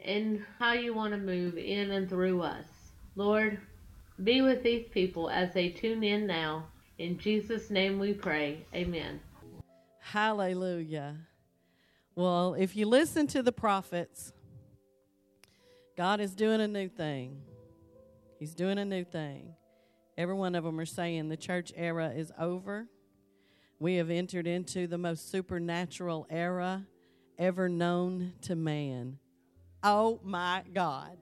and 0.00 0.44
how 0.58 0.72
you 0.72 0.94
want 0.94 1.12
to 1.12 1.18
move 1.18 1.56
in 1.58 1.90
and 1.90 2.08
through 2.08 2.42
us. 2.42 2.66
Lord, 3.14 3.58
be 4.22 4.42
with 4.42 4.62
these 4.62 4.86
people 4.92 5.30
as 5.30 5.52
they 5.52 5.68
tune 5.68 6.02
in 6.02 6.26
now. 6.26 6.66
In 6.98 7.18
Jesus' 7.18 7.70
name 7.70 7.98
we 7.98 8.12
pray. 8.12 8.64
Amen. 8.74 9.20
Hallelujah. 10.00 11.16
Well, 12.14 12.54
if 12.54 12.76
you 12.76 12.86
listen 12.86 13.26
to 13.28 13.42
the 13.42 13.52
prophets, 13.52 14.32
God 15.96 16.20
is 16.20 16.34
doing 16.34 16.60
a 16.60 16.68
new 16.68 16.88
thing. 16.88 17.42
He's 18.38 18.54
doing 18.54 18.78
a 18.78 18.84
new 18.84 19.04
thing. 19.04 19.54
Every 20.16 20.34
one 20.34 20.54
of 20.54 20.64
them 20.64 20.78
are 20.80 20.86
saying 20.86 21.28
the 21.28 21.36
church 21.36 21.72
era 21.76 22.12
is 22.14 22.32
over. 22.38 22.86
We 23.78 23.96
have 23.96 24.10
entered 24.10 24.46
into 24.46 24.86
the 24.86 24.96
most 24.96 25.30
supernatural 25.30 26.26
era 26.30 26.86
ever 27.38 27.68
known 27.68 28.32
to 28.42 28.56
man. 28.56 29.18
Oh 29.88 30.18
my 30.24 30.64
God. 30.74 31.16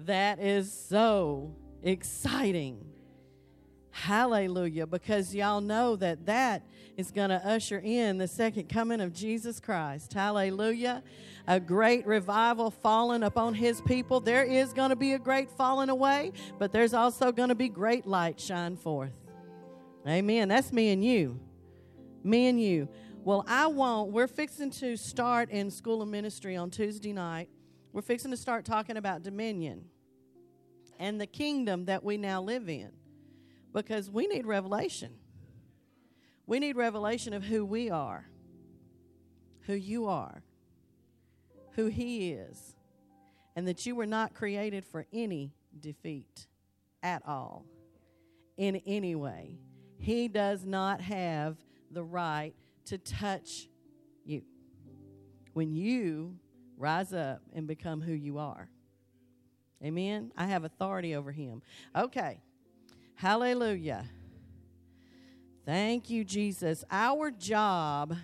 That 0.00 0.38
is 0.40 0.70
so 0.70 1.56
exciting. 1.82 2.84
Hallelujah. 3.90 4.86
Because 4.86 5.34
y'all 5.34 5.62
know 5.62 5.96
that 5.96 6.26
that 6.26 6.66
is 6.98 7.10
going 7.10 7.30
to 7.30 7.36
usher 7.36 7.80
in 7.82 8.18
the 8.18 8.28
second 8.28 8.68
coming 8.68 9.00
of 9.00 9.14
Jesus 9.14 9.58
Christ. 9.58 10.12
Hallelujah. 10.12 11.02
A 11.46 11.58
great 11.58 12.06
revival 12.06 12.70
falling 12.70 13.22
upon 13.22 13.54
his 13.54 13.80
people. 13.80 14.20
There 14.20 14.44
is 14.44 14.74
going 14.74 14.90
to 14.90 14.96
be 14.96 15.14
a 15.14 15.18
great 15.18 15.50
falling 15.50 15.88
away, 15.88 16.32
but 16.58 16.72
there's 16.72 16.92
also 16.92 17.32
going 17.32 17.48
to 17.48 17.54
be 17.54 17.70
great 17.70 18.06
light 18.06 18.38
shine 18.38 18.76
forth. 18.76 19.14
Amen. 20.06 20.48
That's 20.48 20.74
me 20.74 20.90
and 20.90 21.02
you. 21.02 21.40
Me 22.22 22.48
and 22.48 22.60
you. 22.60 22.90
Well, 23.24 23.46
I 23.48 23.66
won't. 23.68 24.12
We're 24.12 24.26
fixing 24.26 24.70
to 24.72 24.94
start 24.98 25.48
in 25.48 25.70
School 25.70 26.02
of 26.02 26.08
Ministry 26.08 26.54
on 26.54 26.70
Tuesday 26.70 27.14
night. 27.14 27.48
We're 27.92 28.02
fixing 28.02 28.30
to 28.30 28.36
start 28.36 28.64
talking 28.64 28.96
about 28.96 29.22
dominion 29.22 29.84
and 30.98 31.20
the 31.20 31.26
kingdom 31.26 31.84
that 31.86 32.02
we 32.02 32.16
now 32.16 32.40
live 32.40 32.68
in 32.68 32.90
because 33.72 34.10
we 34.10 34.26
need 34.26 34.46
revelation. 34.46 35.12
We 36.46 36.58
need 36.58 36.76
revelation 36.76 37.34
of 37.34 37.44
who 37.44 37.64
we 37.64 37.90
are, 37.90 38.26
who 39.66 39.74
you 39.74 40.06
are, 40.06 40.42
who 41.72 41.86
He 41.86 42.32
is, 42.32 42.76
and 43.56 43.68
that 43.68 43.84
you 43.84 43.94
were 43.94 44.06
not 44.06 44.34
created 44.34 44.84
for 44.84 45.06
any 45.12 45.52
defeat 45.78 46.46
at 47.02 47.22
all, 47.26 47.66
in 48.56 48.76
any 48.86 49.14
way. 49.14 49.58
He 49.98 50.28
does 50.28 50.64
not 50.64 51.00
have 51.02 51.58
the 51.90 52.02
right 52.02 52.54
to 52.86 52.96
touch 52.98 53.68
you. 54.24 54.42
When 55.52 55.74
you 55.74 56.38
rise 56.82 57.12
up 57.12 57.40
and 57.54 57.66
become 57.66 58.00
who 58.00 58.12
you 58.12 58.38
are. 58.38 58.68
Amen. 59.84 60.32
I 60.36 60.46
have 60.46 60.64
authority 60.64 61.14
over 61.14 61.30
him. 61.30 61.62
Okay. 61.96 62.40
Hallelujah. 63.14 64.04
Thank 65.64 66.10
you, 66.10 66.24
Jesus. 66.24 66.84
Our 66.90 67.30
job 67.30 68.16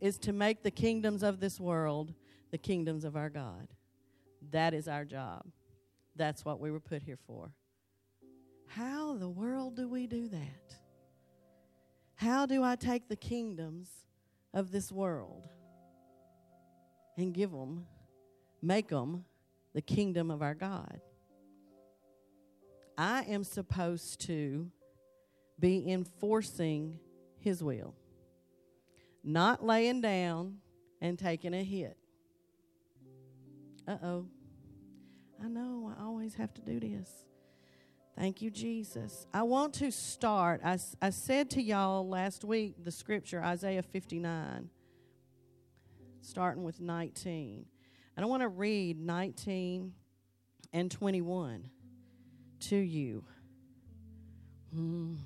is 0.00 0.18
to 0.20 0.32
make 0.32 0.62
the 0.62 0.70
kingdoms 0.70 1.22
of 1.22 1.40
this 1.40 1.60
world 1.60 2.14
the 2.50 2.58
kingdoms 2.58 3.04
of 3.04 3.16
our 3.16 3.28
God. 3.28 3.68
That 4.50 4.72
is 4.72 4.88
our 4.88 5.04
job. 5.04 5.44
That's 6.16 6.44
what 6.44 6.58
we 6.58 6.70
were 6.70 6.80
put 6.80 7.02
here 7.02 7.18
for. 7.26 7.52
How 8.66 9.14
the 9.14 9.28
world 9.28 9.76
do 9.76 9.88
we 9.88 10.06
do 10.06 10.28
that? 10.28 10.74
How 12.14 12.46
do 12.46 12.62
I 12.62 12.76
take 12.76 13.08
the 13.08 13.16
kingdoms 13.16 13.88
of 14.54 14.72
this 14.72 14.90
world 14.90 15.48
and 17.16 17.34
give 17.34 17.50
them, 17.50 17.86
make 18.62 18.88
them 18.88 19.24
the 19.74 19.82
kingdom 19.82 20.30
of 20.30 20.42
our 20.42 20.54
God. 20.54 21.00
I 22.98 23.22
am 23.22 23.44
supposed 23.44 24.20
to 24.26 24.70
be 25.58 25.90
enforcing 25.90 26.98
His 27.38 27.62
will, 27.62 27.94
not 29.24 29.64
laying 29.64 30.00
down 30.00 30.58
and 31.00 31.18
taking 31.18 31.54
a 31.54 31.62
hit. 31.62 31.96
Uh 33.88 33.96
oh. 34.02 34.26
I 35.42 35.48
know 35.48 35.92
I 35.98 36.04
always 36.04 36.34
have 36.34 36.52
to 36.54 36.60
do 36.60 36.78
this. 36.78 37.08
Thank 38.18 38.42
you, 38.42 38.50
Jesus. 38.50 39.26
I 39.32 39.42
want 39.44 39.72
to 39.74 39.90
start. 39.90 40.60
I, 40.62 40.78
I 41.00 41.08
said 41.08 41.48
to 41.50 41.62
y'all 41.62 42.06
last 42.06 42.44
week 42.44 42.84
the 42.84 42.90
scripture, 42.90 43.42
Isaiah 43.42 43.82
59 43.82 44.68
starting 46.20 46.62
with 46.62 46.80
19. 46.80 47.64
And 48.20 48.26
I 48.26 48.28
want 48.28 48.42
to 48.42 48.48
read 48.48 49.00
19 49.00 49.94
and 50.74 50.90
21 50.90 51.70
to 52.68 52.76
you. 52.76 53.24
Mm. 54.76 55.16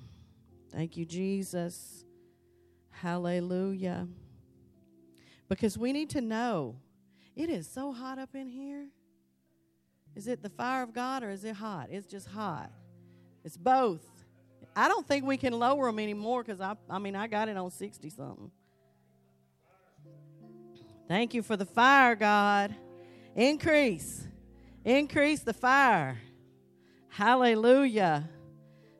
Thank 0.71 0.95
you, 0.95 1.03
Jesus. 1.03 2.05
Hallelujah. 2.91 4.07
Because 5.49 5.77
we 5.77 5.91
need 5.91 6.09
to 6.11 6.21
know 6.21 6.77
it 7.35 7.49
is 7.49 7.67
so 7.67 7.91
hot 7.91 8.17
up 8.17 8.33
in 8.33 8.47
here. 8.47 8.87
Is 10.15 10.29
it 10.29 10.41
the 10.41 10.49
fire 10.49 10.81
of 10.81 10.93
God 10.93 11.21
or 11.21 11.31
is 11.31 11.43
it 11.43 11.57
hot? 11.57 11.89
It's 11.91 12.07
just 12.07 12.29
hot. 12.29 12.71
It's 13.43 13.57
both. 13.57 14.07
I 14.73 14.87
don't 14.87 15.05
think 15.05 15.25
we 15.25 15.35
can 15.35 15.51
lower 15.51 15.87
them 15.87 15.99
anymore 15.99 16.43
because 16.43 16.61
I, 16.61 16.77
I 16.89 16.99
mean, 16.99 17.17
I 17.17 17.27
got 17.27 17.49
it 17.49 17.57
on 17.57 17.71
60 17.71 18.09
something. 18.09 18.51
Thank 21.09 21.33
you 21.33 21.43
for 21.43 21.57
the 21.57 21.65
fire, 21.65 22.15
God. 22.15 22.73
Increase. 23.35 24.27
Increase 24.83 25.41
the 25.41 25.53
fire. 25.53 26.19
Hallelujah. 27.09 28.29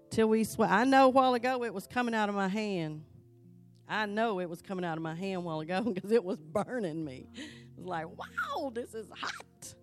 Till 0.09 0.27
we 0.27 0.43
sweat. 0.43 0.71
I 0.71 0.83
know 0.83 1.05
a 1.05 1.09
while 1.09 1.33
ago 1.33 1.63
it 1.63 1.73
was 1.73 1.87
coming 1.87 2.13
out 2.13 2.29
of 2.29 2.35
my 2.35 2.47
hand. 2.47 3.03
I 3.87 4.05
know 4.05 4.39
it 4.39 4.49
was 4.49 4.61
coming 4.61 4.83
out 4.83 4.97
of 4.97 5.03
my 5.03 5.15
hand 5.15 5.37
a 5.37 5.39
while 5.41 5.59
ago 5.59 5.81
because 5.93 6.11
it 6.11 6.23
was 6.23 6.37
burning 6.39 7.03
me. 7.03 7.27
It 7.35 7.77
was 7.77 7.85
like, 7.85 8.07
wow, 8.17 8.71
this 8.73 8.93
is 8.93 9.07
hot. 9.15 9.75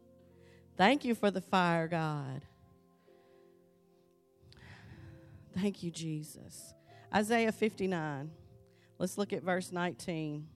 Thank 0.76 1.04
you 1.04 1.14
for 1.14 1.30
the 1.30 1.40
fire, 1.40 1.88
God. 1.88 2.42
Thank 5.54 5.82
you, 5.82 5.90
Jesus. 5.90 6.74
Isaiah 7.14 7.52
59. 7.52 8.30
Let's 8.98 9.19
look 9.19 9.32
at 9.32 9.42
verse 9.42 9.70
19. 9.70 10.46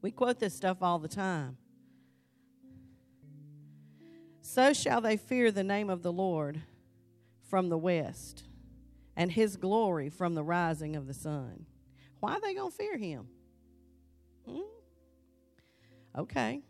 We 0.00 0.10
quote 0.12 0.38
this 0.38 0.54
stuff 0.54 0.78
all 0.80 0.98
the 0.98 1.08
time. 1.08 1.56
So 4.40 4.72
shall 4.72 5.00
they 5.00 5.16
fear 5.16 5.50
the 5.50 5.64
name 5.64 5.90
of 5.90 6.02
the 6.02 6.12
Lord 6.12 6.62
from 7.50 7.68
the 7.68 7.78
west, 7.78 8.44
and 9.16 9.32
his 9.32 9.56
glory 9.56 10.08
from 10.08 10.34
the 10.34 10.42
rising 10.42 10.94
of 10.94 11.06
the 11.06 11.14
sun. 11.14 11.66
Why 12.20 12.34
are 12.34 12.40
they 12.40 12.54
going 12.54 12.70
to 12.70 12.76
fear 12.76 12.96
him? 12.96 13.26
Hmm? 14.48 14.60
Okay. 16.16 16.62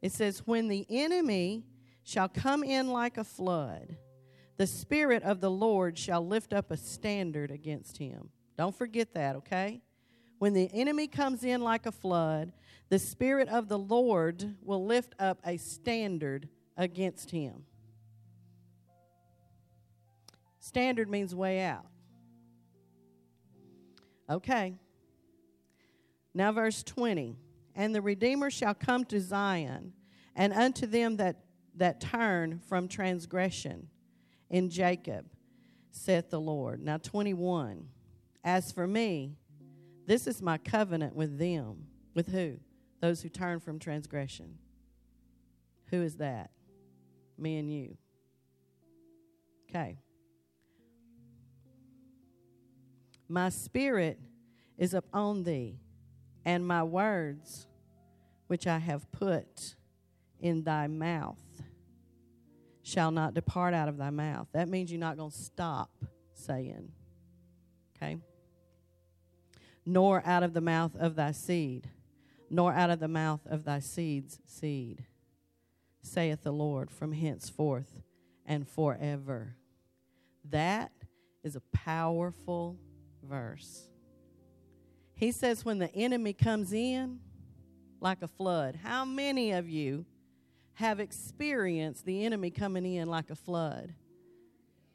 It 0.00 0.12
says, 0.12 0.46
When 0.46 0.68
the 0.68 0.86
enemy 0.88 1.64
shall 2.04 2.28
come 2.28 2.62
in 2.62 2.88
like 2.88 3.18
a 3.18 3.24
flood, 3.24 3.96
the 4.56 4.66
Spirit 4.66 5.22
of 5.22 5.40
the 5.40 5.50
Lord 5.50 5.98
shall 5.98 6.26
lift 6.26 6.52
up 6.52 6.70
a 6.70 6.76
standard 6.76 7.50
against 7.50 7.98
him. 7.98 8.30
Don't 8.56 8.76
forget 8.76 9.14
that, 9.14 9.36
okay? 9.36 9.82
When 10.38 10.52
the 10.52 10.70
enemy 10.72 11.06
comes 11.06 11.44
in 11.44 11.60
like 11.60 11.86
a 11.86 11.92
flood, 11.92 12.52
the 12.88 12.98
Spirit 12.98 13.48
of 13.48 13.68
the 13.68 13.78
Lord 13.78 14.56
will 14.62 14.84
lift 14.84 15.14
up 15.18 15.40
a 15.44 15.56
standard 15.56 16.48
against 16.80 17.30
him. 17.30 17.64
Standard 20.58 21.08
means 21.08 21.32
way 21.34 21.60
out. 21.60 21.86
Okay. 24.28 24.74
Now, 26.34 26.50
verse 26.50 26.82
20. 26.82 27.36
And 27.76 27.94
the 27.94 28.02
Redeemer 28.02 28.50
shall 28.50 28.74
come 28.74 29.04
to 29.06 29.20
Zion, 29.20 29.92
and 30.34 30.52
unto 30.52 30.86
them 30.86 31.16
that, 31.18 31.44
that 31.76 32.00
turn 32.00 32.60
from 32.68 32.88
transgression 32.88 33.88
in 34.48 34.70
Jacob, 34.70 35.26
saith 35.92 36.30
the 36.30 36.40
Lord. 36.40 36.82
Now, 36.82 36.96
21. 36.96 37.86
As 38.42 38.72
for 38.72 38.86
me, 38.86 39.36
this 40.06 40.26
is 40.26 40.42
my 40.42 40.58
covenant 40.58 41.14
with 41.14 41.38
them. 41.38 41.86
With 42.14 42.28
who? 42.28 42.58
those 43.00 43.22
who 43.22 43.28
turn 43.28 43.60
from 43.60 43.78
transgression. 43.78 44.58
Who 45.86 46.02
is 46.02 46.16
that? 46.16 46.50
Me 47.40 47.58
and 47.58 47.72
you. 47.72 47.96
Okay. 49.68 49.98
My 53.28 53.48
spirit 53.48 54.18
is 54.76 54.94
upon 54.94 55.44
thee, 55.44 55.78
and 56.44 56.66
my 56.66 56.82
words 56.82 57.66
which 58.48 58.66
I 58.66 58.78
have 58.78 59.10
put 59.12 59.76
in 60.40 60.64
thy 60.64 60.88
mouth 60.88 61.38
shall 62.82 63.12
not 63.12 63.34
depart 63.34 63.74
out 63.74 63.88
of 63.88 63.96
thy 63.96 64.10
mouth. 64.10 64.48
That 64.52 64.68
means 64.68 64.90
you're 64.90 64.98
not 64.98 65.16
going 65.16 65.30
to 65.30 65.36
stop 65.36 65.90
saying. 66.34 66.90
Okay? 67.96 68.16
Nor 69.86 70.26
out 70.26 70.42
of 70.42 70.52
the 70.52 70.60
mouth 70.60 70.96
of 70.96 71.14
thy 71.14 71.30
seed, 71.30 71.88
nor 72.50 72.72
out 72.72 72.90
of 72.90 72.98
the 72.98 73.08
mouth 73.08 73.40
of 73.46 73.64
thy 73.64 73.78
seed's 73.78 74.40
seed, 74.44 75.04
saith 76.02 76.42
the 76.42 76.52
Lord, 76.52 76.90
from 76.90 77.12
henceforth 77.12 78.02
and 78.46 78.66
forever. 78.68 79.56
That 80.48 80.92
is 81.42 81.56
a 81.56 81.62
powerful 81.72 82.78
verse. 83.22 83.88
He 85.14 85.32
says, 85.32 85.64
when 85.64 85.78
the 85.78 85.94
enemy 85.94 86.32
comes 86.32 86.72
in 86.72 87.20
like 88.00 88.22
a 88.22 88.28
flood, 88.28 88.78
how 88.82 89.04
many 89.04 89.52
of 89.52 89.68
you 89.68 90.06
have 90.74 90.98
experienced 90.98 92.06
the 92.06 92.24
enemy 92.24 92.50
coming 92.50 92.86
in 92.86 93.08
like 93.08 93.30
a 93.30 93.34
flood? 93.34 93.92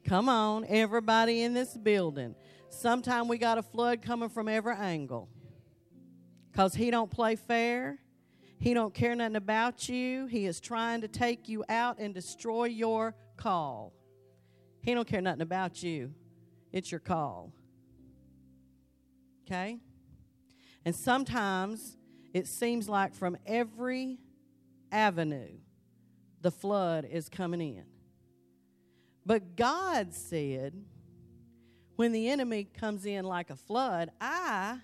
Come 0.04 0.30
on, 0.30 0.66
everybody 0.68 1.42
in 1.44 1.54
this 1.54 1.76
building. 1.78 2.36
Sometime 2.70 3.28
we 3.28 3.38
got 3.38 3.58
a 3.58 3.64
flood 3.64 4.02
coming 4.02 4.30
from 4.30 4.48
every 4.48 4.76
angle. 4.76 5.30
Cause 6.54 6.74
he 6.74 6.90
don't 6.90 7.12
play 7.12 7.36
fair. 7.36 8.00
He 8.60 8.74
don't 8.74 8.94
care 8.94 9.16
nothing 9.16 9.36
about 9.36 9.90
you. 9.90 10.28
He 10.28 10.46
is 10.46 10.60
trying 10.60 11.02
to 11.02 11.08
take 11.08 11.48
you 11.50 11.64
out 11.70 12.00
and 12.00 12.14
destroy 12.14 12.66
your 12.66 13.16
call. 13.38 13.94
He 14.82 14.94
don't 14.94 15.08
care 15.08 15.22
nothing 15.22 15.42
about 15.42 15.84
you. 15.84 16.14
It's 16.72 16.92
your 16.92 17.00
call. 17.00 17.52
Okay? 19.46 19.80
And 20.86 20.96
sometimes 20.96 21.98
it 22.34 22.48
seems 22.48 22.88
like 22.88 23.14
from 23.14 23.38
every 23.46 24.20
avenue 24.92 25.58
the 26.42 26.52
flood 26.52 27.08
is 27.10 27.30
coming 27.30 27.62
in. 27.62 27.86
But 29.26 29.56
God 29.56 30.14
said, 30.14 30.74
when 31.96 32.12
the 32.12 32.30
enemy 32.30 32.66
comes 32.66 33.06
in 33.06 33.26
like 33.26 33.50
a 33.50 33.56
flood, 33.56 34.12
I, 34.22 34.78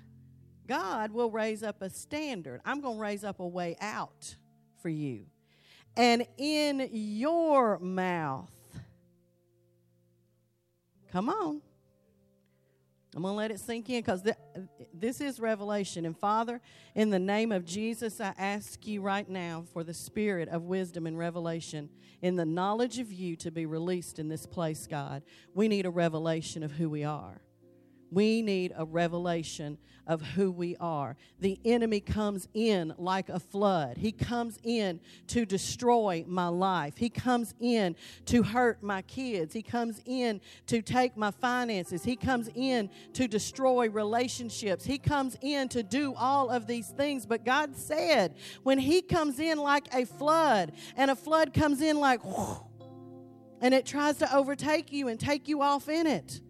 God, 0.68 1.12
will 1.12 1.32
raise 1.32 1.64
up 1.64 1.82
a 1.82 1.90
standard. 1.90 2.62
I'm 2.66 2.82
going 2.82 2.96
to 2.96 3.02
raise 3.02 3.24
up 3.24 3.40
a 3.40 3.48
way 3.48 3.76
out 3.82 4.36
for 4.82 4.90
you. 4.90 5.26
And 5.98 6.26
in 6.38 6.90
your 6.92 7.78
mouth, 7.80 8.52
come 11.12 11.30
on, 11.30 11.62
I'm 13.14 13.24
going 13.24 13.34
to 13.34 13.38
let 13.38 13.52
it 13.52 13.60
sink 13.60 13.90
in 13.90 14.00
because 14.00 14.22
th- 14.22 14.38
this 14.94 15.20
is 15.20 15.40
revelation. 15.42 16.06
And 16.06 16.18
Father, 16.18 16.62
in 16.96 17.10
the 17.10 17.20
name 17.20 17.52
of 17.52 17.66
Jesus, 17.66 18.22
I 18.22 18.34
ask 18.38 18.88
you 18.88 19.02
right 19.02 19.28
now 19.28 19.66
for 19.74 19.84
the 19.84 19.94
spirit 19.94 20.48
of 20.48 20.64
wisdom 20.64 21.06
and 21.06 21.18
revelation 21.18 21.90
in 22.22 22.38
the 22.38 22.46
knowledge 22.46 23.00
of 23.00 23.12
you 23.12 23.36
to 23.38 23.52
be 23.52 23.66
released 23.66 24.18
in 24.18 24.30
this 24.30 24.46
place, 24.46 24.88
God. 24.88 25.24
We 25.54 25.68
need 25.68 25.86
a 25.86 25.90
revelation 25.90 26.64
of 26.64 26.72
who 26.72 26.90
we 26.90 27.04
are. 27.04 27.42
We 28.12 28.42
need 28.42 28.74
a 28.76 28.84
revelation 28.84 29.78
of 30.06 30.22
who 30.22 30.52
we 30.52 30.76
are. 30.78 31.16
The 31.40 31.58
enemy 31.64 32.02
comes 32.02 32.50
in 32.54 32.94
like 32.98 33.30
a 33.30 33.40
flood. 33.40 33.98
He 33.98 34.12
comes 34.12 34.60
in 34.64 35.00
to 35.28 35.46
destroy 35.46 36.26
my 36.28 36.48
life. 36.48 36.98
He 36.98 37.10
comes 37.10 37.54
in 37.62 37.96
to 38.26 38.44
hurt 38.44 38.84
my 38.84 39.04
kids. 39.04 39.54
He 39.54 39.62
comes 39.62 40.02
in 40.06 40.42
to 40.68 40.82
take 40.82 41.16
my 41.16 41.32
finances. 41.32 42.04
He 42.04 42.18
comes 42.18 42.50
in 42.54 42.90
to 43.14 43.30
destroy 43.30 43.90
relationships. 43.90 44.84
He 44.84 44.98
comes 44.98 45.38
in 45.42 45.70
to 45.70 45.82
do 45.82 46.14
all 46.16 46.50
of 46.50 46.68
these 46.68 46.90
things. 46.90 47.26
But 47.26 47.46
God 47.46 47.78
said, 47.78 48.36
when 48.64 48.80
He 48.80 49.02
comes 49.02 49.40
in 49.40 49.58
like 49.58 49.88
a 49.94 50.06
flood, 50.06 50.74
and 50.98 51.10
a 51.10 51.16
flood 51.16 51.54
comes 51.54 51.80
in 51.82 51.98
like, 51.98 52.20
and 53.62 53.74
it 53.74 53.86
tries 53.86 54.18
to 54.18 54.36
overtake 54.36 54.92
you 54.92 55.08
and 55.08 55.18
take 55.18 55.48
you 55.48 55.62
off 55.62 55.88
in 55.88 56.08
it 56.08 56.42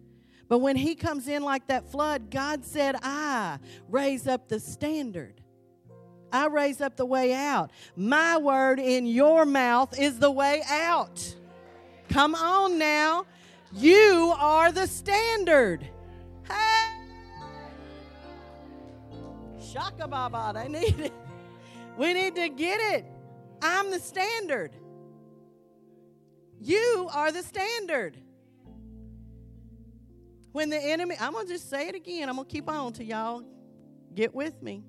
but 0.52 0.58
when 0.58 0.76
he 0.76 0.94
comes 0.94 1.28
in 1.28 1.42
like 1.42 1.68
that 1.68 1.90
flood, 1.90 2.30
God 2.30 2.62
said, 2.62 2.96
I 3.02 3.58
raise 3.88 4.28
up 4.28 4.48
the 4.48 4.60
standard. 4.60 5.40
I 6.30 6.48
raise 6.48 6.82
up 6.82 6.94
the 6.98 7.06
way 7.06 7.32
out. 7.32 7.70
My 7.96 8.36
word 8.36 8.78
in 8.78 9.06
your 9.06 9.46
mouth 9.46 9.98
is 9.98 10.18
the 10.18 10.30
way 10.30 10.62
out. 10.68 11.34
Come 12.10 12.34
on 12.34 12.76
now. 12.76 13.24
You 13.72 14.34
are 14.36 14.70
the 14.70 14.86
standard. 14.86 15.88
Hey. 16.46 16.90
Shaka 19.72 20.06
Baba, 20.06 20.52
they 20.54 20.68
need 20.68 21.00
it. 21.00 21.12
We 21.96 22.12
need 22.12 22.34
to 22.34 22.50
get 22.50 22.78
it. 22.94 23.06
I'm 23.62 23.90
the 23.90 24.00
standard. 24.00 24.72
You 26.60 27.08
are 27.10 27.32
the 27.32 27.42
standard. 27.42 28.18
When 30.52 30.68
the 30.68 30.78
enemy, 30.78 31.16
I'm 31.18 31.32
going 31.32 31.46
to 31.46 31.52
just 31.52 31.68
say 31.70 31.88
it 31.88 31.94
again. 31.94 32.28
I'm 32.28 32.36
going 32.36 32.46
to 32.46 32.52
keep 32.52 32.68
on 32.68 32.92
till 32.92 33.06
y'all 33.06 33.42
get 34.14 34.34
with 34.34 34.62
me. 34.62 34.84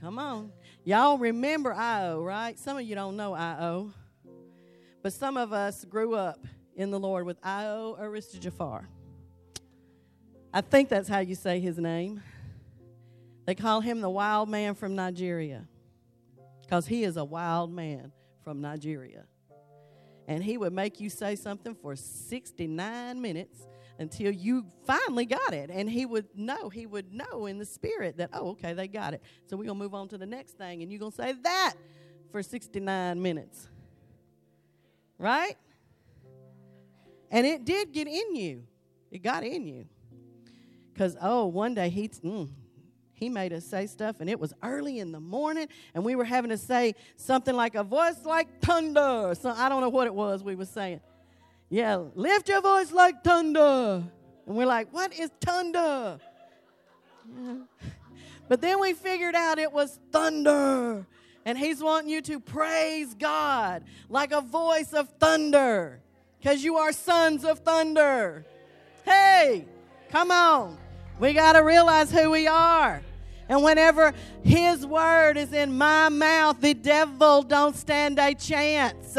Come 0.00 0.18
on. 0.18 0.52
Y'all 0.84 1.16
remember 1.16 1.72
IO, 1.72 2.22
right? 2.22 2.58
Some 2.58 2.76
of 2.76 2.82
you 2.82 2.94
don't 2.94 3.16
know 3.16 3.32
IO. 3.34 3.92
But 5.02 5.12
some 5.12 5.36
of 5.36 5.52
us 5.52 5.84
grew 5.84 6.14
up 6.14 6.44
in 6.76 6.90
the 6.90 7.00
Lord 7.00 7.24
with 7.24 7.38
IO 7.42 7.96
Arista 8.00 8.38
Jafar. 8.38 8.88
I 10.52 10.60
think 10.60 10.90
that's 10.90 11.08
how 11.08 11.20
you 11.20 11.34
say 11.34 11.58
his 11.60 11.78
name. 11.78 12.22
They 13.46 13.54
call 13.54 13.80
him 13.80 14.00
the 14.00 14.10
wild 14.10 14.48
man 14.48 14.74
from 14.74 14.94
Nigeria 14.94 15.66
because 16.60 16.86
he 16.86 17.04
is 17.04 17.16
a 17.16 17.24
wild 17.24 17.72
man 17.72 18.12
from 18.44 18.60
Nigeria 18.60 19.24
and 20.28 20.42
he 20.42 20.56
would 20.56 20.72
make 20.72 21.00
you 21.00 21.10
say 21.10 21.36
something 21.36 21.74
for 21.74 21.96
69 21.96 23.20
minutes 23.20 23.66
until 23.98 24.32
you 24.32 24.66
finally 24.86 25.26
got 25.26 25.52
it. 25.52 25.70
And 25.70 25.88
he 25.88 26.06
would 26.06 26.26
know, 26.34 26.68
he 26.68 26.86
would 26.86 27.12
know 27.12 27.46
in 27.46 27.58
the 27.58 27.64
spirit 27.64 28.18
that, 28.18 28.30
oh, 28.32 28.50
okay, 28.50 28.72
they 28.72 28.88
got 28.88 29.14
it. 29.14 29.22
So 29.46 29.56
we're 29.56 29.64
going 29.64 29.78
to 29.78 29.84
move 29.84 29.94
on 29.94 30.08
to 30.08 30.18
the 30.18 30.26
next 30.26 30.58
thing, 30.58 30.82
and 30.82 30.90
you're 30.90 31.00
going 31.00 31.12
to 31.12 31.16
say 31.16 31.32
that 31.42 31.74
for 32.30 32.42
69 32.42 33.20
minutes. 33.20 33.68
Right? 35.18 35.56
And 37.30 37.46
it 37.46 37.64
did 37.64 37.92
get 37.92 38.08
in 38.08 38.36
you. 38.36 38.64
It 39.10 39.22
got 39.22 39.44
in 39.44 39.66
you. 39.66 39.86
Because, 40.92 41.16
oh, 41.20 41.46
one 41.46 41.74
day 41.74 41.88
he, 41.88 42.08
mm, 42.08 42.48
he 43.22 43.28
made 43.28 43.52
us 43.52 43.64
say 43.64 43.86
stuff, 43.86 44.16
and 44.18 44.28
it 44.28 44.40
was 44.40 44.52
early 44.64 44.98
in 44.98 45.12
the 45.12 45.20
morning, 45.20 45.68
and 45.94 46.04
we 46.04 46.16
were 46.16 46.24
having 46.24 46.50
to 46.50 46.58
say 46.58 46.96
something 47.14 47.54
like 47.54 47.76
a 47.76 47.84
voice 47.84 48.24
like 48.24 48.60
thunder. 48.60 49.32
So 49.40 49.50
I 49.50 49.68
don't 49.68 49.80
know 49.80 49.90
what 49.90 50.08
it 50.08 50.14
was 50.14 50.42
we 50.42 50.56
were 50.56 50.64
saying. 50.64 51.00
Yeah, 51.70 52.02
lift 52.16 52.48
your 52.48 52.60
voice 52.60 52.90
like 52.90 53.22
thunder. 53.22 54.02
And 54.46 54.56
we're 54.56 54.66
like, 54.66 54.92
what 54.92 55.16
is 55.16 55.30
thunder? 55.40 56.18
But 58.48 58.60
then 58.60 58.80
we 58.80 58.92
figured 58.92 59.34
out 59.34 59.58
it 59.58 59.72
was 59.72 59.98
thunder. 60.10 61.06
And 61.46 61.56
he's 61.56 61.82
wanting 61.82 62.10
you 62.10 62.20
to 62.22 62.38
praise 62.38 63.14
God 63.14 63.82
like 64.10 64.32
a 64.32 64.42
voice 64.42 64.92
of 64.92 65.08
thunder 65.18 66.02
because 66.38 66.62
you 66.62 66.76
are 66.76 66.92
sons 66.92 67.46
of 67.46 67.60
thunder. 67.60 68.44
Hey, 69.06 69.64
come 70.10 70.30
on. 70.30 70.76
We 71.18 71.32
got 71.32 71.54
to 71.54 71.60
realize 71.60 72.10
who 72.10 72.30
we 72.30 72.46
are. 72.46 73.02
And 73.52 73.62
whenever 73.62 74.14
his 74.42 74.86
word 74.86 75.36
is 75.36 75.52
in 75.52 75.76
my 75.76 76.08
mouth, 76.08 76.62
the 76.62 76.72
devil 76.72 77.42
don't 77.42 77.76
stand 77.76 78.18
a 78.18 78.32
chance. 78.32 79.18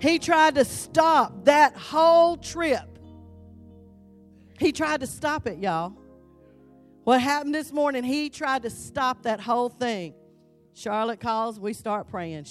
He 0.00 0.18
tried 0.18 0.54
to 0.54 0.64
stop 0.64 1.44
that 1.44 1.76
whole 1.76 2.38
trip. 2.38 2.98
He 4.58 4.72
tried 4.72 5.00
to 5.00 5.06
stop 5.06 5.46
it, 5.46 5.58
y'all. 5.58 5.92
What 7.02 7.20
happened 7.20 7.54
this 7.54 7.72
morning, 7.72 8.04
he 8.04 8.30
tried 8.30 8.62
to 8.62 8.70
stop 8.70 9.24
that 9.24 9.38
whole 9.38 9.68
thing. 9.68 10.14
Charlotte 10.76 11.20
calls, 11.20 11.60
we 11.60 11.72
start 11.72 12.08
praying. 12.08 12.46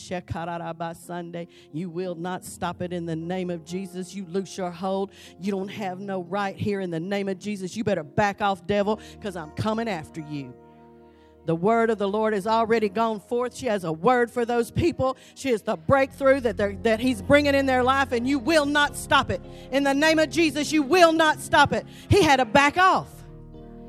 by 0.78 0.94
Sunday. 0.94 1.48
You 1.74 1.90
will 1.90 2.16
not 2.16 2.46
stop 2.46 2.82
it 2.82 2.94
in 2.94 3.06
the 3.06 3.18
name 3.18 3.50
of 3.50 3.66
Jesus. 3.66 4.16
You 4.16 4.26
loose 4.26 4.58
your 4.58 4.72
hold. 4.72 5.12
You 5.42 5.52
don't 5.52 5.68
have 5.68 6.00
no 6.00 6.24
right 6.24 6.56
here 6.56 6.80
in 6.80 6.90
the 6.90 7.02
name 7.02 7.28
of 7.28 7.38
Jesus. 7.38 7.76
You 7.76 7.84
better 7.84 8.04
back 8.04 8.42
off, 8.42 8.66
devil, 8.66 9.02
because 9.12 9.36
I'm 9.36 9.52
coming 9.52 9.90
after 9.90 10.22
you. 10.22 10.54
The 11.46 11.56
word 11.56 11.90
of 11.90 11.98
the 11.98 12.08
Lord 12.08 12.34
has 12.34 12.48
already 12.48 12.88
gone 12.88 13.20
forth. 13.20 13.54
She 13.54 13.66
has 13.66 13.84
a 13.84 13.92
word 13.92 14.32
for 14.32 14.46
those 14.46 14.72
people. 14.72 15.18
She 15.36 15.50
is 15.50 15.62
the 15.62 15.76
breakthrough 15.76 16.40
that, 16.40 16.84
that 16.84 17.00
He's 17.02 17.22
bringing 17.22 17.54
in 17.54 17.66
their 17.66 17.84
life, 17.84 18.14
and 18.14 18.26
you 18.26 18.40
will 18.40 18.66
not 18.66 18.96
stop 18.96 19.30
it. 19.30 19.42
In 19.70 19.84
the 19.84 19.94
name 19.94 20.20
of 20.20 20.30
Jesus, 20.30 20.72
you 20.72 20.82
will 20.82 21.12
not 21.12 21.42
stop 21.42 21.74
it. 21.74 21.86
He 22.08 22.24
had 22.24 22.38
to 22.38 22.46
back 22.46 22.78
off. 22.78 23.10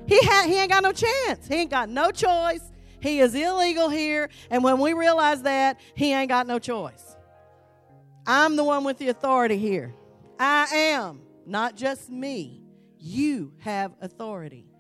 He, 0.07 0.21
had, 0.25 0.47
he 0.47 0.57
ain't 0.57 0.71
got 0.71 0.83
no 0.83 0.93
chance. 0.93 1.47
He 1.47 1.55
ain't 1.55 1.71
got 1.71 1.88
no 1.88 2.11
choice. 2.11 2.73
He 3.04 3.20
is 3.20 3.34
illegal 3.34 3.90
here. 3.90 4.30
And 4.50 4.64
when 4.64 4.78
we 4.78 4.94
realize 4.94 5.42
that, 5.42 5.78
he 5.94 6.14
ain't 6.14 6.30
got 6.30 6.46
no 6.46 6.58
choice. 6.58 7.16
I'm 8.26 8.56
the 8.56 8.64
one 8.64 8.82
with 8.82 8.96
the 8.96 9.11
authority 9.11 9.58
here. 9.58 9.94
I 10.40 10.64
am, 10.73 11.20
not 11.44 11.76
just 11.76 12.08
me. 12.08 12.62
You 12.99 13.52
have 13.58 13.92
authority. 14.00 14.70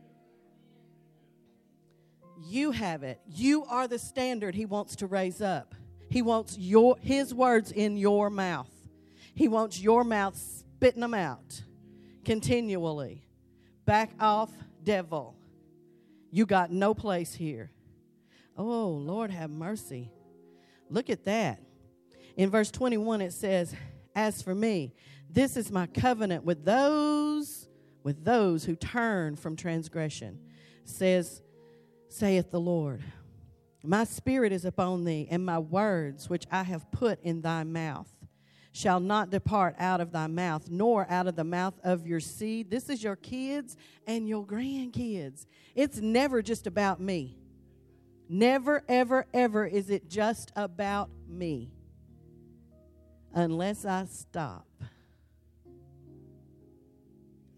You 2.42 2.70
have 2.70 3.02
it. 3.02 3.20
You 3.28 3.66
are 3.66 3.86
the 3.86 3.98
standard 3.98 4.54
he 4.54 4.64
wants 4.64 4.96
to 4.96 5.06
raise 5.06 5.42
up. 5.42 5.74
He 6.08 6.22
wants 6.22 6.56
your 6.56 6.96
his 7.02 7.34
words 7.34 7.72
in 7.72 7.98
your 7.98 8.30
mouth. 8.30 8.72
He 9.34 9.48
wants 9.48 9.78
your 9.78 10.02
mouth 10.02 10.38
spitting 10.38 11.02
them 11.02 11.12
out 11.12 11.62
continually. 12.24 13.26
Back 13.84 14.12
off, 14.18 14.50
devil. 14.82 15.36
You 16.30 16.46
got 16.46 16.72
no 16.72 16.94
place 16.94 17.34
here. 17.34 17.70
Oh, 18.56 18.88
Lord, 18.88 19.30
have 19.30 19.50
mercy. 19.50 20.10
Look 20.88 21.10
at 21.10 21.24
that. 21.24 21.60
In 22.36 22.50
verse 22.50 22.70
21, 22.70 23.20
it 23.20 23.32
says, 23.32 23.74
As 24.14 24.42
for 24.42 24.54
me, 24.54 24.94
this 25.28 25.56
is 25.56 25.70
my 25.70 25.86
covenant 25.86 26.44
with 26.44 26.64
those 26.64 27.68
with 28.04 28.22
those 28.22 28.64
who 28.64 28.76
turn 28.76 29.34
from 29.34 29.56
transgression, 29.56 30.38
says, 30.84 31.42
saith 32.08 32.50
the 32.50 32.60
Lord. 32.60 33.02
My 33.82 34.04
spirit 34.04 34.52
is 34.52 34.64
upon 34.64 35.04
thee, 35.04 35.26
and 35.30 35.44
my 35.44 35.58
words 35.58 36.30
which 36.30 36.46
I 36.52 36.62
have 36.62 36.90
put 36.92 37.20
in 37.22 37.40
thy 37.40 37.64
mouth 37.64 38.08
shall 38.72 39.00
not 39.00 39.30
depart 39.30 39.74
out 39.78 40.00
of 40.00 40.12
thy 40.12 40.26
mouth, 40.26 40.68
nor 40.70 41.10
out 41.10 41.26
of 41.26 41.36
the 41.36 41.44
mouth 41.44 41.74
of 41.82 42.06
your 42.06 42.20
seed. 42.20 42.70
This 42.70 42.88
is 42.88 43.02
your 43.02 43.16
kids 43.16 43.76
and 44.06 44.28
your 44.28 44.44
grandkids. 44.44 45.46
It's 45.74 45.98
never 45.98 46.42
just 46.42 46.66
about 46.66 47.00
me. 47.00 47.38
Never, 48.34 48.82
ever, 48.88 49.28
ever 49.32 49.64
is 49.64 49.90
it 49.90 50.10
just 50.10 50.50
about 50.56 51.08
me. 51.28 51.70
Unless 53.32 53.84
I 53.84 54.06
stop. 54.06 54.66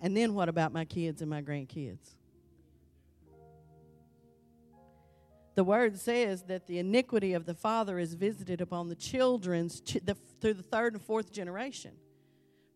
And 0.02 0.14
then 0.14 0.34
what 0.34 0.50
about 0.50 0.74
my 0.74 0.84
kids 0.84 1.22
and 1.22 1.30
my 1.30 1.40
grandkids? 1.40 2.16
the 5.54 5.64
word 5.64 5.98
says 5.98 6.42
that 6.42 6.66
the 6.66 6.78
iniquity 6.78 7.32
of 7.32 7.46
the 7.46 7.54
father 7.54 7.98
is 7.98 8.12
visited 8.12 8.60
upon 8.60 8.90
the 8.90 8.94
children's 8.94 9.80
ch- 9.80 9.96
the, 10.04 10.14
through 10.42 10.52
the 10.52 10.62
third 10.62 10.92
and 10.92 11.02
fourth 11.02 11.32
generation. 11.32 11.92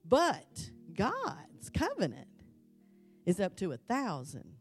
But 0.06 0.70
God's 0.94 1.68
covenant 1.68 2.28
is 3.26 3.40
up 3.40 3.56
to 3.56 3.72
a 3.72 3.76
thousand 3.76 4.54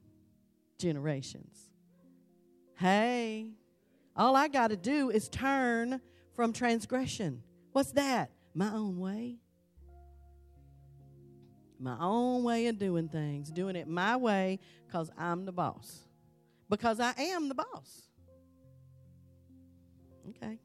generations. 0.78 1.69
Hey, 2.80 3.52
all 4.16 4.38
I 4.38 4.48
got 4.48 4.70
to 4.70 4.78
do 4.78 5.10
is 5.10 5.28
turn 5.28 6.00
from 6.34 6.54
transgression. 6.54 7.44
What's 7.74 7.92
that? 7.92 8.32
My 8.54 8.72
own 8.72 9.00
way. 9.00 9.36
My 11.78 11.98
own 12.00 12.46
way 12.46 12.68
of 12.68 12.80
doing 12.80 13.10
things, 13.10 13.52
doing 13.52 13.76
it 13.76 13.90
my 13.90 14.16
way 14.16 14.60
because 14.88 15.12
I'm 15.18 15.44
the 15.44 15.52
boss. 15.52 16.08
Because 16.70 17.02
I 17.02 17.14
am 17.18 17.50
the 17.50 17.56
boss. 17.56 18.08
Okay. 20.30 20.58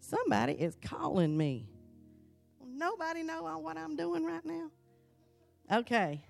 Somebody 0.00 0.54
is 0.54 0.76
calling 0.82 1.36
me. 1.36 1.68
Nobody 2.66 3.22
know 3.22 3.58
what 3.58 3.76
I'm 3.76 3.94
doing 3.94 4.24
right 4.24 4.44
now? 4.44 4.70
Okay. 5.72 6.24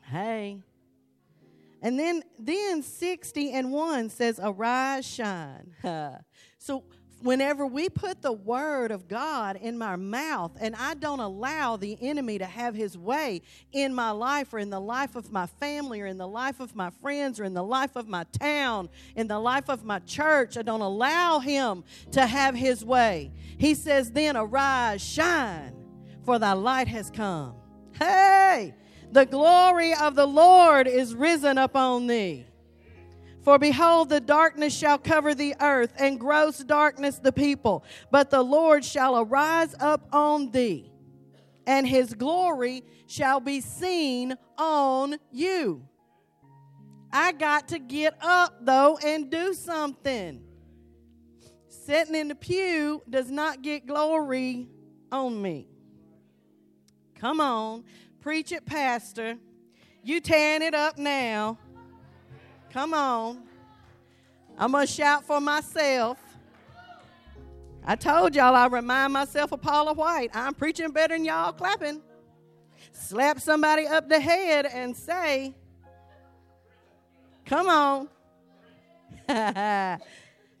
Hey. 0.00 0.62
And 1.82 1.98
then 1.98 2.22
then 2.38 2.82
60 2.82 3.52
and 3.52 3.72
1 3.72 4.10
says 4.10 4.40
arise 4.42 5.06
shine. 5.06 5.72
so 6.58 6.84
whenever 7.22 7.66
we 7.66 7.88
put 7.88 8.22
the 8.22 8.32
word 8.32 8.90
of 8.90 9.08
God 9.08 9.56
in 9.56 9.78
my 9.78 9.96
mouth 9.96 10.52
and 10.60 10.74
I 10.76 10.94
don't 10.94 11.20
allow 11.20 11.76
the 11.76 11.96
enemy 12.00 12.38
to 12.38 12.44
have 12.44 12.74
his 12.74 12.96
way 12.96 13.42
in 13.72 13.94
my 13.94 14.10
life 14.10 14.52
or 14.52 14.58
in 14.58 14.70
the 14.70 14.80
life 14.80 15.16
of 15.16 15.32
my 15.32 15.46
family 15.46 16.00
or 16.00 16.06
in 16.06 16.18
the 16.18 16.28
life 16.28 16.60
of 16.60 16.74
my 16.74 16.90
friends 16.90 17.40
or 17.40 17.44
in 17.44 17.54
the 17.54 17.64
life 17.64 17.96
of 17.96 18.06
my 18.06 18.24
town, 18.38 18.88
in 19.14 19.28
the 19.28 19.38
life 19.38 19.68
of 19.68 19.84
my 19.84 19.98
church, 20.00 20.56
I 20.56 20.62
don't 20.62 20.82
allow 20.82 21.38
him 21.38 21.84
to 22.12 22.26
have 22.26 22.54
his 22.54 22.84
way. 22.84 23.32
He 23.58 23.74
says, 23.74 24.12
Then 24.12 24.36
arise, 24.36 25.02
shine, 25.02 25.74
for 26.24 26.38
thy 26.38 26.52
light 26.52 26.88
has 26.88 27.10
come. 27.10 27.54
Hey, 27.92 28.74
the 29.12 29.26
glory 29.26 29.94
of 29.94 30.14
the 30.14 30.26
Lord 30.26 30.86
is 30.86 31.14
risen 31.14 31.58
upon 31.58 32.06
thee. 32.06 32.46
For 33.42 33.58
behold, 33.58 34.08
the 34.08 34.20
darkness 34.20 34.76
shall 34.76 34.98
cover 34.98 35.32
the 35.32 35.54
earth, 35.60 35.92
and 35.98 36.18
gross 36.18 36.58
darkness 36.58 37.20
the 37.20 37.30
people. 37.30 37.84
But 38.10 38.30
the 38.30 38.42
Lord 38.42 38.84
shall 38.84 39.18
arise 39.20 39.74
up 39.78 40.08
on 40.12 40.50
thee, 40.50 40.90
and 41.64 41.86
his 41.86 42.12
glory 42.14 42.82
shall 43.06 43.38
be 43.38 43.60
seen 43.60 44.34
on 44.58 45.16
you. 45.30 45.86
I 47.12 47.32
got 47.32 47.68
to 47.68 47.78
get 47.78 48.14
up, 48.20 48.66
though, 48.66 48.98
and 48.98 49.30
do 49.30 49.54
something. 49.54 50.42
Sitting 51.68 52.16
in 52.16 52.28
the 52.28 52.34
pew 52.34 53.00
does 53.08 53.30
not 53.30 53.62
get 53.62 53.86
glory 53.86 54.66
on 55.12 55.40
me. 55.40 55.68
Come 57.20 57.40
on, 57.40 57.84
preach 58.20 58.52
it, 58.52 58.66
Pastor. 58.66 59.36
You 60.02 60.20
tearing 60.20 60.62
it 60.62 60.74
up 60.74 60.98
now. 60.98 61.58
Come 62.72 62.92
on. 62.92 63.42
I'm 64.58 64.72
going 64.72 64.86
to 64.86 64.92
shout 64.92 65.24
for 65.24 65.40
myself. 65.40 66.18
I 67.84 67.96
told 67.96 68.34
y'all 68.34 68.54
I 68.54 68.66
remind 68.66 69.12
myself 69.12 69.52
of 69.52 69.62
Paula 69.62 69.94
White. 69.94 70.30
I'm 70.34 70.54
preaching 70.54 70.90
better 70.90 71.14
than 71.14 71.24
y'all 71.24 71.52
clapping. 71.52 72.02
Slap 72.92 73.40
somebody 73.40 73.86
up 73.86 74.08
the 74.08 74.20
head 74.20 74.66
and 74.66 74.96
say, 74.96 75.54
Come 77.44 77.68
on. 77.68 78.08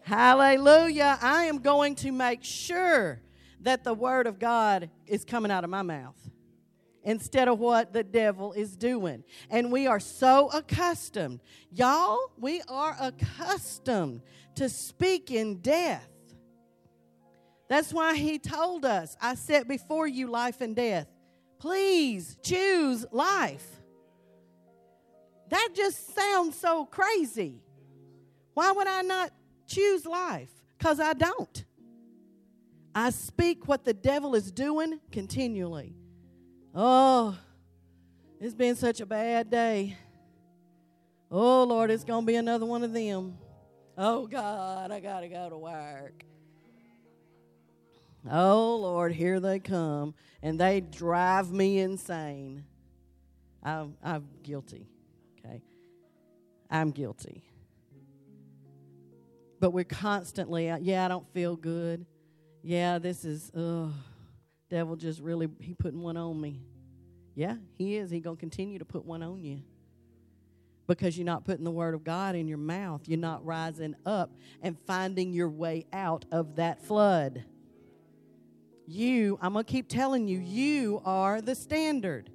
Hallelujah. 0.00 1.18
I 1.20 1.44
am 1.44 1.58
going 1.58 1.96
to 1.96 2.12
make 2.12 2.44
sure 2.44 3.20
that 3.60 3.84
the 3.84 3.92
word 3.92 4.26
of 4.26 4.38
God 4.38 4.88
is 5.06 5.24
coming 5.24 5.50
out 5.50 5.64
of 5.64 5.70
my 5.70 5.82
mouth 5.82 6.25
instead 7.06 7.46
of 7.46 7.60
what 7.60 7.92
the 7.92 8.02
devil 8.02 8.52
is 8.52 8.76
doing. 8.76 9.24
And 9.48 9.70
we 9.72 9.86
are 9.86 10.00
so 10.00 10.50
accustomed, 10.52 11.40
y'all, 11.70 12.18
we 12.36 12.60
are 12.68 12.96
accustomed 13.00 14.20
to 14.56 14.68
speaking 14.68 15.58
death. 15.58 16.08
That's 17.68 17.92
why 17.92 18.16
he 18.16 18.38
told 18.38 18.84
us, 18.84 19.16
I 19.20 19.36
set 19.36 19.68
before 19.68 20.06
you 20.06 20.26
life 20.26 20.60
and 20.60 20.74
death. 20.74 21.06
Please 21.58 22.36
choose 22.42 23.06
life. 23.12 23.66
That 25.48 25.70
just 25.74 26.14
sounds 26.14 26.56
so 26.56 26.86
crazy. 26.86 27.62
Why 28.54 28.72
would 28.72 28.88
I 28.88 29.02
not 29.02 29.30
choose 29.68 30.04
life? 30.06 30.50
Because 30.76 30.98
I 30.98 31.12
don't. 31.12 31.64
I 32.94 33.10
speak 33.10 33.68
what 33.68 33.84
the 33.84 33.94
devil 33.94 34.34
is 34.34 34.50
doing 34.50 34.98
continually. 35.12 35.94
Oh, 36.78 37.34
it's 38.38 38.54
been 38.54 38.76
such 38.76 39.00
a 39.00 39.06
bad 39.06 39.48
day. 39.48 39.96
Oh, 41.30 41.64
Lord, 41.64 41.90
it's 41.90 42.04
going 42.04 42.24
to 42.24 42.26
be 42.26 42.36
another 42.36 42.66
one 42.66 42.84
of 42.84 42.92
them. 42.92 43.38
Oh, 43.96 44.26
God, 44.26 44.90
I 44.90 45.00
got 45.00 45.20
to 45.20 45.28
go 45.28 45.48
to 45.48 45.56
work. 45.56 46.22
Oh, 48.30 48.76
Lord, 48.76 49.12
here 49.12 49.40
they 49.40 49.58
come. 49.58 50.14
And 50.42 50.60
they 50.60 50.82
drive 50.82 51.50
me 51.50 51.78
insane. 51.78 52.64
I'm, 53.62 53.96
I'm 54.04 54.28
guilty, 54.42 54.86
okay? 55.38 55.62
I'm 56.70 56.90
guilty. 56.90 57.42
But 59.60 59.70
we're 59.70 59.84
constantly, 59.84 60.66
yeah, 60.82 61.06
I 61.06 61.08
don't 61.08 61.26
feel 61.32 61.56
good. 61.56 62.04
Yeah, 62.62 62.98
this 62.98 63.24
is, 63.24 63.50
ugh 63.56 63.94
devil 64.68 64.96
just 64.96 65.20
really 65.20 65.48
he 65.60 65.74
putting 65.74 66.02
one 66.02 66.16
on 66.16 66.40
me. 66.40 66.60
Yeah, 67.34 67.56
he 67.74 67.96
is. 67.96 68.10
He 68.10 68.20
to 68.20 68.34
continue 68.34 68.78
to 68.78 68.84
put 68.84 69.04
one 69.04 69.22
on 69.22 69.42
you. 69.42 69.62
Because 70.86 71.18
you're 71.18 71.26
not 71.26 71.44
putting 71.44 71.64
the 71.64 71.70
word 71.70 71.94
of 71.94 72.04
God 72.04 72.36
in 72.36 72.46
your 72.46 72.58
mouth. 72.58 73.02
You're 73.06 73.18
not 73.18 73.44
rising 73.44 73.94
up 74.06 74.30
and 74.62 74.76
finding 74.86 75.32
your 75.32 75.50
way 75.50 75.84
out 75.92 76.24
of 76.30 76.56
that 76.56 76.82
flood. 76.82 77.44
You, 78.86 79.38
I'm 79.42 79.52
to 79.64 79.70
keep 79.70 79.88
telling 79.88 80.28
you, 80.28 80.38
you 80.38 81.02
are 81.04 81.40
the 81.40 81.56
standard. 81.56 82.30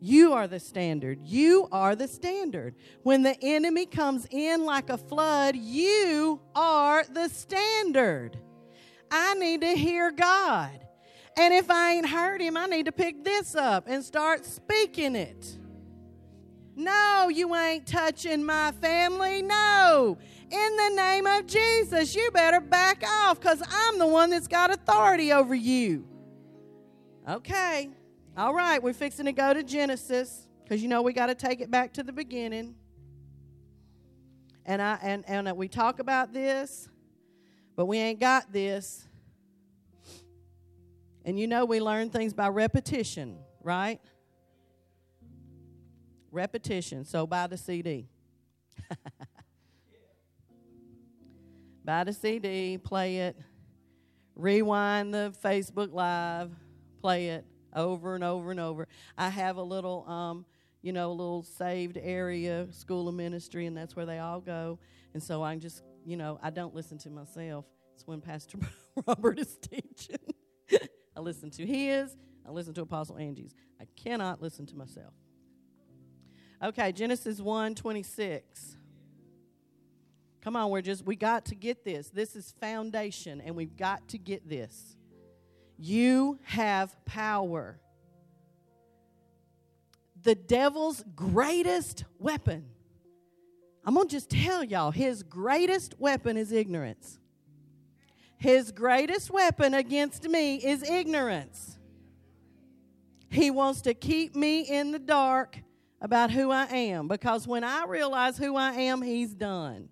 You 0.00 0.32
are 0.32 0.48
the 0.48 0.58
standard. 0.58 1.20
You 1.22 1.68
are 1.70 1.94
the 1.94 2.08
standard. 2.08 2.74
When 3.04 3.22
the 3.22 3.36
enemy 3.40 3.86
comes 3.86 4.26
in 4.32 4.64
like 4.64 4.90
a 4.90 4.98
flood, 4.98 5.54
you 5.54 6.40
are 6.56 7.04
the 7.04 7.28
standard. 7.28 8.36
I 9.08 9.34
need 9.34 9.60
to 9.60 9.76
hear 9.76 10.10
God. 10.10 10.84
And 11.36 11.54
if 11.54 11.70
I 11.70 11.92
ain't 11.92 12.08
heard 12.08 12.40
him, 12.40 12.56
I 12.56 12.66
need 12.66 12.86
to 12.86 12.92
pick 12.92 13.24
this 13.24 13.54
up 13.54 13.84
and 13.86 14.04
start 14.04 14.44
speaking 14.44 15.16
it. 15.16 15.58
No, 16.74 17.28
you 17.28 17.54
ain't 17.54 17.86
touching 17.86 18.44
my 18.44 18.72
family. 18.72 19.42
No. 19.42 20.18
In 20.50 20.76
the 20.76 20.90
name 20.96 21.26
of 21.26 21.46
Jesus, 21.46 22.14
you 22.14 22.30
better 22.30 22.60
back 22.60 23.02
off 23.06 23.40
because 23.40 23.62
I'm 23.70 23.98
the 23.98 24.06
one 24.06 24.30
that's 24.30 24.48
got 24.48 24.70
authority 24.70 25.32
over 25.32 25.54
you. 25.54 26.06
Okay. 27.28 27.90
All 28.36 28.54
right, 28.54 28.82
we're 28.82 28.94
fixing 28.94 29.26
to 29.26 29.32
go 29.32 29.52
to 29.52 29.62
Genesis 29.62 30.48
because 30.64 30.82
you 30.82 30.88
know 30.88 31.02
we 31.02 31.12
got 31.12 31.26
to 31.26 31.34
take 31.34 31.60
it 31.60 31.70
back 31.70 31.92
to 31.94 32.02
the 32.02 32.12
beginning. 32.12 32.74
And 34.64 34.80
I 34.80 34.98
and 35.02 35.24
and 35.26 35.54
we 35.56 35.68
talk 35.68 35.98
about 35.98 36.32
this, 36.32 36.88
but 37.76 37.86
we 37.86 37.98
ain't 37.98 38.20
got 38.20 38.52
this. 38.52 39.06
And 41.24 41.38
you 41.38 41.46
know 41.46 41.64
we 41.64 41.80
learn 41.80 42.10
things 42.10 42.34
by 42.34 42.48
repetition, 42.48 43.38
right? 43.62 44.00
Repetition. 46.30 47.04
So 47.04 47.26
buy 47.26 47.46
the 47.46 47.56
CD. 47.56 48.08
buy 51.84 52.04
the 52.04 52.12
CD, 52.12 52.78
play 52.78 53.18
it, 53.18 53.36
rewind 54.34 55.14
the 55.14 55.32
Facebook 55.42 55.92
Live, 55.92 56.50
play 57.00 57.28
it 57.28 57.44
over 57.74 58.14
and 58.14 58.24
over 58.24 58.50
and 58.50 58.58
over. 58.60 58.88
I 59.16 59.28
have 59.28 59.56
a 59.56 59.62
little, 59.62 60.08
um, 60.08 60.44
you 60.82 60.92
know, 60.92 61.10
a 61.10 61.14
little 61.14 61.42
saved 61.42 61.98
area, 62.00 62.66
school 62.72 63.08
of 63.08 63.14
ministry, 63.14 63.66
and 63.66 63.76
that's 63.76 63.94
where 63.94 64.06
they 64.06 64.18
all 64.18 64.40
go. 64.40 64.78
And 65.14 65.22
so 65.22 65.42
I'm 65.42 65.60
just, 65.60 65.82
you 66.04 66.16
know, 66.16 66.38
I 66.42 66.50
don't 66.50 66.74
listen 66.74 66.98
to 66.98 67.10
myself. 67.10 67.64
It's 67.94 68.06
when 68.06 68.20
Pastor 68.20 68.58
Robert 69.06 69.38
is 69.38 69.56
teaching. 69.56 70.18
I 71.16 71.20
listen 71.20 71.50
to 71.52 71.66
his, 71.66 72.16
I 72.46 72.50
listen 72.50 72.74
to 72.74 72.82
Apostle 72.82 73.18
Angie's. 73.18 73.54
I 73.80 73.86
cannot 73.96 74.40
listen 74.40 74.66
to 74.66 74.76
myself. 74.76 75.12
Okay, 76.62 76.92
Genesis 76.92 77.40
1 77.40 77.74
26. 77.74 78.76
Come 80.42 80.56
on, 80.56 80.70
we're 80.70 80.82
just, 80.82 81.04
we 81.04 81.14
got 81.14 81.46
to 81.46 81.54
get 81.54 81.84
this. 81.84 82.08
This 82.08 82.34
is 82.34 82.52
foundation, 82.60 83.40
and 83.40 83.54
we've 83.54 83.76
got 83.76 84.08
to 84.08 84.18
get 84.18 84.48
this. 84.48 84.96
You 85.78 86.38
have 86.42 86.96
power. 87.04 87.78
The 90.22 90.34
devil's 90.34 91.04
greatest 91.14 92.04
weapon. 92.18 92.66
I'm 93.84 93.94
going 93.94 94.08
to 94.08 94.12
just 94.12 94.30
tell 94.30 94.62
y'all 94.62 94.90
his 94.90 95.22
greatest 95.22 95.94
weapon 95.98 96.36
is 96.36 96.52
ignorance. 96.52 97.18
His 98.42 98.72
greatest 98.72 99.30
weapon 99.30 99.72
against 99.72 100.28
me 100.28 100.56
is 100.56 100.82
ignorance. 100.82 101.78
He 103.30 103.52
wants 103.52 103.82
to 103.82 103.94
keep 103.94 104.34
me 104.34 104.62
in 104.62 104.90
the 104.90 104.98
dark 104.98 105.60
about 106.00 106.32
who 106.32 106.50
I 106.50 106.64
am 106.64 107.06
because 107.06 107.46
when 107.46 107.62
I 107.62 107.84
realize 107.84 108.36
who 108.36 108.56
I 108.56 108.72
am, 108.72 109.00
he's 109.00 109.32
done. 109.32 109.90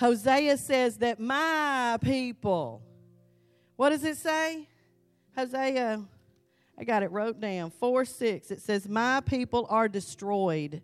Hosea 0.00 0.56
says 0.56 0.96
that 0.96 1.20
my 1.20 1.96
people, 2.00 2.82
what 3.76 3.90
does 3.90 4.02
it 4.02 4.16
say? 4.16 4.66
Hosea, 5.36 6.02
I 6.76 6.82
got 6.84 7.04
it 7.04 7.12
wrote 7.12 7.38
down. 7.38 7.70
4 7.70 8.04
6. 8.04 8.50
It 8.50 8.60
says, 8.60 8.88
My 8.88 9.20
people 9.20 9.68
are 9.70 9.86
destroyed 9.86 10.82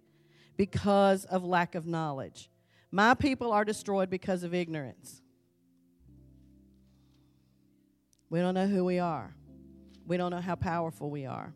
because 0.56 1.24
of 1.24 1.42
lack 1.42 1.74
of 1.74 1.84
knowledge. 1.84 2.48
My 2.92 3.14
people 3.14 3.50
are 3.50 3.64
destroyed 3.64 4.08
because 4.08 4.44
of 4.44 4.54
ignorance. 4.54 5.20
We 8.30 8.40
don't 8.40 8.54
know 8.54 8.66
who 8.66 8.84
we 8.84 8.98
are. 8.98 9.34
We 10.06 10.16
don't 10.16 10.30
know 10.30 10.40
how 10.40 10.54
powerful 10.54 11.10
we 11.10 11.26
are. 11.26 11.52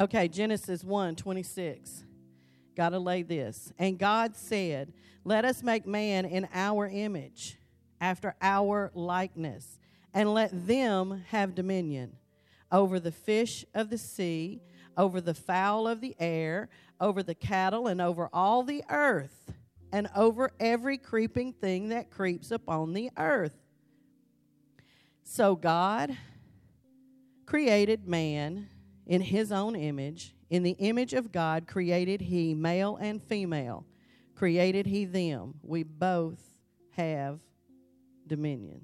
Okay, 0.00 0.28
Genesis 0.28 0.84
1 0.84 1.16
26. 1.16 2.04
Got 2.76 2.90
to 2.90 2.98
lay 2.98 3.22
this. 3.22 3.72
And 3.78 3.98
God 3.98 4.36
said, 4.36 4.92
Let 5.24 5.44
us 5.44 5.62
make 5.62 5.86
man 5.86 6.24
in 6.24 6.48
our 6.54 6.86
image, 6.86 7.58
after 8.00 8.36
our 8.40 8.90
likeness, 8.94 9.78
and 10.14 10.32
let 10.32 10.66
them 10.66 11.24
have 11.28 11.54
dominion 11.54 12.16
over 12.70 13.00
the 13.00 13.12
fish 13.12 13.64
of 13.74 13.90
the 13.90 13.98
sea, 13.98 14.60
over 14.96 15.20
the 15.20 15.34
fowl 15.34 15.88
of 15.88 16.00
the 16.00 16.14
air, 16.18 16.68
over 17.00 17.22
the 17.22 17.34
cattle, 17.34 17.88
and 17.88 18.00
over 18.00 18.28
all 18.32 18.62
the 18.62 18.84
earth, 18.90 19.52
and 19.92 20.08
over 20.14 20.52
every 20.60 20.98
creeping 20.98 21.52
thing 21.52 21.88
that 21.88 22.10
creeps 22.10 22.50
upon 22.50 22.92
the 22.92 23.10
earth. 23.16 23.56
So 25.30 25.54
God 25.56 26.16
created 27.44 28.08
man 28.08 28.70
in 29.06 29.20
his 29.20 29.52
own 29.52 29.76
image. 29.76 30.34
In 30.48 30.62
the 30.62 30.74
image 30.78 31.12
of 31.12 31.30
God 31.32 31.66
created 31.66 32.22
he 32.22 32.54
male 32.54 32.96
and 32.96 33.22
female. 33.22 33.84
Created 34.34 34.86
he 34.86 35.04
them. 35.04 35.52
We 35.62 35.82
both 35.82 36.40
have 36.92 37.40
dominion. 38.26 38.80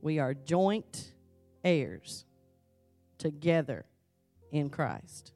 We 0.00 0.18
are 0.18 0.34
joint 0.34 1.12
heirs 1.62 2.24
together 3.18 3.86
in 4.50 4.68
Christ. 4.68 5.32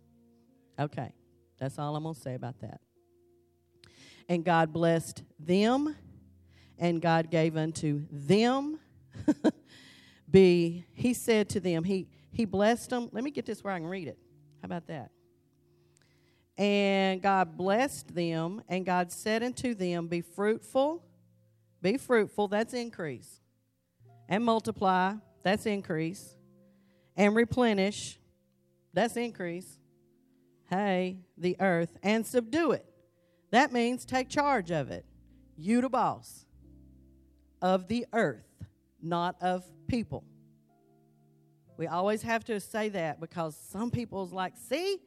Okay, 0.77 1.15
that's 1.57 1.79
all 1.79 1.95
I'm 1.95 2.03
going 2.03 2.17
to 2.17 2.21
say 2.21 2.35
about 2.35 2.59
that. 2.63 2.81
And 4.29 4.45
God 4.45 4.73
blessed 4.73 5.23
them, 5.39 5.95
and 6.79 7.01
God 7.01 7.31
gave 7.31 7.57
unto 7.57 8.05
them. 8.11 8.79
be, 10.31 10.85
he 10.95 11.15
said 11.15 11.49
to 11.51 11.61
them, 11.61 11.85
he, 11.85 12.09
he 12.33 12.45
blessed 12.45 12.91
them. 12.91 13.09
Let 13.13 13.23
me 13.23 13.31
get 13.31 13.47
this 13.47 13.63
where 13.63 13.73
I 13.73 13.79
can 13.79 13.89
read 13.89 14.09
it. 14.09 14.19
How 14.61 14.67
about 14.67 14.87
that? 14.87 15.11
And 16.59 17.23
God 17.23 17.57
blessed 17.57 18.15
them, 18.15 18.63
and 18.69 18.85
God 18.85 19.11
said 19.11 19.43
unto 19.43 19.75
them, 19.75 20.07
Be 20.07 20.21
fruitful, 20.21 21.03
be 21.81 21.97
fruitful, 21.97 22.49
that's 22.49 22.75
increase, 22.75 23.41
and 24.29 24.45
multiply, 24.45 25.15
that's 25.43 25.67
increase, 25.67 26.37
and 27.17 27.35
replenish, 27.35 28.19
that's 28.93 29.17
increase. 29.17 29.79
Hey, 30.69 31.19
the 31.37 31.57
earth, 31.59 31.97
and 32.03 32.27
subdue 32.27 32.73
it. 32.73 32.87
That 33.51 33.73
means 33.73 34.05
take 34.05 34.29
charge 34.29 34.71
of 34.71 34.91
it. 34.91 35.05
You, 35.57 35.81
the 35.81 35.89
boss 35.89 36.42
of 37.63 37.89
the 37.89 38.05
earth, 38.13 38.45
not 39.01 39.37
of 39.41 39.65
people. 39.87 40.25
We 41.79 41.87
always 41.87 42.23
have 42.23 42.45
to 42.45 42.61
say 42.61 42.91
that 42.91 43.21
because 43.21 43.57
some 43.57 43.91
people's 43.91 44.33
like, 44.33 44.55
see, 44.57 44.99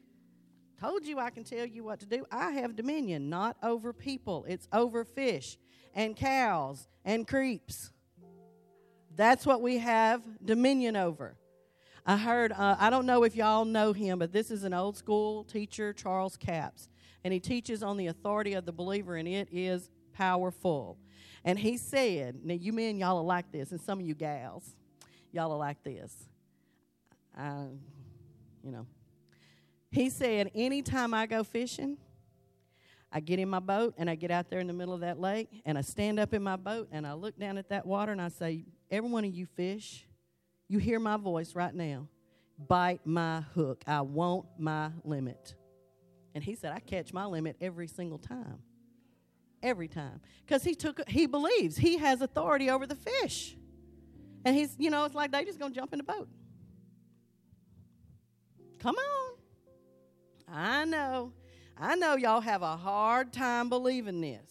told 0.80 1.06
you 1.06 1.18
I 1.18 1.30
can 1.30 1.44
tell 1.44 1.64
you 1.64 1.84
what 1.84 2.00
to 2.00 2.06
do. 2.06 2.26
I 2.30 2.50
have 2.52 2.74
dominion, 2.74 3.30
not 3.30 3.56
over 3.62 3.92
people, 3.92 4.44
it's 4.48 4.66
over 4.72 5.04
fish 5.04 5.56
and 5.94 6.16
cows 6.16 6.88
and 7.04 7.26
creeps. 7.26 7.92
That's 9.14 9.46
what 9.46 9.62
we 9.62 9.78
have 9.78 10.22
dominion 10.44 10.96
over. 10.96 11.36
I 12.04 12.16
heard, 12.16 12.52
uh, 12.52 12.76
I 12.78 12.90
don't 12.90 13.06
know 13.06 13.24
if 13.24 13.34
y'all 13.34 13.64
know 13.64 13.92
him, 13.92 14.18
but 14.18 14.32
this 14.32 14.50
is 14.50 14.62
an 14.62 14.74
old 14.74 14.96
school 14.96 15.44
teacher, 15.44 15.92
Charles 15.92 16.36
Capps, 16.36 16.88
and 17.24 17.32
he 17.32 17.40
teaches 17.40 17.82
on 17.82 17.96
the 17.96 18.08
authority 18.08 18.52
of 18.52 18.64
the 18.64 18.72
believer, 18.72 19.16
and 19.16 19.26
it 19.26 19.48
is 19.50 19.90
powerful. 20.16 20.98
And 21.44 21.58
he 21.58 21.76
said, 21.76 22.40
now 22.44 22.54
you 22.54 22.72
men, 22.72 22.96
y'all 22.96 23.18
are 23.18 23.24
like 23.24 23.52
this, 23.52 23.70
and 23.70 23.80
some 23.80 24.00
of 24.00 24.06
you 24.06 24.14
gals, 24.14 24.74
y'all 25.32 25.52
are 25.52 25.58
like 25.58 25.82
this. 25.84 26.14
You 27.38 28.72
know. 28.72 28.86
He 29.90 30.10
said, 30.10 30.50
anytime 30.54 31.14
I 31.14 31.26
go 31.26 31.44
fishing, 31.44 31.96
I 33.12 33.20
get 33.20 33.38
in 33.38 33.48
my 33.48 33.60
boat 33.60 33.94
and 33.96 34.10
I 34.10 34.14
get 34.14 34.30
out 34.30 34.50
there 34.50 34.58
in 34.58 34.66
the 34.66 34.72
middle 34.72 34.92
of 34.92 35.00
that 35.00 35.20
lake 35.20 35.48
and 35.64 35.78
I 35.78 35.80
stand 35.80 36.18
up 36.18 36.34
in 36.34 36.42
my 36.42 36.56
boat 36.56 36.88
and 36.90 37.06
I 37.06 37.12
look 37.14 37.38
down 37.38 37.56
at 37.56 37.68
that 37.70 37.86
water 37.86 38.12
and 38.12 38.20
I 38.20 38.28
say, 38.28 38.64
Every 38.90 39.08
one 39.08 39.24
of 39.24 39.32
you 39.32 39.46
fish, 39.46 40.06
you 40.68 40.78
hear 40.78 40.98
my 40.98 41.16
voice 41.16 41.54
right 41.54 41.74
now. 41.74 42.08
Bite 42.58 43.06
my 43.06 43.42
hook. 43.54 43.82
I 43.86 44.00
want 44.02 44.46
my 44.58 44.90
limit. 45.04 45.54
And 46.34 46.44
he 46.44 46.54
said, 46.54 46.72
I 46.72 46.80
catch 46.80 47.12
my 47.12 47.24
limit 47.24 47.56
every 47.60 47.86
single 47.86 48.18
time. 48.18 48.58
Every 49.62 49.88
time. 49.88 50.20
Because 50.44 50.62
he 50.62 50.74
took 50.74 51.08
he 51.08 51.26
believes 51.26 51.76
he 51.76 51.98
has 51.98 52.20
authority 52.20 52.70
over 52.70 52.86
the 52.86 52.94
fish. 52.94 53.56
And 54.44 54.54
he's, 54.54 54.76
you 54.78 54.90
know, 54.90 55.04
it's 55.04 55.14
like 55.14 55.32
they 55.32 55.44
just 55.44 55.58
gonna 55.58 55.74
jump 55.74 55.92
in 55.92 55.98
the 55.98 56.04
boat. 56.04 56.28
Come 58.78 58.96
on. 58.96 59.36
I 60.48 60.84
know. 60.84 61.32
I 61.76 61.96
know 61.96 62.16
y'all 62.16 62.40
have 62.40 62.62
a 62.62 62.76
hard 62.76 63.32
time 63.32 63.68
believing 63.68 64.20
this. 64.20 64.50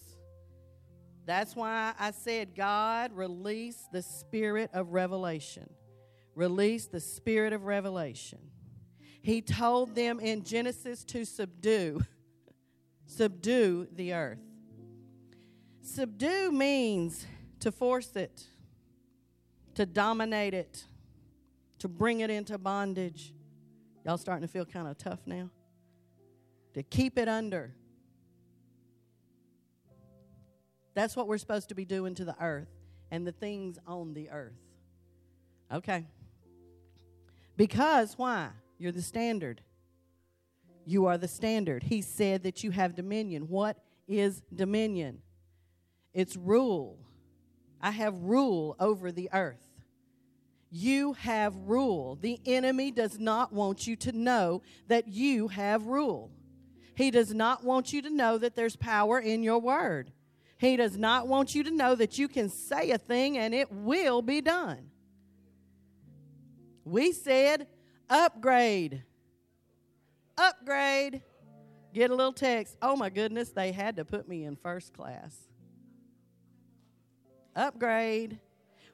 That's 1.26 1.56
why 1.56 1.94
I 2.00 2.12
said, 2.12 2.56
God, 2.56 3.14
release 3.14 3.88
the 3.92 4.02
spirit 4.02 4.70
of 4.74 4.94
revelation. 4.94 5.70
Release 6.36 6.88
the 6.88 7.00
spirit 7.00 7.54
of 7.54 7.64
revelation. 7.64 8.40
He 9.22 9.42
told 9.42 9.96
them 9.96 10.20
in 10.20 10.44
Genesis 10.44 11.04
to 11.06 11.26
subdue, 11.26 12.02
subdue 13.08 13.88
the 13.92 14.14
earth. 14.14 14.40
Subdue 15.86 16.52
means 16.52 17.28
to 17.60 17.72
force 17.72 18.16
it, 18.16 18.44
to 19.76 19.86
dominate 19.86 20.56
it, 20.56 20.84
to 21.78 21.88
bring 21.88 22.22
it 22.22 22.32
into 22.32 22.58
bondage. 22.58 23.36
Y'all 24.04 24.18
starting 24.18 24.46
to 24.48 24.52
feel 24.52 24.66
kind 24.66 24.88
of 24.88 24.98
tough 24.98 25.20
now? 25.28 25.52
To 26.74 26.82
keep 26.82 27.20
it 27.20 27.28
under. 27.28 27.76
That's 30.96 31.16
what 31.16 31.28
we're 31.28 31.38
supposed 31.38 31.70
to 31.70 31.76
be 31.76 31.86
doing 31.86 32.16
to 32.16 32.26
the 32.26 32.36
earth 32.42 32.68
and 33.12 33.26
the 33.26 33.32
things 33.32 33.78
on 33.86 34.16
the 34.16 34.32
earth. 34.32 34.58
Okay. 35.72 36.06
Because 37.56 38.18
why? 38.18 38.50
You're 38.80 38.92
the 38.92 39.04
standard. 39.04 39.62
You 40.84 41.06
are 41.06 41.20
the 41.20 41.28
standard. 41.28 41.84
He 41.84 42.02
said 42.02 42.42
that 42.42 42.64
you 42.64 42.72
have 42.72 42.96
dominion. 42.96 43.44
What 43.44 43.78
is 44.08 44.42
dominion? 44.54 45.22
It's 46.16 46.38
rule. 46.38 46.98
I 47.82 47.92
have 47.92 48.16
rule 48.24 48.76
over 48.80 49.12
the 49.12 49.30
earth. 49.34 49.62
You 50.72 51.14
have 51.14 51.56
rule. 51.56 52.18
The 52.20 52.40
enemy 52.46 52.90
does 52.90 53.20
not 53.20 53.54
want 53.54 53.86
you 53.86 53.96
to 53.98 54.12
know 54.14 54.64
that 54.88 55.10
you 55.10 55.50
have 55.50 55.86
rule. 55.86 56.32
He 56.96 57.12
does 57.12 57.34
not 57.34 57.64
want 57.66 57.92
you 57.92 58.02
to 58.02 58.10
know 58.10 58.38
that 58.38 58.56
there's 58.56 58.78
power 58.78 59.20
in 59.20 59.44
your 59.44 59.60
word. 59.60 60.12
He 60.58 60.78
does 60.78 60.98
not 60.98 61.28
want 61.28 61.54
you 61.54 61.64
to 61.66 61.72
know 61.72 61.96
that 61.96 62.18
you 62.18 62.30
can 62.30 62.50
say 62.50 62.92
a 62.92 62.98
thing 62.98 63.38
and 63.38 63.54
it 63.54 63.70
will 63.72 64.22
be 64.22 64.40
done. 64.40 64.90
We 66.86 67.12
said 67.12 67.68
upgrade. 68.10 69.04
Upgrade. 70.38 71.22
Get 71.94 72.10
a 72.10 72.16
little 72.16 72.34
text. 72.34 72.78
Oh 72.82 72.96
my 72.96 73.10
goodness, 73.10 73.50
they 73.50 73.74
had 73.74 73.98
to 73.98 74.06
put 74.06 74.30
me 74.30 74.46
in 74.46 74.56
first 74.56 74.94
class. 74.94 75.45
Upgrade. 77.56 78.40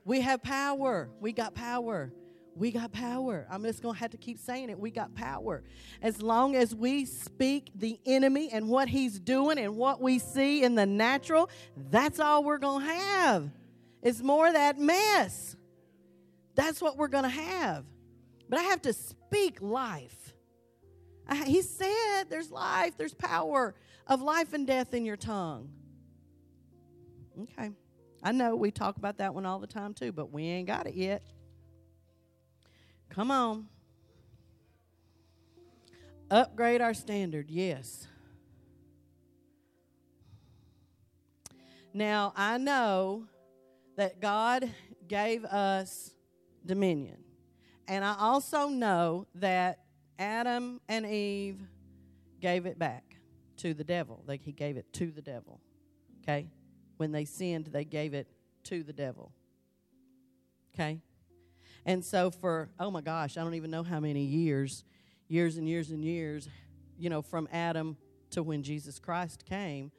We 0.06 0.21
have 0.21 0.41
power. 0.41 1.10
We 1.19 1.32
got 1.32 1.54
power. 1.54 2.12
We 2.56 2.71
got 2.71 2.91
power. 2.91 3.47
I'm 3.50 3.63
just 3.63 3.82
going 3.82 3.95
to 3.95 4.00
have 4.00 4.12
to 4.12 4.17
keep 4.17 4.38
saying 4.38 4.69
it. 4.69 4.80
We 4.80 4.91
got 4.91 5.15
power. 5.15 5.63
As 6.02 6.21
long 6.21 6.56
as 6.56 6.76
we 6.76 7.06
speak 7.06 7.71
the 7.76 8.00
enemy 8.06 8.50
and 8.52 8.67
what 8.67 8.89
he's 8.89 9.19
doing 9.19 9.58
and 9.58 9.78
what 9.78 10.02
we 10.02 10.19
see 10.19 10.63
in 10.63 10.76
the 10.76 10.86
natural, 10.86 11.50
that's 11.89 12.19
all 12.19 12.43
we're 12.43 12.58
going 12.58 12.86
to 12.86 12.93
have. 12.93 13.50
It's 14.02 14.21
more 14.21 14.47
of 14.47 14.54
that 14.54 14.78
mess. 14.78 15.56
That's 16.56 16.82
what 16.82 16.97
we're 16.97 17.08
going 17.08 17.24
to 17.24 17.30
have. 17.30 17.86
But 18.50 18.60
I 18.60 18.63
have 18.63 18.82
to 18.82 18.93
speak 18.93 19.62
life. 19.62 20.34
I, 21.28 21.45
he 21.45 21.62
said 21.62 22.26
there's 22.30 22.52
life, 22.52 22.97
there's 22.97 23.13
power 23.13 23.76
of 24.08 24.21
life 24.21 24.54
and 24.54 24.67
death 24.67 24.93
in 24.93 25.06
your 25.06 25.15
tongue. 25.15 25.69
Okay. 27.41 27.71
I 28.23 28.31
know 28.31 28.55
we 28.55 28.71
talk 28.71 28.97
about 28.97 29.17
that 29.17 29.34
one 29.34 29.45
all 29.45 29.60
the 29.60 29.67
time 29.67 29.93
too, 29.93 30.12
but 30.12 30.31
we 30.31 30.43
ain't 30.43 30.67
got 30.67 30.88
it 30.88 30.93
yet. 30.93 31.23
Come 33.10 33.31
on. 33.31 33.67
Upgrade 36.29 36.81
our 36.81 36.93
standard, 36.93 37.49
yes. 37.49 38.07
Now, 41.93 42.31
I 42.38 42.57
know 42.57 43.25
that 43.97 44.21
God 44.21 44.71
gave 45.07 45.43
us 45.43 46.12
dominion. 46.65 47.17
And 47.88 48.05
I 48.05 48.15
also 48.17 48.69
know 48.69 49.27
that 49.36 49.79
Adam 50.17 50.79
and 50.88 51.05
Eve 51.05 51.60
gave 52.39 52.65
it 52.65 52.79
back 52.79 53.17
to 53.57 53.73
the 53.73 53.84
devil. 53.84 54.23
Like 54.25 54.41
he 54.41 54.53
gave 54.53 54.77
it 54.77 54.93
to 54.93 55.12
the 55.12 55.21
devil. 55.21 55.60
Okay? 56.23 56.47
When 57.02 57.12
they 57.12 57.26
sinned, 57.26 57.66
they 57.66 57.84
gave 57.84 58.14
it 58.14 58.28
to 58.66 58.84
the 58.84 58.94
devil. 58.94 59.32
Okay? 60.72 61.00
And 61.84 62.06
so 62.06 62.30
for, 62.30 62.70
oh 62.80 62.92
my 62.92 63.02
gosh, 63.02 63.38
I 63.38 63.44
don't 63.44 63.56
even 63.56 63.72
know 63.72 63.82
how 63.82 64.00
many 64.00 64.22
years, 64.22 64.84
years 65.28 65.58
and 65.58 65.68
years 65.68 65.90
and 65.90 66.06
years, 66.06 66.48
you 67.00 67.10
know, 67.10 67.24
from 67.24 67.50
Adam 67.52 67.98
to 68.30 68.44
when 68.44 68.62
Jesus 68.62 69.00
Christ 69.00 69.46
came, 69.50 69.92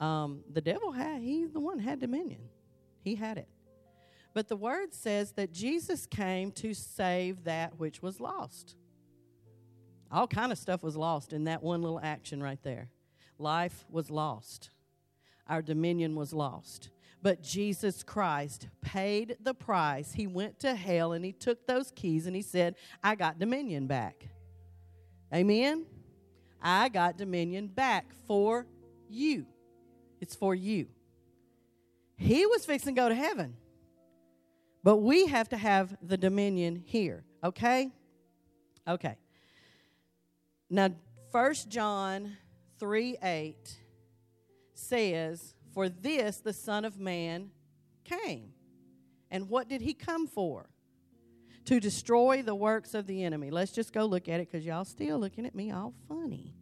um, 0.00 0.44
the 0.50 0.62
devil 0.62 0.92
had, 0.92 1.20
he's 1.20 1.52
the 1.52 1.60
one 1.60 1.78
had 1.78 2.00
dominion. 2.00 2.48
He 3.02 3.16
had 3.16 3.36
it. 3.36 3.48
But 4.32 4.48
the 4.48 4.56
word 4.56 4.94
says 4.94 5.32
that 5.32 5.52
Jesus 5.52 6.06
came 6.06 6.52
to 6.52 6.72
save 6.72 7.44
that 7.44 7.78
which 7.78 8.00
was 8.00 8.18
lost. 8.18 8.76
All 10.10 10.26
kind 10.26 10.52
of 10.52 10.56
stuff 10.56 10.82
was 10.82 10.96
lost 10.96 11.34
in 11.34 11.44
that 11.44 11.62
one 11.62 11.82
little 11.82 12.00
action 12.02 12.42
right 12.42 12.62
there. 12.62 12.88
Life 13.38 13.84
was 13.90 14.10
lost. 14.10 14.70
Our 15.48 15.62
dominion 15.62 16.14
was 16.14 16.32
lost. 16.32 16.90
But 17.22 17.42
Jesus 17.42 18.02
Christ 18.02 18.68
paid 18.82 19.36
the 19.40 19.54
price. 19.54 20.12
He 20.12 20.26
went 20.26 20.60
to 20.60 20.74
hell 20.74 21.12
and 21.12 21.24
he 21.24 21.32
took 21.32 21.66
those 21.66 21.90
keys 21.90 22.26
and 22.26 22.36
he 22.36 22.42
said, 22.42 22.76
I 23.02 23.14
got 23.14 23.38
dominion 23.38 23.86
back. 23.86 24.28
Amen? 25.34 25.86
I 26.62 26.88
got 26.88 27.16
dominion 27.16 27.68
back 27.68 28.06
for 28.26 28.66
you. 29.08 29.46
It's 30.20 30.34
for 30.34 30.54
you. 30.54 30.86
He 32.16 32.46
was 32.46 32.64
fixing 32.64 32.94
to 32.94 33.00
go 33.00 33.08
to 33.08 33.14
heaven. 33.14 33.56
But 34.82 34.98
we 34.98 35.26
have 35.26 35.48
to 35.48 35.56
have 35.56 35.96
the 36.00 36.16
dominion 36.16 36.82
here, 36.86 37.24
okay? 37.42 37.90
Okay. 38.86 39.16
Now, 40.70 40.90
1 41.32 41.54
John 41.68 42.36
3 42.78 43.16
8 43.22 43.78
says, 44.78 45.54
for 45.72 45.88
this 45.88 46.38
the 46.38 46.52
Son 46.52 46.84
of 46.84 46.98
Man 46.98 47.50
came. 48.04 48.52
And 49.30 49.48
what 49.48 49.68
did 49.68 49.80
he 49.80 49.94
come 49.94 50.26
for? 50.26 50.70
To 51.66 51.80
destroy 51.80 52.42
the 52.42 52.54
works 52.54 52.94
of 52.94 53.06
the 53.06 53.24
enemy. 53.24 53.50
Let's 53.50 53.72
just 53.72 53.92
go 53.92 54.06
look 54.06 54.28
at 54.28 54.40
it 54.40 54.50
because 54.50 54.64
y'all 54.64 54.84
still 54.84 55.18
looking 55.18 55.44
at 55.46 55.54
me 55.54 55.72
all 55.72 55.92
funny. 56.08 56.54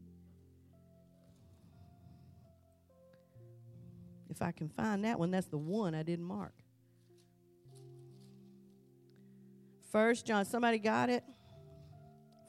If 4.31 4.43
I 4.43 4.51
can 4.51 4.69
find 4.69 5.05
that 5.05 5.19
one, 5.19 5.31
that's 5.31 5.47
the 5.47 5.59
one 5.59 5.95
I 5.95 6.03
didn't 6.03 6.25
mark. 6.25 6.55
First 9.93 10.27
John, 10.27 10.45
somebody 10.45 10.79
got 10.79 11.11
it? 11.11 11.23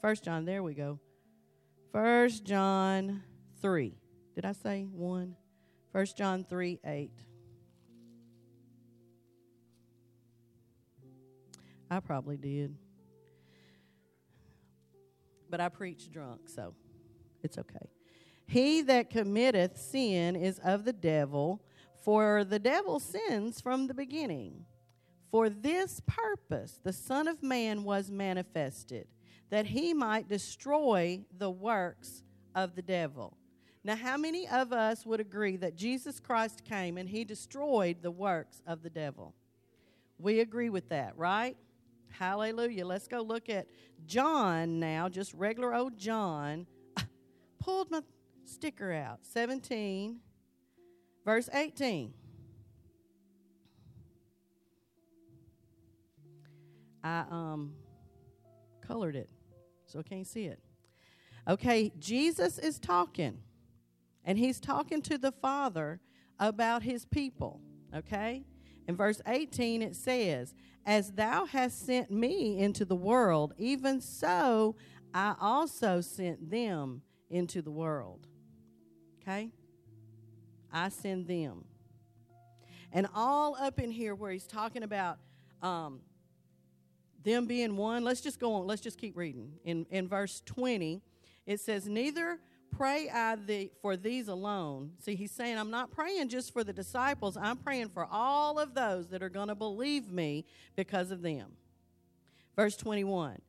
First 0.00 0.24
John, 0.24 0.44
there 0.44 0.62
we 0.62 0.74
go. 0.74 0.98
First 1.92 2.44
John 2.44 3.22
3. 3.60 3.96
Did 4.34 4.44
I 4.44 4.52
say 4.52 4.84
1? 4.90 5.36
1 5.96 6.04
John 6.14 6.44
3 6.44 6.78
8. 6.84 7.10
I 11.90 12.00
probably 12.00 12.36
did. 12.36 12.76
But 15.48 15.62
I 15.62 15.70
preach 15.70 16.12
drunk, 16.12 16.50
so 16.50 16.74
it's 17.42 17.56
okay. 17.56 17.88
He 18.46 18.82
that 18.82 19.08
committeth 19.08 19.78
sin 19.78 20.36
is 20.36 20.58
of 20.58 20.84
the 20.84 20.92
devil, 20.92 21.62
for 22.04 22.44
the 22.44 22.58
devil 22.58 23.00
sins 23.00 23.62
from 23.62 23.86
the 23.86 23.94
beginning. 23.94 24.66
For 25.30 25.48
this 25.48 26.02
purpose 26.06 26.78
the 26.84 26.92
Son 26.92 27.26
of 27.26 27.42
Man 27.42 27.84
was 27.84 28.10
manifested, 28.10 29.06
that 29.48 29.64
he 29.64 29.94
might 29.94 30.28
destroy 30.28 31.24
the 31.34 31.50
works 31.50 32.22
of 32.54 32.74
the 32.74 32.82
devil. 32.82 33.38
Now, 33.86 33.94
how 33.94 34.16
many 34.16 34.48
of 34.48 34.72
us 34.72 35.06
would 35.06 35.20
agree 35.20 35.56
that 35.58 35.76
Jesus 35.76 36.18
Christ 36.18 36.64
came 36.64 36.98
and 36.98 37.08
he 37.08 37.22
destroyed 37.22 37.98
the 38.02 38.10
works 38.10 38.60
of 38.66 38.82
the 38.82 38.90
devil? 38.90 39.32
We 40.18 40.40
agree 40.40 40.70
with 40.70 40.88
that, 40.88 41.16
right? 41.16 41.56
Hallelujah. 42.08 42.84
Let's 42.84 43.06
go 43.06 43.22
look 43.22 43.48
at 43.48 43.68
John 44.04 44.80
now, 44.80 45.08
just 45.08 45.32
regular 45.34 45.72
old 45.72 45.96
John. 45.96 46.66
Pulled 47.60 47.88
my 47.92 48.00
sticker 48.42 48.92
out. 48.92 49.20
17, 49.22 50.16
verse 51.24 51.48
18. 51.54 52.12
I 57.04 57.24
um 57.30 57.74
colored 58.80 59.14
it, 59.14 59.30
so 59.86 60.00
I 60.00 60.02
can't 60.02 60.26
see 60.26 60.46
it. 60.46 60.58
Okay, 61.46 61.92
Jesus 62.00 62.58
is 62.58 62.80
talking. 62.80 63.38
And 64.26 64.36
he's 64.36 64.60
talking 64.60 65.00
to 65.02 65.16
the 65.16 65.32
Father 65.32 66.00
about 66.38 66.82
his 66.82 67.06
people, 67.06 67.60
okay? 67.94 68.44
In 68.88 68.96
verse 68.96 69.22
18, 69.26 69.82
it 69.82 69.96
says, 69.96 70.54
As 70.84 71.12
thou 71.12 71.46
hast 71.46 71.86
sent 71.86 72.10
me 72.10 72.58
into 72.58 72.84
the 72.84 72.96
world, 72.96 73.54
even 73.56 74.00
so 74.00 74.76
I 75.14 75.34
also 75.40 76.00
sent 76.00 76.50
them 76.50 77.02
into 77.30 77.62
the 77.62 77.70
world. 77.70 78.26
Okay? 79.22 79.50
I 80.72 80.88
send 80.88 81.26
them. 81.26 81.64
And 82.92 83.06
all 83.14 83.56
up 83.56 83.78
in 83.78 83.90
here 83.90 84.14
where 84.14 84.30
he's 84.30 84.46
talking 84.46 84.82
about 84.82 85.18
um, 85.62 86.00
them 87.22 87.46
being 87.46 87.76
one, 87.76 88.04
let's 88.04 88.20
just 88.20 88.38
go 88.38 88.54
on. 88.54 88.66
Let's 88.66 88.82
just 88.82 88.98
keep 88.98 89.16
reading. 89.16 89.52
In, 89.64 89.86
in 89.90 90.08
verse 90.08 90.42
20, 90.46 91.02
it 91.46 91.60
says, 91.60 91.88
Neither 91.88 92.38
pray 92.76 93.08
I 93.08 93.36
the, 93.36 93.70
for 93.80 93.96
these 93.96 94.28
alone. 94.28 94.92
See, 94.98 95.14
he's 95.14 95.32
saying, 95.32 95.58
I'm 95.58 95.70
not 95.70 95.90
praying 95.90 96.28
just 96.28 96.52
for 96.52 96.62
the 96.62 96.72
disciples, 96.72 97.36
I'm 97.36 97.56
praying 97.56 97.90
for 97.90 98.06
all 98.10 98.58
of 98.58 98.74
those 98.74 99.08
that 99.08 99.22
are 99.22 99.28
going 99.28 99.48
to 99.48 99.54
believe 99.54 100.10
me 100.10 100.44
because 100.74 101.10
of 101.10 101.22
them. 101.22 101.52
Verse 102.54 102.76
21 102.76 103.40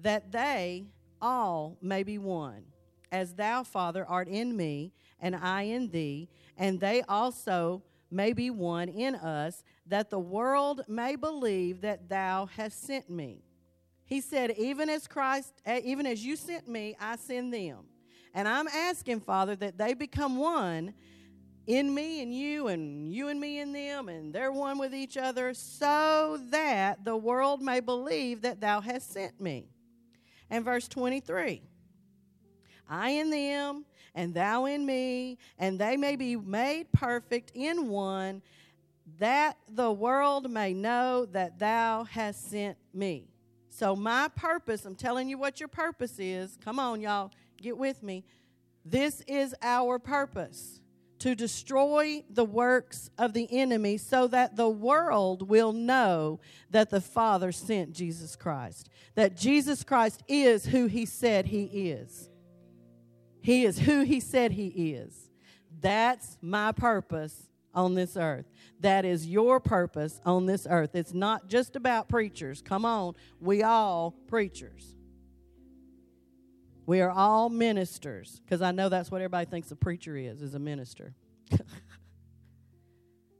that 0.00 0.32
they 0.32 0.84
all 1.22 1.78
may 1.80 2.02
be 2.02 2.18
one, 2.18 2.64
as 3.12 3.34
thou, 3.34 3.62
Father, 3.62 4.04
art 4.06 4.26
in 4.26 4.56
me, 4.56 4.92
and 5.20 5.36
I 5.36 5.62
in 5.62 5.88
thee, 5.88 6.28
and 6.56 6.80
they 6.80 7.02
also 7.02 7.82
may 8.10 8.32
be 8.32 8.50
one 8.50 8.88
in 8.88 9.14
us, 9.14 9.62
that 9.86 10.10
the 10.10 10.18
world 10.18 10.82
may 10.88 11.14
believe 11.14 11.80
that 11.82 12.08
thou 12.08 12.46
hast 12.56 12.84
sent 12.84 13.08
me. 13.08 13.44
He 14.04 14.20
said, 14.20 14.52
Even 14.58 14.90
as 14.90 15.06
Christ, 15.06 15.54
eh, 15.64 15.80
even 15.84 16.06
as 16.06 16.24
you 16.24 16.36
sent 16.36 16.68
me, 16.68 16.96
I 17.00 17.16
send 17.16 17.54
them. 17.54 17.84
And 18.34 18.48
I'm 18.48 18.66
asking, 18.68 19.20
Father, 19.20 19.54
that 19.56 19.78
they 19.78 19.94
become 19.94 20.36
one 20.36 20.92
in 21.66 21.94
me 21.94 22.20
and 22.20 22.34
you, 22.34 22.66
and 22.66 23.12
you 23.12 23.28
and 23.28 23.40
me 23.40 23.60
in 23.60 23.72
them, 23.72 24.08
and 24.08 24.34
they're 24.34 24.52
one 24.52 24.76
with 24.76 24.94
each 24.94 25.16
other, 25.16 25.54
so 25.54 26.38
that 26.50 27.04
the 27.04 27.16
world 27.16 27.62
may 27.62 27.80
believe 27.80 28.42
that 28.42 28.60
thou 28.60 28.80
hast 28.80 29.12
sent 29.12 29.40
me. 29.40 29.68
And 30.50 30.64
verse 30.64 30.88
23 30.88 31.62
I 32.88 33.10
in 33.10 33.30
them, 33.30 33.84
and 34.14 34.34
thou 34.34 34.66
in 34.66 34.84
me, 34.84 35.38
and 35.58 35.78
they 35.78 35.96
may 35.96 36.16
be 36.16 36.36
made 36.36 36.92
perfect 36.92 37.52
in 37.54 37.88
one, 37.88 38.42
that 39.18 39.56
the 39.68 39.90
world 39.90 40.50
may 40.50 40.74
know 40.74 41.24
that 41.26 41.58
thou 41.58 42.04
hast 42.04 42.50
sent 42.50 42.76
me. 42.92 43.28
So, 43.70 43.96
my 43.96 44.28
purpose, 44.28 44.84
I'm 44.84 44.94
telling 44.94 45.28
you 45.28 45.38
what 45.38 45.60
your 45.60 45.68
purpose 45.68 46.18
is. 46.18 46.58
Come 46.62 46.78
on, 46.78 47.00
y'all, 47.00 47.32
get 47.64 47.78
with 47.78 48.02
me. 48.02 48.24
This 48.84 49.22
is 49.26 49.54
our 49.62 49.98
purpose 49.98 50.80
to 51.20 51.34
destroy 51.34 52.22
the 52.28 52.44
works 52.44 53.08
of 53.16 53.32
the 53.32 53.48
enemy 53.50 53.96
so 53.96 54.26
that 54.28 54.56
the 54.56 54.68
world 54.68 55.48
will 55.48 55.72
know 55.72 56.38
that 56.70 56.90
the 56.90 57.00
Father 57.00 57.50
sent 57.50 57.92
Jesus 57.92 58.36
Christ, 58.36 58.90
that 59.14 59.36
Jesus 59.36 59.82
Christ 59.82 60.22
is 60.28 60.66
who 60.66 60.86
he 60.86 61.06
said 61.06 61.46
he 61.46 61.64
is. 61.90 62.28
He 63.40 63.64
is 63.64 63.78
who 63.78 64.02
he 64.02 64.20
said 64.20 64.52
he 64.52 64.68
is. 64.92 65.30
That's 65.80 66.36
my 66.42 66.72
purpose 66.72 67.48
on 67.74 67.94
this 67.94 68.16
earth. 68.16 68.46
That 68.80 69.04
is 69.04 69.26
your 69.26 69.60
purpose 69.60 70.20
on 70.26 70.46
this 70.46 70.66
earth. 70.68 70.94
It's 70.94 71.14
not 71.14 71.48
just 71.48 71.74
about 71.74 72.08
preachers. 72.08 72.60
Come 72.60 72.84
on, 72.84 73.14
we 73.40 73.62
all 73.62 74.14
preachers. 74.28 74.94
We 76.86 77.00
are 77.00 77.10
all 77.10 77.48
ministers 77.48 78.40
because 78.44 78.60
I 78.60 78.72
know 78.72 78.88
that's 78.88 79.10
what 79.10 79.20
everybody 79.20 79.48
thinks 79.48 79.70
a 79.70 79.76
preacher 79.76 80.16
is, 80.16 80.42
is 80.42 80.54
a 80.54 80.58
minister. 80.58 81.14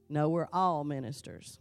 no, 0.08 0.30
we're 0.30 0.48
all 0.52 0.84
ministers. 0.84 1.58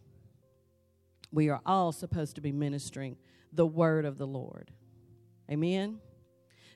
We 1.31 1.49
are 1.49 1.61
all 1.65 1.91
supposed 1.91 2.35
to 2.35 2.41
be 2.41 2.51
ministering 2.51 3.17
the 3.51 3.65
word 3.65 4.05
of 4.05 4.17
the 4.17 4.27
Lord. 4.27 4.71
Amen. 5.51 5.99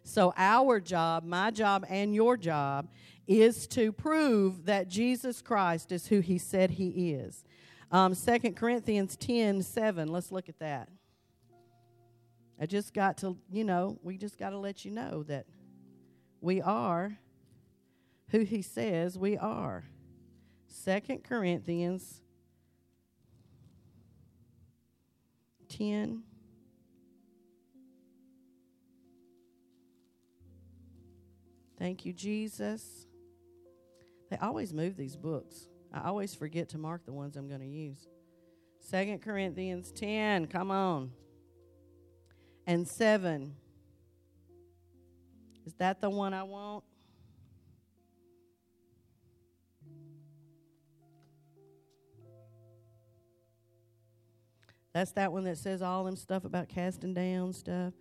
So 0.04 0.34
our 0.36 0.80
job, 0.80 1.24
my 1.24 1.52
job 1.52 1.86
and 1.90 2.14
your 2.14 2.38
job 2.38 2.90
is 3.28 3.68
to 3.68 3.92
prove 3.92 4.66
that 4.66 4.88
Jesus 4.88 5.42
Christ 5.42 5.92
is 5.92 6.08
who 6.08 6.22
he 6.22 6.38
said 6.38 6.72
he 6.72 7.14
is. 7.14 7.44
Um, 7.92 8.16
2 8.16 8.52
Corinthians 8.54 9.16
10 9.16 9.62
7, 9.62 10.08
let's 10.10 10.32
look 10.32 10.50
at 10.50 10.60
that. 10.60 10.90
I 12.60 12.66
just 12.66 12.94
got 12.94 13.18
to, 13.20 13.38
you 13.52 13.64
know, 13.64 14.00
we 14.02 14.18
just 14.18 14.38
got 14.38 14.50
to 14.50 14.58
let 14.58 14.84
you 14.84 14.92
know 14.92 15.24
that 15.24 15.46
we 16.42 16.62
are 16.62 17.18
who 18.30 18.40
he 18.40 18.62
says 18.62 19.18
we 19.18 19.38
are. 19.38 19.86
Second 20.68 21.24
Corinthians 21.24 22.22
10 25.70 26.24
Thank 31.80 32.08
you, 32.08 32.14
Jesus. 32.14 33.06
They 34.32 34.38
always 34.38 34.74
move 34.74 34.98
these 34.98 35.16
books. 35.16 35.68
I 35.94 36.08
always 36.08 36.34
forget 36.34 36.70
to 36.70 36.80
mark 36.80 37.06
the 37.06 37.14
ones 37.14 37.38
I'm 37.38 37.48
going 37.48 37.62
to 37.62 37.68
use. 37.68 38.08
Second 38.80 39.22
Corinthians 39.22 39.92
10, 39.92 40.48
come 40.48 40.72
on 40.72 41.12
and 42.68 42.88
7. 42.88 43.56
Is 45.66 45.74
that 45.76 46.02
the 46.02 46.10
one 46.10 46.34
I 46.34 46.44
want? 46.44 46.84
That's 54.94 55.12
that 55.12 55.32
one 55.32 55.44
that 55.46 55.58
says 55.58 55.82
all 55.82 56.04
them 56.04 56.16
stuff 56.16 56.44
about 56.44 56.70
casting 56.70 57.14
down 57.14 57.54
stuff. 57.54 57.94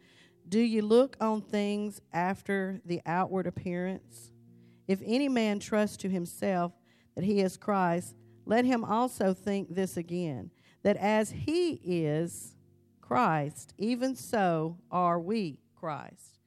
Do 0.48 0.60
you 0.60 0.82
look 0.82 1.16
on 1.20 1.42
things 1.42 2.00
after 2.12 2.80
the 2.84 3.00
outward 3.04 3.46
appearance? 3.46 4.30
If 4.88 5.00
any 5.04 5.28
man 5.28 5.58
trusts 5.58 5.98
to 5.98 6.08
himself 6.08 6.72
that 7.14 7.24
he 7.24 7.40
is 7.40 7.56
Christ, 7.56 8.14
let 8.46 8.64
him 8.64 8.84
also 8.84 9.34
think 9.34 9.74
this 9.74 9.96
again 9.96 10.50
that 10.84 10.96
as 10.96 11.30
he 11.30 11.80
is, 11.84 12.55
Christ, 13.06 13.72
even 13.78 14.16
so 14.16 14.78
are 14.90 15.20
we 15.20 15.58
Christ. 15.78 16.40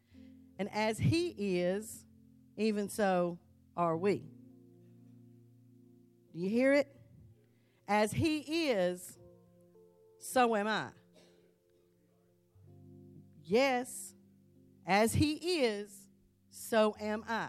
And 0.58 0.70
as 0.74 0.98
He 0.98 1.30
is, 1.62 2.04
even 2.58 2.90
so 2.90 3.40
are 3.78 3.96
we. 3.96 4.24
Do 6.34 6.40
you 6.40 6.50
hear 6.50 6.74
it? 6.74 6.88
As 7.88 8.12
He 8.12 8.40
is, 8.70 9.18
so 10.20 10.56
am 10.56 10.68
I. 10.68 10.88
Yes, 13.46 14.14
as 14.86 15.14
He 15.14 15.62
is, 15.64 15.90
so 16.50 16.94
am 17.00 17.24
I. 17.28 17.48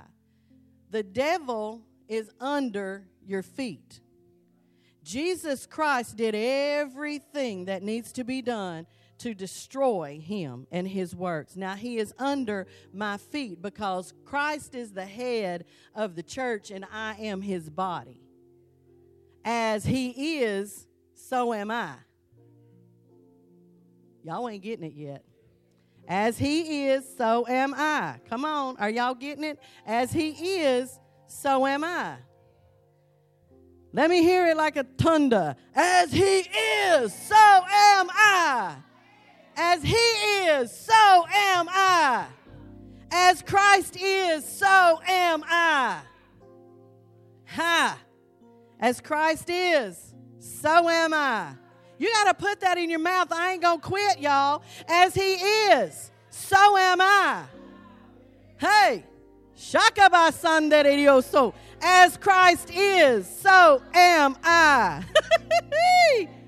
The 0.90 1.02
devil 1.02 1.82
is 2.08 2.30
under 2.40 3.08
your 3.26 3.42
feet. 3.42 4.00
Jesus 5.02 5.66
Christ 5.66 6.16
did 6.16 6.34
everything 6.36 7.64
that 7.64 7.82
needs 7.82 8.12
to 8.12 8.22
be 8.22 8.40
done 8.40 8.86
to 9.20 9.34
destroy 9.34 10.20
him 10.22 10.66
and 10.70 10.88
his 10.88 11.14
works. 11.14 11.56
Now, 11.56 11.74
he 11.74 11.98
is 11.98 12.12
under 12.18 12.66
my 12.92 13.18
feet 13.18 13.60
because 13.60 14.12
Christ 14.24 14.74
is 14.74 14.92
the 14.92 15.04
head 15.04 15.64
of 15.94 16.16
the 16.16 16.22
church 16.22 16.70
and 16.70 16.86
I 16.92 17.14
am 17.14 17.42
his 17.42 17.68
body. 17.68 18.22
As 19.44 19.84
he 19.84 20.40
is, 20.40 20.86
so 21.14 21.52
am 21.52 21.70
I. 21.70 21.94
Y'all 24.24 24.48
ain't 24.48 24.62
getting 24.62 24.84
it 24.84 24.94
yet. 24.94 25.24
As 26.08 26.38
he 26.38 26.86
is, 26.88 27.04
so 27.16 27.46
am 27.46 27.74
I. 27.76 28.16
Come 28.28 28.44
on, 28.44 28.76
are 28.78 28.90
y'all 28.90 29.14
getting 29.14 29.44
it? 29.44 29.58
As 29.86 30.12
he 30.12 30.30
is, 30.30 30.98
so 31.26 31.66
am 31.66 31.84
I. 31.84 32.16
Let 33.92 34.08
me 34.08 34.22
hear 34.22 34.46
it 34.46 34.56
like 34.56 34.76
a 34.76 34.84
thunder. 34.84 35.56
As 35.74 36.12
he 36.12 36.40
is, 36.40 37.12
so 37.12 37.34
am 37.36 38.08
I. 38.10 38.76
As 39.62 39.82
he 39.82 39.92
is, 39.94 40.74
so 40.74 41.26
am 41.34 41.68
I. 41.68 42.24
As 43.12 43.42
Christ 43.42 43.94
is, 44.00 44.42
so 44.42 45.00
am 45.06 45.44
I. 45.46 46.00
Ha! 47.44 47.98
As 48.80 49.02
Christ 49.02 49.50
is, 49.50 50.14
so 50.38 50.88
am 50.88 51.12
I. 51.12 51.52
You 51.98 52.10
got 52.10 52.24
to 52.28 52.34
put 52.42 52.60
that 52.60 52.78
in 52.78 52.88
your 52.88 53.00
mouth. 53.00 53.30
I 53.30 53.52
ain't 53.52 53.60
going 53.60 53.80
to 53.80 53.86
quit, 53.86 54.18
y'all. 54.18 54.62
As 54.88 55.14
he 55.14 55.34
is, 55.34 56.10
so 56.30 56.78
am 56.78 57.02
I. 57.02 57.44
Hey, 58.58 59.04
Shakaba 59.58 60.32
so 61.22 61.54
As 61.82 62.16
Christ 62.16 62.70
is, 62.70 63.28
so 63.28 63.82
am 63.92 64.38
I. 64.42 65.04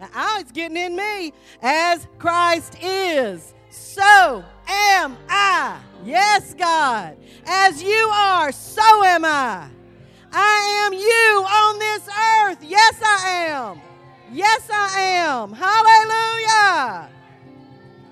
Now, 0.00 0.38
it's 0.38 0.50
getting 0.50 0.78
in 0.78 0.96
me. 0.96 1.34
As 1.62 2.06
Christ 2.18 2.78
is, 2.82 3.52
so 3.68 4.42
am 4.66 5.18
I. 5.28 5.78
Yes, 6.04 6.54
God. 6.54 7.18
As 7.46 7.82
you 7.82 8.10
are, 8.12 8.50
so 8.50 9.04
am 9.04 9.26
I. 9.26 9.68
I 10.32 10.86
am 10.86 10.94
you 10.94 11.44
on 11.44 11.78
this 11.78 12.08
earth. 12.08 12.58
Yes, 12.62 12.98
I 13.02 13.28
am. 13.48 13.80
Yes, 14.32 14.68
I 14.72 15.00
am. 15.00 15.52
Hallelujah. 15.52 17.10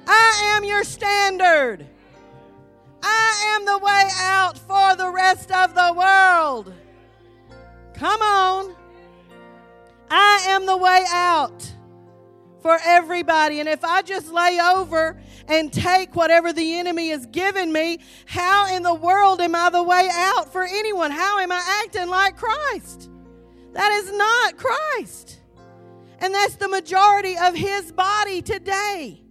I 0.07 0.55
am 0.57 0.65
your 0.65 0.85
standard. 0.85 1.87
I 3.03 3.55
am 3.55 3.65
the 3.65 3.79
way 3.79 4.09
out 4.21 4.59
for 4.59 4.97
the 4.97 5.11
rest 5.11 5.51
of 5.53 5.75
the 5.75 5.95
world. 5.97 6.75
Come 7.95 8.21
on. 8.21 8.75
I 10.11 10.45
am 10.49 10.67
the 10.67 10.77
way 10.77 11.05
out 11.13 11.73
for 12.63 12.79
everybody. 12.85 13.61
And 13.61 13.69
if 13.69 13.85
I 13.85 14.03
just 14.03 14.33
lay 14.33 14.59
over 14.61 15.21
and 15.47 15.73
take 15.73 16.15
whatever 16.15 16.53
the 16.53 16.79
enemy 16.79 17.11
has 17.11 17.27
given 17.27 17.73
me, 17.73 18.01
how 18.27 18.75
in 18.75 18.83
the 18.83 18.95
world 18.95 19.41
am 19.41 19.55
I 19.55 19.71
the 19.71 19.83
way 19.83 20.09
out 20.13 20.53
for 20.53 20.65
anyone? 20.65 21.11
How 21.11 21.39
am 21.39 21.53
I 21.53 21.83
acting 21.85 22.09
like 22.09 22.37
Christ? 22.37 23.11
That 23.73 23.93
is 23.93 24.13
not 24.13 24.57
Christ. 24.57 25.41
And 26.21 26.35
that's 26.35 26.57
the 26.57 26.69
majority 26.69 27.37
of 27.37 27.55
his 27.55 27.93
body 27.93 28.43
today. 28.43 29.23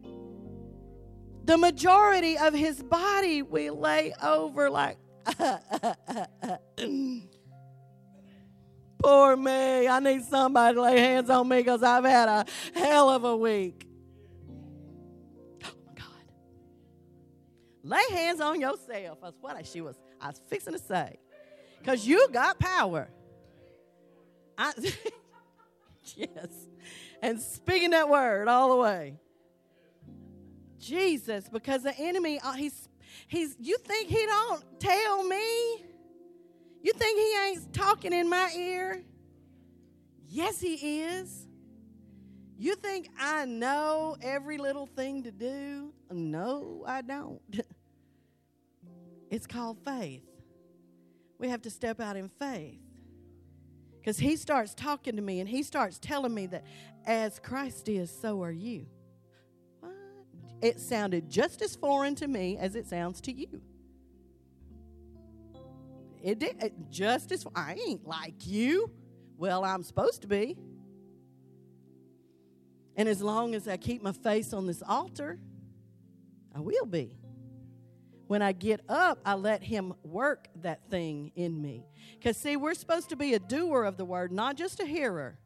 The 1.44 1.58
majority 1.58 2.38
of 2.38 2.54
his 2.54 2.82
body 2.82 3.42
we 3.42 3.70
lay 3.70 4.14
over 4.22 4.70
like. 4.70 4.98
Uh, 5.40 5.58
uh, 5.84 6.26
uh, 6.42 6.58
Poor 9.00 9.36
me. 9.36 9.88
I 9.88 10.00
need 10.00 10.24
somebody 10.24 10.76
to 10.76 10.82
lay 10.82 11.00
hands 11.00 11.30
on 11.30 11.48
me 11.48 11.58
because 11.58 11.84
I've 11.84 12.04
had 12.04 12.30
a 12.30 12.46
hell 12.74 13.10
of 13.10 13.24
a 13.24 13.36
week. 13.36 13.88
Oh 15.64 15.70
my 15.86 15.94
God. 15.94 16.06
Lay 17.84 18.16
hands 18.16 18.42
on 18.42 18.60
yourself. 18.60 19.20
That's 19.22 19.38
what 19.40 19.66
she 19.66 19.82
was 19.82 19.98
I 20.20 20.28
was 20.28 20.42
fixing 20.50 20.74
to 20.74 20.80
say. 20.80 21.20
Because 21.80 22.08
you 22.08 22.28
got 22.30 22.60
power. 22.60 23.10
I 24.58 24.74
yes. 26.16 26.48
And 27.22 27.42
speaking 27.42 27.92
that 27.92 28.10
word 28.10 28.48
all 28.48 28.70
the 28.70 28.82
way. 28.82 29.18
Jesus, 30.80 31.50
because 31.50 31.84
the 31.84 31.98
enemy, 31.98 32.40
uh, 32.44 32.54
he's 32.54 32.88
he's 33.28 33.56
you 33.60 33.78
think 33.80 34.10
he 34.10 34.26
don't 34.26 34.64
tell 34.80 35.24
me? 35.24 35.86
You 36.88 36.94
think 36.94 37.20
he 37.20 37.38
ain't 37.50 37.74
talking 37.74 38.14
in 38.14 38.30
my 38.30 38.50
ear? 38.56 39.04
Yes, 40.30 40.62
he 40.62 41.02
is. 41.02 41.46
You 42.58 42.76
think 42.76 43.10
I 43.20 43.44
know 43.44 44.16
every 44.22 44.58
little 44.58 44.86
thing 44.86 45.24
to 45.24 45.32
do? 45.32 45.92
No, 46.10 46.86
I 46.88 47.02
don't. 47.02 47.42
it's 49.30 49.46
called 49.46 49.80
faith. 49.84 50.24
We 51.38 51.50
have 51.50 51.62
to 51.64 51.70
step 51.70 52.00
out 52.00 52.16
in 52.16 52.30
faith. 52.30 52.80
Because 54.00 54.18
he 54.18 54.38
starts 54.38 54.74
talking 54.74 55.18
to 55.18 55.22
me 55.22 55.42
and 55.42 55.50
he 55.50 55.64
starts 55.64 56.00
telling 56.00 56.34
me 56.34 56.46
that 56.46 56.64
as 57.06 57.38
Christ 57.38 57.90
is, 57.90 58.10
so 58.10 58.42
are 58.44 58.50
you. 58.50 58.86
What? 59.82 59.92
It 60.62 60.80
sounded 60.80 61.30
just 61.30 61.62
as 61.62 61.76
foreign 61.76 62.16
to 62.16 62.30
me 62.30 62.58
as 62.58 62.76
it 62.76 62.88
sounds 62.88 63.20
to 63.22 63.34
you. 63.34 63.62
It 66.24 66.40
did 66.40 66.58
as 67.32 67.46
I 67.56 67.78
ain't 67.88 68.08
like 68.08 68.46
you. 68.46 68.92
Well, 69.38 69.64
I'm 69.64 69.84
supposed 69.84 70.22
to 70.24 70.28
be. 70.28 70.58
And 72.96 73.08
as 73.08 73.22
long 73.22 73.54
as 73.54 73.68
I 73.68 73.78
keep 73.78 74.02
my 74.02 74.12
face 74.12 74.54
on 74.54 74.66
this 74.66 74.82
altar, 74.82 75.40
I 76.56 76.60
will 76.60 76.86
be. 76.86 77.18
When 78.26 78.42
I 78.42 78.52
get 78.52 78.82
up, 78.90 79.20
I 79.26 79.36
let 79.36 79.64
Him 79.64 79.94
work 80.04 80.48
that 80.62 80.90
thing 80.90 81.32
in 81.36 81.62
me. 81.62 81.86
Because, 82.18 82.36
see, 82.36 82.58
we're 82.58 82.74
supposed 82.74 83.10
to 83.10 83.16
be 83.16 83.36
a 83.36 83.40
doer 83.40 83.84
of 83.84 83.98
the 83.98 84.04
word, 84.04 84.32
not 84.32 84.58
just 84.58 84.80
a 84.80 84.86
hearer. 84.86 85.38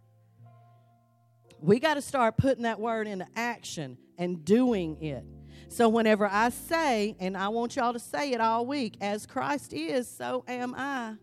We 1.59 1.79
got 1.79 1.95
to 1.95 2.01
start 2.01 2.37
putting 2.37 2.63
that 2.63 2.79
word 2.79 3.07
into 3.07 3.27
action 3.35 3.97
and 4.17 4.43
doing 4.43 5.01
it. 5.03 5.25
So, 5.67 5.87
whenever 5.89 6.27
I 6.27 6.49
say, 6.49 7.15
and 7.19 7.37
I 7.37 7.47
want 7.49 7.75
y'all 7.75 7.93
to 7.93 7.99
say 7.99 8.31
it 8.31 8.41
all 8.41 8.65
week, 8.65 8.97
as 9.01 9.25
Christ 9.25 9.73
is, 9.73 10.07
so 10.07 10.43
am 10.47 10.75
I. 10.75 11.15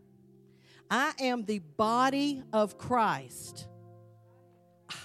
I 0.90 1.12
am 1.20 1.44
the 1.44 1.58
body 1.58 2.42
of 2.52 2.78
Christ. 2.78 3.66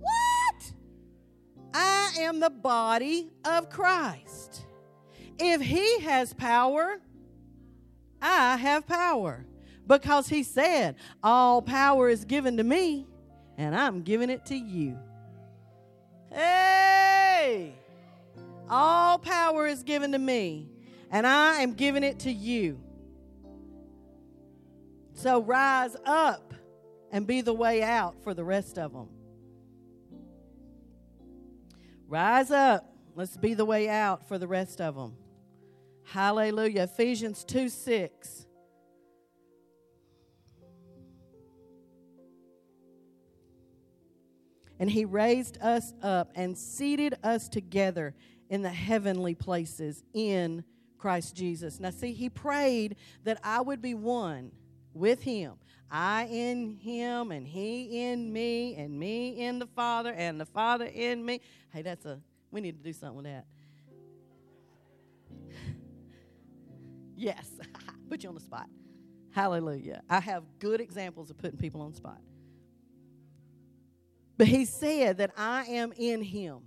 What? 0.00 0.72
I 1.74 2.12
am 2.20 2.38
the 2.40 2.50
body 2.50 3.30
of 3.44 3.68
Christ. 3.68 4.66
If 5.38 5.60
he 5.60 6.00
has 6.00 6.32
power, 6.32 7.00
I 8.22 8.56
have 8.56 8.86
power. 8.86 9.44
Because 9.86 10.28
he 10.28 10.42
said, 10.42 10.96
All 11.22 11.62
power 11.62 12.08
is 12.08 12.24
given 12.24 12.56
to 12.56 12.64
me, 12.64 13.06
and 13.56 13.74
I'm 13.74 14.02
giving 14.02 14.30
it 14.30 14.46
to 14.46 14.56
you. 14.56 14.98
Hey! 16.32 17.74
All 18.68 19.18
power 19.18 19.66
is 19.66 19.82
given 19.82 20.12
to 20.12 20.18
me, 20.18 20.68
and 21.10 21.26
I 21.26 21.62
am 21.62 21.74
giving 21.74 22.02
it 22.02 22.20
to 22.20 22.32
you. 22.32 22.80
So 25.14 25.40
rise 25.40 25.96
up 26.04 26.52
and 27.10 27.26
be 27.26 27.40
the 27.40 27.54
way 27.54 27.82
out 27.82 28.22
for 28.22 28.34
the 28.34 28.44
rest 28.44 28.78
of 28.78 28.92
them. 28.92 29.08
Rise 32.08 32.50
up. 32.50 32.92
Let's 33.14 33.36
be 33.36 33.54
the 33.54 33.64
way 33.64 33.88
out 33.88 34.28
for 34.28 34.38
the 34.38 34.46
rest 34.46 34.80
of 34.80 34.94
them. 34.94 35.16
Hallelujah. 36.04 36.82
Ephesians 36.82 37.44
2 37.44 37.68
6. 37.68 38.46
And 44.78 44.90
he 44.90 45.06
raised 45.06 45.56
us 45.62 45.94
up 46.02 46.30
and 46.34 46.56
seated 46.56 47.14
us 47.24 47.48
together 47.48 48.14
in 48.48 48.62
the 48.62 48.70
heavenly 48.70 49.34
places 49.34 50.02
in 50.12 50.64
Christ 50.98 51.36
Jesus. 51.36 51.80
Now, 51.80 51.90
see, 51.90 52.12
he 52.12 52.28
prayed 52.28 52.96
that 53.24 53.38
I 53.42 53.60
would 53.60 53.82
be 53.82 53.94
one 53.94 54.52
with 54.92 55.22
him. 55.22 55.54
I 55.90 56.24
in 56.24 56.78
him, 56.78 57.30
and 57.30 57.46
he 57.46 58.08
in 58.08 58.32
me, 58.32 58.74
and 58.74 58.98
me 58.98 59.40
in 59.40 59.58
the 59.58 59.66
Father, 59.66 60.12
and 60.12 60.40
the 60.40 60.46
Father 60.46 60.86
in 60.86 61.24
me. 61.24 61.40
Hey, 61.72 61.82
that's 61.82 62.04
a, 62.06 62.20
we 62.50 62.60
need 62.60 62.76
to 62.76 62.82
do 62.82 62.92
something 62.92 63.16
with 63.16 63.26
that. 63.26 63.46
Yes, 67.18 67.48
put 68.10 68.22
you 68.22 68.28
on 68.28 68.34
the 68.34 68.42
spot. 68.42 68.68
Hallelujah. 69.30 70.02
I 70.10 70.20
have 70.20 70.44
good 70.58 70.82
examples 70.82 71.30
of 71.30 71.38
putting 71.38 71.56
people 71.56 71.80
on 71.80 71.94
spot. 71.94 72.20
But 74.36 74.48
he 74.48 74.66
said 74.66 75.16
that 75.18 75.30
I 75.36 75.64
am 75.64 75.92
in 75.96 76.20
him 76.22 76.60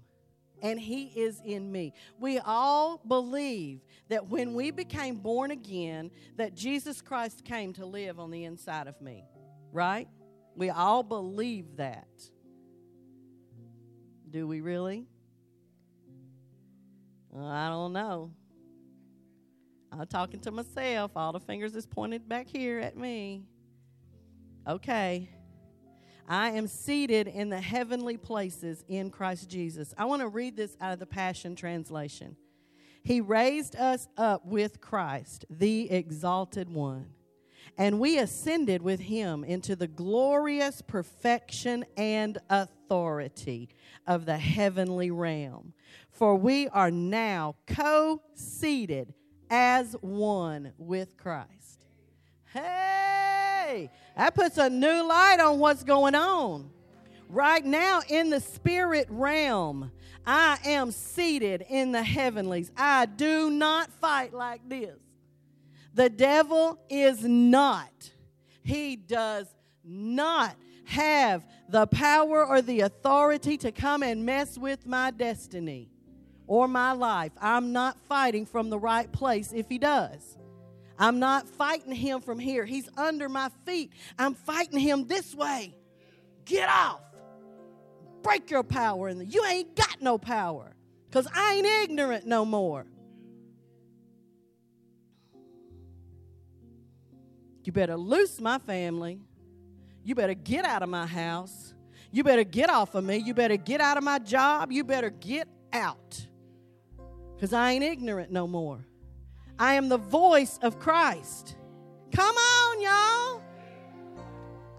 and 0.62 0.80
he 0.80 1.06
is 1.16 1.42
in 1.44 1.72
me. 1.72 1.94
We 2.20 2.40
all 2.40 3.02
believe 3.08 3.82
that 4.10 4.28
when 4.28 4.54
we 4.54 4.72
became 4.72 5.16
born 5.16 5.52
again 5.52 6.12
that 6.38 6.56
Jesus 6.56 7.02
Christ 7.02 7.44
came 7.46 7.74
to 7.74 7.86
live 7.86 8.20
on 8.20 8.32
the 8.32 8.46
inside 8.46 8.88
of 8.88 9.00
me. 9.02 9.24
Right? 9.72 10.08
We 10.56 10.70
all 10.70 11.04
believe 11.04 11.78
that. 11.78 12.08
Do 14.30 14.48
we 14.48 14.62
really? 14.62 15.08
I 17.36 17.70
don't 17.70 17.94
know. 17.94 18.32
I'm 19.92 20.06
talking 20.08 20.40
to 20.42 20.52
myself. 20.52 21.12
All 21.16 21.32
the 21.32 21.40
fingers 21.40 21.76
is 21.76 21.86
pointed 21.86 22.28
back 22.28 22.48
here 22.48 22.80
at 22.80 22.98
me. 22.98 23.44
Okay. 24.68 25.30
I 26.30 26.52
am 26.52 26.68
seated 26.68 27.28
in 27.28 27.50
the 27.50 27.60
heavenly 27.60 28.16
places 28.16 28.84
in 28.88 29.10
Christ 29.10 29.50
Jesus. 29.50 29.96
I 29.98 30.06
want 30.06 30.22
to 30.22 30.28
read 30.28 30.56
this 30.56 30.78
out 30.80 30.94
of 30.94 31.00
the 31.00 31.08
Passion 31.08 31.56
Translation. 31.56 32.36
He 33.04 33.20
raised 33.20 33.76
us 33.76 34.08
up 34.16 34.46
with 34.46 34.80
Christ, 34.80 35.46
the 35.50 35.90
exalted 35.90 36.70
one, 36.70 37.08
and 37.80 38.00
we 38.00 38.20
ascended 38.20 38.84
with 38.84 39.00
him 39.00 39.44
into 39.44 39.76
the 39.76 39.88
glorious 39.88 40.84
perfection 40.84 41.84
and 41.98 42.38
authority 42.48 43.70
of 44.06 44.26
the 44.26 44.38
heavenly 44.38 45.10
realm. 45.10 45.74
For 46.12 46.36
we 46.36 46.68
are 46.68 46.92
now 46.92 47.56
co 47.66 48.22
seated 48.36 49.16
as 49.50 49.96
one 50.02 50.74
with 50.78 51.18
Christ. 51.18 51.88
Hey, 52.54 53.09
that 54.16 54.36
puts 54.36 54.58
a 54.58 54.70
new 54.70 55.08
light 55.08 55.40
on 55.40 55.60
what's 55.60 55.84
going 55.84 56.16
on. 56.16 56.70
Right 57.28 57.64
now, 57.64 58.02
in 58.10 58.30
the 58.30 58.40
spirit 58.40 59.08
realm, 59.10 59.92
I 60.26 60.58
am 60.66 60.92
seated 60.92 61.66
in 61.70 61.92
the 61.92 62.04
heavenlies. 62.04 62.72
I 62.76 63.06
do 63.06 63.50
not 63.50 63.92
fight 63.92 64.34
like 64.34 64.68
this. 64.68 64.98
The 65.94 66.10
devil 66.10 66.80
is 66.90 67.24
not, 67.24 68.12
he 68.64 68.96
does 68.96 69.48
not 69.84 70.56
have 70.86 71.46
the 71.68 71.86
power 71.86 72.46
or 72.46 72.62
the 72.62 72.82
authority 72.82 73.58
to 73.58 73.72
come 73.72 74.02
and 74.02 74.26
mess 74.26 74.58
with 74.58 74.88
my 74.88 75.12
destiny 75.12 75.90
or 76.48 76.68
my 76.68 76.94
life. 76.94 77.32
I'm 77.40 77.72
not 77.72 78.00
fighting 78.08 78.48
from 78.48 78.72
the 78.72 78.80
right 78.80 79.12
place 79.12 79.54
if 79.54 79.70
he 79.70 79.78
does. 79.78 80.39
I'm 81.00 81.20
not 81.20 81.48
fighting 81.48 81.94
him 81.94 82.20
from 82.20 82.38
here. 82.38 82.66
He's 82.66 82.90
under 82.98 83.30
my 83.30 83.50
feet. 83.66 83.94
I'm 84.18 84.34
fighting 84.34 84.80
him 84.80 85.08
this 85.08 85.34
way. 85.34 85.74
Get 86.44 86.68
off. 86.68 87.02
Break 88.22 88.52
your 88.52 88.64
power 88.64 89.08
in 89.08 89.18
the 89.18 89.26
you 89.26 89.46
ain't 89.46 89.76
got 89.76 90.02
no 90.02 90.18
power. 90.18 90.76
Because 91.10 91.26
I 91.34 91.56
ain't 91.56 91.66
ignorant 91.66 92.28
no 92.28 92.44
more. 92.44 92.86
You 97.64 97.72
better 97.72 97.96
loose 97.98 98.42
my 98.42 98.60
family. 98.60 99.22
You 100.04 100.16
better 100.16 100.34
get 100.34 100.66
out 100.66 100.84
of 100.84 100.90
my 100.90 101.06
house. 101.06 101.74
You 102.12 102.24
better 102.24 102.44
get 102.44 102.70
off 102.70 102.96
of 102.96 103.04
me. 103.04 103.18
You 103.18 103.34
better 103.34 103.58
get 103.58 103.80
out 103.80 103.98
of 103.98 104.04
my 104.04 104.20
job. 104.20 104.72
You 104.72 104.84
better 104.84 105.12
get 105.12 105.48
out 105.72 106.28
because 107.36 107.54
I 107.54 107.72
ain't 107.72 107.84
ignorant 107.84 108.32
no 108.32 108.48
more. 108.48 108.86
I 109.60 109.74
am 109.74 109.90
the 109.90 109.98
voice 109.98 110.58
of 110.62 110.80
Christ. 110.80 111.58
Come 112.16 112.36
on, 112.36 112.82
y'all. 112.82 113.44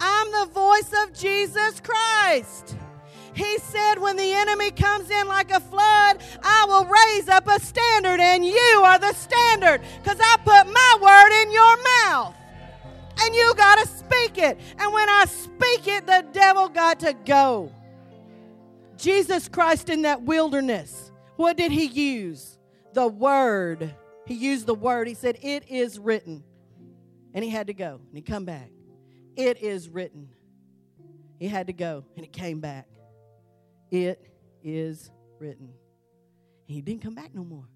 I'm 0.01 0.33
the 0.33 0.53
voice 0.53 0.91
of 1.05 1.13
Jesus 1.13 1.81
Christ. 1.81 2.77
He 3.35 3.59
said, 3.59 3.99
When 3.99 4.17
the 4.17 4.33
enemy 4.33 4.71
comes 4.71 5.11
in 5.11 5.29
like 5.29 5.51
a 5.51 5.61
flood, 5.61 6.23
I 6.43 6.65
will 6.67 6.87
raise 6.87 7.29
up 7.29 7.47
a 7.47 7.61
standard, 7.61 8.21
and 8.21 8.45
you 8.45 8.83
are 8.83 8.99
the 8.99 9.13
standard 9.13 9.83
because 10.03 10.19
I 10.19 10.37
put 10.39 10.73
my 10.73 10.97
word 11.01 11.43
in 11.43 11.53
your 11.53 11.77
mouth. 12.07 12.35
And 13.23 13.35
you 13.35 13.53
got 13.55 13.79
to 13.79 13.87
speak 13.87 14.39
it. 14.39 14.59
And 14.79 14.93
when 14.95 15.09
I 15.11 15.27
speak 15.27 15.87
it, 15.87 16.07
the 16.07 16.25
devil 16.33 16.71
got 16.71 17.01
to 17.01 17.13
go. 17.13 17.71
Jesus 18.97 19.47
Christ 19.47 19.91
in 19.91 20.03
that 20.03 20.23
wilderness, 20.23 21.13
what 21.37 21.59
did 21.59 21.71
he 21.71 21.85
use? 21.85 22.59
The 22.95 23.07
word. 23.07 23.95
He 24.31 24.37
used 24.37 24.67
the 24.67 24.77
word. 24.77 25.09
He 25.09 25.15
said, 25.15 25.39
It 25.43 25.69
is 25.69 25.99
written. 25.99 26.45
And 27.35 27.45
he 27.45 27.51
had 27.51 27.67
to 27.67 27.75
go. 27.75 28.01
And 28.07 28.17
he 28.17 28.23
come 28.23 28.45
back. 28.45 28.71
It 29.35 29.61
is 29.61 29.89
written. 29.89 30.29
He 31.41 31.49
had 31.49 31.67
to 31.67 31.73
go. 31.73 32.05
And 32.15 32.25
he 32.25 32.31
came 32.31 32.61
back. 32.61 32.87
It 33.91 34.25
is 34.63 35.11
written. 35.41 35.73
he 36.67 36.81
didn't 36.81 37.03
come 37.03 37.17
back 37.17 37.35
no 37.35 37.43
more. 37.43 37.67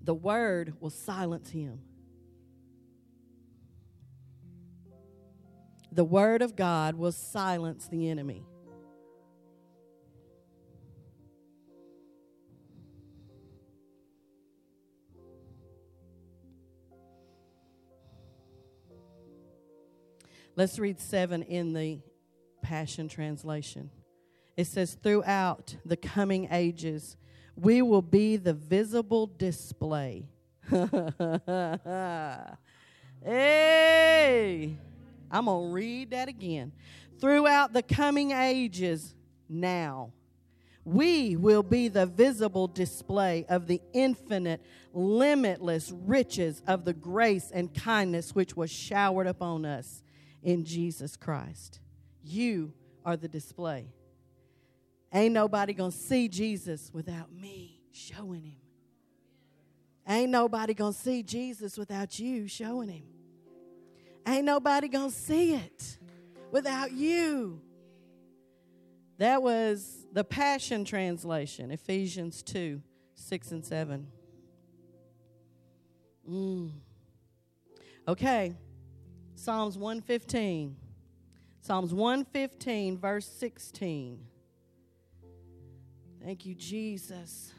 The 0.00 0.14
word 0.14 0.74
will 0.78 0.90
silence 0.90 1.50
him. 1.50 1.80
The 5.90 6.04
word 6.04 6.42
of 6.42 6.54
God 6.54 6.94
will 6.94 7.10
silence 7.10 7.88
the 7.88 8.08
enemy. 8.08 8.46
Let's 20.54 20.78
read 20.78 21.00
seven 21.00 21.42
in 21.44 21.72
the 21.72 22.00
Passion 22.60 23.08
Translation. 23.08 23.90
It 24.54 24.66
says, 24.66 24.98
Throughout 25.02 25.76
the 25.86 25.96
coming 25.96 26.48
ages, 26.50 27.16
we 27.56 27.80
will 27.80 28.02
be 28.02 28.36
the 28.36 28.52
visible 28.52 29.26
display. 29.38 30.28
hey, 33.24 34.76
I'm 35.30 35.46
going 35.46 35.68
to 35.68 35.72
read 35.72 36.10
that 36.10 36.28
again. 36.28 36.72
Throughout 37.18 37.72
the 37.72 37.82
coming 37.82 38.32
ages, 38.32 39.14
now, 39.48 40.12
we 40.84 41.34
will 41.36 41.62
be 41.62 41.88
the 41.88 42.04
visible 42.04 42.66
display 42.66 43.46
of 43.48 43.66
the 43.68 43.80
infinite, 43.94 44.60
limitless 44.92 45.90
riches 46.04 46.62
of 46.66 46.84
the 46.84 46.92
grace 46.92 47.50
and 47.54 47.72
kindness 47.72 48.34
which 48.34 48.54
was 48.54 48.70
showered 48.70 49.26
upon 49.26 49.64
us 49.64 50.02
in 50.42 50.64
Jesus 50.64 51.16
Christ. 51.16 51.80
You 52.22 52.72
are 53.04 53.16
the 53.16 53.28
display. 53.28 53.86
Ain't 55.12 55.34
nobody 55.34 55.72
going 55.72 55.90
to 55.90 55.96
see 55.96 56.28
Jesus 56.28 56.90
without 56.92 57.32
me 57.32 57.80
showing 57.92 58.42
him. 58.42 58.56
Ain't 60.08 60.30
nobody 60.30 60.74
going 60.74 60.94
to 60.94 60.98
see 60.98 61.22
Jesus 61.22 61.76
without 61.76 62.18
you 62.18 62.48
showing 62.48 62.88
him. 62.88 63.04
Ain't 64.26 64.44
nobody 64.44 64.88
going 64.88 65.10
to 65.10 65.16
see 65.16 65.54
it 65.54 65.98
without 66.50 66.92
you. 66.92 67.60
That 69.18 69.42
was 69.42 70.06
the 70.12 70.24
Passion 70.24 70.84
Translation, 70.84 71.70
Ephesians 71.70 72.42
2 72.42 72.82
6 73.14 73.52
and 73.52 73.64
7. 73.64 74.06
Mm. 76.28 76.70
Okay, 78.08 78.54
Psalms 79.42 79.76
115. 79.76 80.76
Psalms 81.62 81.92
115, 81.92 82.96
verse 82.96 83.26
16. 83.26 84.20
Thank 86.22 86.46
you, 86.46 86.54
Jesus. 86.54 87.52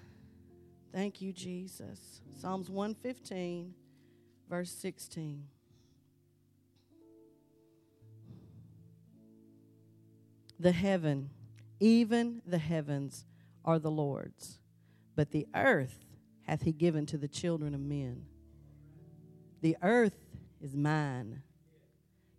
Thank 0.93 1.21
you, 1.21 1.33
Jesus. 1.33 2.21
Psalms 2.39 2.69
115, 2.69 3.73
verse 4.49 4.71
16. 4.71 5.43
The 10.57 10.71
heaven, 10.71 11.31
even 11.81 12.41
the 12.45 12.59
heavens, 12.59 13.25
are 13.65 13.77
the 13.77 13.91
Lord's, 13.91 14.57
but 15.17 15.31
the 15.31 15.47
earth 15.53 16.05
hath 16.43 16.61
he 16.61 16.71
given 16.71 17.05
to 17.07 17.17
the 17.17 17.27
children 17.27 17.75
of 17.75 17.81
men. 17.81 18.23
The 19.59 19.75
earth 19.81 20.15
is 20.61 20.77
mine 20.77 21.41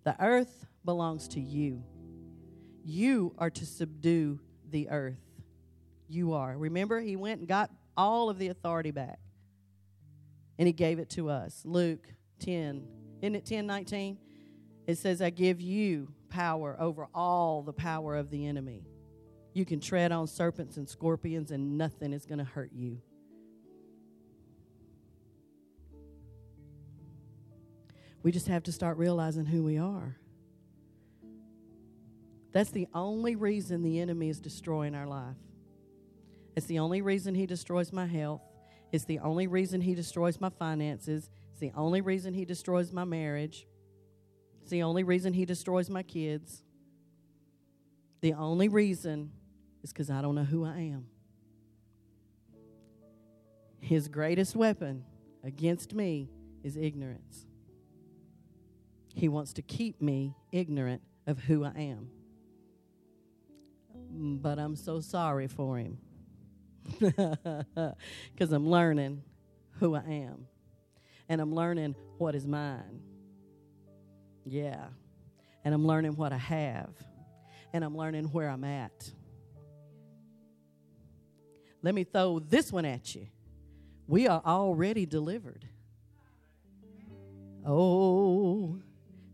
the 0.05 0.17
earth 0.23 0.67
belongs 0.85 1.29
to 1.29 1.41
you. 1.41 1.83
You 2.85 3.35
are 3.39 3.51
to 3.51 3.67
subdue 3.67 4.39
the 4.71 4.91
earth. 4.91 5.19
You 6.09 6.35
are. 6.35 6.57
Remember, 6.57 7.01
he 7.01 7.17
went 7.17 7.41
and 7.41 7.49
got 7.49 7.71
all 7.97 8.29
of 8.29 8.39
the 8.39 8.49
authority 8.49 8.91
back. 8.91 9.19
And 10.59 10.67
he 10.67 10.73
gave 10.73 10.99
it 10.99 11.11
to 11.11 11.31
us. 11.31 11.63
Luke 11.65 12.07
10. 12.41 12.87
Isn't 13.23 13.35
it 13.35 13.47
10 13.47 13.67
19? 13.67 14.19
It 14.87 14.99
says, 14.99 15.23
I 15.23 15.31
give 15.31 15.61
you 15.61 16.09
power 16.29 16.77
over 16.79 17.09
all 17.15 17.63
the 17.63 17.73
power 17.73 18.17
of 18.17 18.31
the 18.31 18.47
enemy. 18.47 18.85
You 19.55 19.65
can 19.65 19.81
tread 19.81 20.13
on 20.13 20.27
serpents 20.27 20.77
and 20.77 20.89
scorpions, 20.89 21.51
and 21.51 21.79
nothing 21.79 22.13
is 22.13 22.27
going 22.27 22.39
to 22.39 22.45
hurt 22.45 22.73
you. 22.73 23.01
We 28.25 28.33
just 28.33 28.49
have 28.49 28.63
to 28.65 28.73
start 28.73 28.97
realizing 28.97 29.45
who 29.45 29.63
we 29.63 29.77
are. 29.77 30.17
That's 32.53 32.71
the 32.71 32.89
only 32.95 33.37
reason 33.37 33.83
the 33.83 34.01
enemy 34.01 34.31
is 34.31 34.41
destroying 34.41 34.95
our 34.95 35.07
life. 35.07 35.37
It's 36.57 36.65
the 36.65 36.79
only 36.79 37.03
reason 37.03 37.35
he 37.35 37.45
destroys 37.45 37.93
my 37.93 38.07
health. 38.07 38.41
It's 38.93 39.05
the 39.05 39.19
only 39.19 39.47
reason 39.47 39.83
he 39.83 39.95
destroys 39.95 40.41
my 40.41 40.49
finances. 40.49 41.29
It's 41.51 41.61
the 41.61 41.73
only 41.77 42.01
reason 42.01 42.33
he 42.33 42.47
destroys 42.47 42.93
my 42.93 43.05
marriage. 43.05 43.67
It's 44.63 44.71
the 44.71 44.85
only 44.85 45.03
reason 45.03 45.35
he 45.35 45.45
destroys 45.45 45.91
my 45.91 46.03
kids. 46.03 46.63
The 48.23 48.33
only 48.33 48.69
reason 48.69 49.33
is 49.83 49.93
because 49.93 50.09
I 50.09 50.23
don't 50.23 50.35
know 50.35 50.45
who 50.45 50.65
I 50.65 50.79
am. 50.79 51.09
His 53.81 54.09
greatest 54.09 54.57
weapon 54.57 55.05
against 55.43 55.93
me 55.93 56.31
is 56.63 56.79
ignorance. 56.79 57.45
He 59.15 59.29
wants 59.29 59.53
to 59.55 59.63
keep 59.63 60.03
me 60.03 60.35
ignorant 60.53 61.03
of 61.27 61.39
who 61.39 61.65
I 61.65 61.73
am. 61.77 62.11
But 64.43 64.59
I'm 64.59 64.77
so 64.77 65.01
sorry 65.01 65.49
for 65.49 65.79
him 65.79 65.99
because 67.01 68.53
I'm 68.53 68.69
learning 68.69 69.23
who 69.79 69.95
I 69.95 70.05
am 70.05 70.47
and 71.29 71.41
I'm 71.41 71.55
learning 71.55 71.95
what 72.19 72.35
is 72.35 72.47
mine. 72.47 73.01
Yeah. 74.45 74.87
And 75.65 75.75
I'm 75.75 75.87
learning 75.87 76.17
what 76.17 76.33
I 76.33 76.37
have 76.37 76.91
and 77.73 77.85
I'm 77.85 77.97
learning 77.97 78.25
where 78.27 78.49
I'm 78.49 78.65
at. 78.65 79.11
Let 81.83 81.95
me 81.95 82.05
throw 82.05 82.39
this 82.39 82.73
one 82.73 82.85
at 82.85 83.15
you. 83.15 83.27
We 84.07 84.29
are 84.29 84.43
already 84.45 85.07
delivered. 85.07 85.67
Oh, 87.67 88.79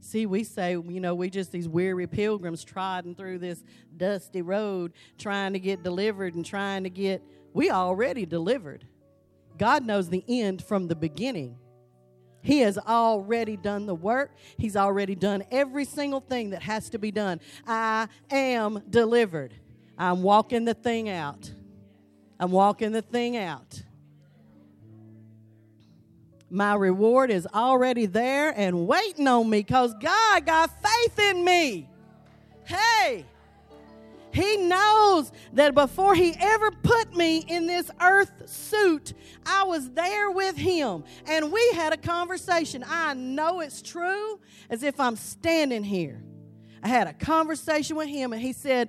See, 0.01 0.27
we 0.27 0.45
say, 0.45 0.73
you 0.73 1.01
know, 1.01 1.15
we 1.15 1.31
just 1.31 1.53
these 1.53 1.69
weary 1.69 2.07
pilgrims 2.07 2.65
trotting 2.65 3.15
through 3.15 3.39
this 3.39 3.63
dusty 3.97 4.43
road 4.43 4.93
trying 5.19 5.53
to 5.53 5.59
get 5.59 5.83
delivered 5.83 6.35
and 6.35 6.45
trying 6.45 6.85
to 6.85 6.91
get, 6.91 7.23
we 7.53 7.71
already 7.71 8.25
delivered. 8.25 8.87
God 9.59 9.85
knows 9.85 10.09
the 10.09 10.25
end 10.27 10.63
from 10.65 10.89
the 10.89 10.97
beginning. 10.97 11.59
He 12.43 12.61
has 12.61 12.79
already 12.79 13.59
done 13.59 13.85
the 13.85 13.95
work. 13.95 14.31
He's 14.57 14.75
already 14.75 15.15
done 15.15 15.45
every 15.51 15.85
single 15.85 16.21
thing 16.21 16.51
that 16.51 16.63
has 16.63 16.89
to 16.91 16.99
be 16.99 17.11
done. 17.11 17.41
I 17.67 18.09
am 18.31 18.83
delivered. 18.89 19.53
I'm 19.99 20.23
walking 20.23 20.65
the 20.65 20.73
thing 20.73 21.11
out. 21.11 21.53
I'm 22.39 22.51
walking 22.51 22.93
the 22.93 23.03
thing 23.03 23.37
out. 23.37 23.83
My 26.51 26.75
reward 26.75 27.31
is 27.31 27.47
already 27.55 28.07
there 28.07 28.53
and 28.57 28.89
waiting 28.89 29.29
on 29.29 29.49
me 29.49 29.61
because 29.61 29.95
God 30.01 30.45
got 30.45 30.71
faith 30.83 31.19
in 31.19 31.45
me. 31.45 31.89
Hey, 32.65 33.25
He 34.33 34.57
knows 34.57 35.31
that 35.53 35.75
before 35.75 36.17
He 36.17 36.35
ever 36.41 36.73
put 36.73 37.17
me 37.17 37.39
in 37.47 37.69
this 37.69 37.89
earth 38.01 38.49
suit, 38.49 39.15
I 39.47 39.63
was 39.63 39.91
there 39.91 40.33
with 40.33 40.57
Him 40.57 41.05
and 41.27 41.53
we 41.53 41.71
had 41.75 41.93
a 41.93 41.97
conversation. 41.97 42.85
I 42.85 43.15
know 43.15 43.61
it's 43.61 43.81
true 43.81 44.41
as 44.69 44.83
if 44.83 44.99
I'm 44.99 45.15
standing 45.15 45.85
here. 45.85 46.21
I 46.83 46.89
had 46.89 47.07
a 47.07 47.13
conversation 47.13 47.95
with 47.95 48.09
Him 48.09 48.33
and 48.33 48.43
He 48.43 48.53
said, 48.53 48.89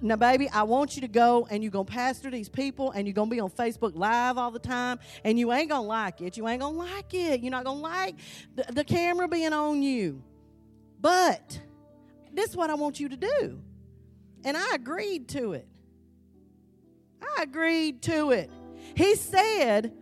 now, 0.00 0.16
baby, 0.16 0.48
I 0.48 0.62
want 0.62 0.94
you 0.94 1.02
to 1.02 1.08
go 1.08 1.46
and 1.50 1.62
you're 1.62 1.70
going 1.70 1.86
to 1.86 1.92
pastor 1.92 2.30
these 2.30 2.48
people 2.48 2.90
and 2.90 3.06
you're 3.06 3.14
going 3.14 3.30
to 3.30 3.34
be 3.34 3.40
on 3.40 3.50
Facebook 3.50 3.92
Live 3.94 4.36
all 4.38 4.50
the 4.50 4.58
time 4.58 4.98
and 5.24 5.38
you 5.38 5.52
ain't 5.52 5.70
going 5.70 5.82
to 5.82 5.88
like 5.88 6.20
it. 6.20 6.36
You 6.36 6.46
ain't 6.48 6.60
going 6.60 6.74
to 6.74 6.80
like 6.80 7.12
it. 7.14 7.40
You're 7.40 7.50
not 7.50 7.64
going 7.64 7.78
to 7.78 7.82
like 7.82 8.16
the, 8.54 8.64
the 8.72 8.84
camera 8.84 9.26
being 9.28 9.52
on 9.52 9.82
you. 9.82 10.22
But 11.00 11.60
this 12.32 12.50
is 12.50 12.56
what 12.56 12.70
I 12.70 12.74
want 12.74 13.00
you 13.00 13.08
to 13.08 13.16
do. 13.16 13.60
And 14.44 14.56
I 14.56 14.74
agreed 14.74 15.28
to 15.28 15.52
it. 15.52 15.66
I 17.22 17.42
agreed 17.42 18.02
to 18.02 18.30
it. 18.30 18.50
He 18.94 19.14
said, 19.14 19.92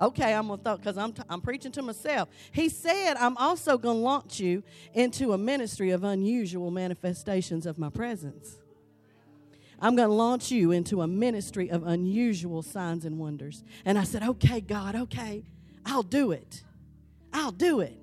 Okay, 0.00 0.32
I'm 0.32 0.48
gonna 0.48 0.62
thought 0.62 0.78
because 0.78 0.96
I'm 0.96 1.12
t- 1.12 1.22
I'm 1.28 1.42
preaching 1.42 1.72
to 1.72 1.82
myself. 1.82 2.30
He 2.52 2.70
said, 2.70 3.18
I'm 3.18 3.36
also 3.36 3.76
gonna 3.76 3.98
launch 3.98 4.40
you 4.40 4.62
into 4.94 5.34
a 5.34 5.38
ministry 5.38 5.90
of 5.90 6.04
unusual 6.04 6.70
manifestations 6.70 7.66
of 7.66 7.78
my 7.78 7.90
presence. 7.90 8.56
I'm 9.80 9.96
going 9.96 10.08
to 10.08 10.14
launch 10.14 10.50
you 10.50 10.72
into 10.72 11.00
a 11.00 11.06
ministry 11.06 11.70
of 11.70 11.86
unusual 11.86 12.62
signs 12.62 13.04
and 13.04 13.18
wonders. 13.18 13.64
And 13.84 13.98
I 13.98 14.04
said, 14.04 14.22
Okay, 14.22 14.60
God, 14.60 14.94
okay, 14.94 15.44
I'll 15.86 16.02
do 16.02 16.32
it. 16.32 16.62
I'll 17.32 17.52
do 17.52 17.80
it. 17.80 17.96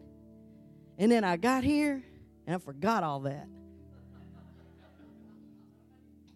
And 0.98 1.12
then 1.12 1.24
I 1.24 1.38
got 1.38 1.64
here 1.64 2.04
and 2.46 2.56
I 2.56 2.60
forgot 2.60 3.04
all 3.04 3.22
that. 3.22 3.48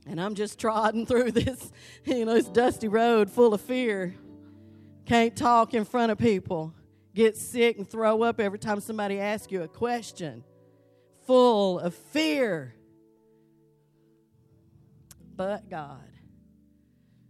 And 0.05 0.19
I'm 0.19 0.35
just 0.35 0.59
trotting 0.59 1.05
through 1.05 1.31
this, 1.31 1.71
you 2.05 2.25
know, 2.25 2.33
this 2.33 2.47
dusty 2.47 2.87
road 2.87 3.29
full 3.29 3.53
of 3.53 3.61
fear. 3.61 4.15
Can't 5.05 5.35
talk 5.35 5.73
in 5.73 5.85
front 5.85 6.11
of 6.11 6.17
people. 6.17 6.73
Get 7.13 7.35
sick 7.35 7.77
and 7.77 7.87
throw 7.87 8.23
up 8.23 8.39
every 8.39 8.59
time 8.59 8.79
somebody 8.79 9.19
asks 9.19 9.51
you 9.51 9.63
a 9.63 9.67
question. 9.67 10.43
Full 11.27 11.79
of 11.79 11.93
fear. 11.93 12.75
But 15.41 15.71
God. 15.71 15.97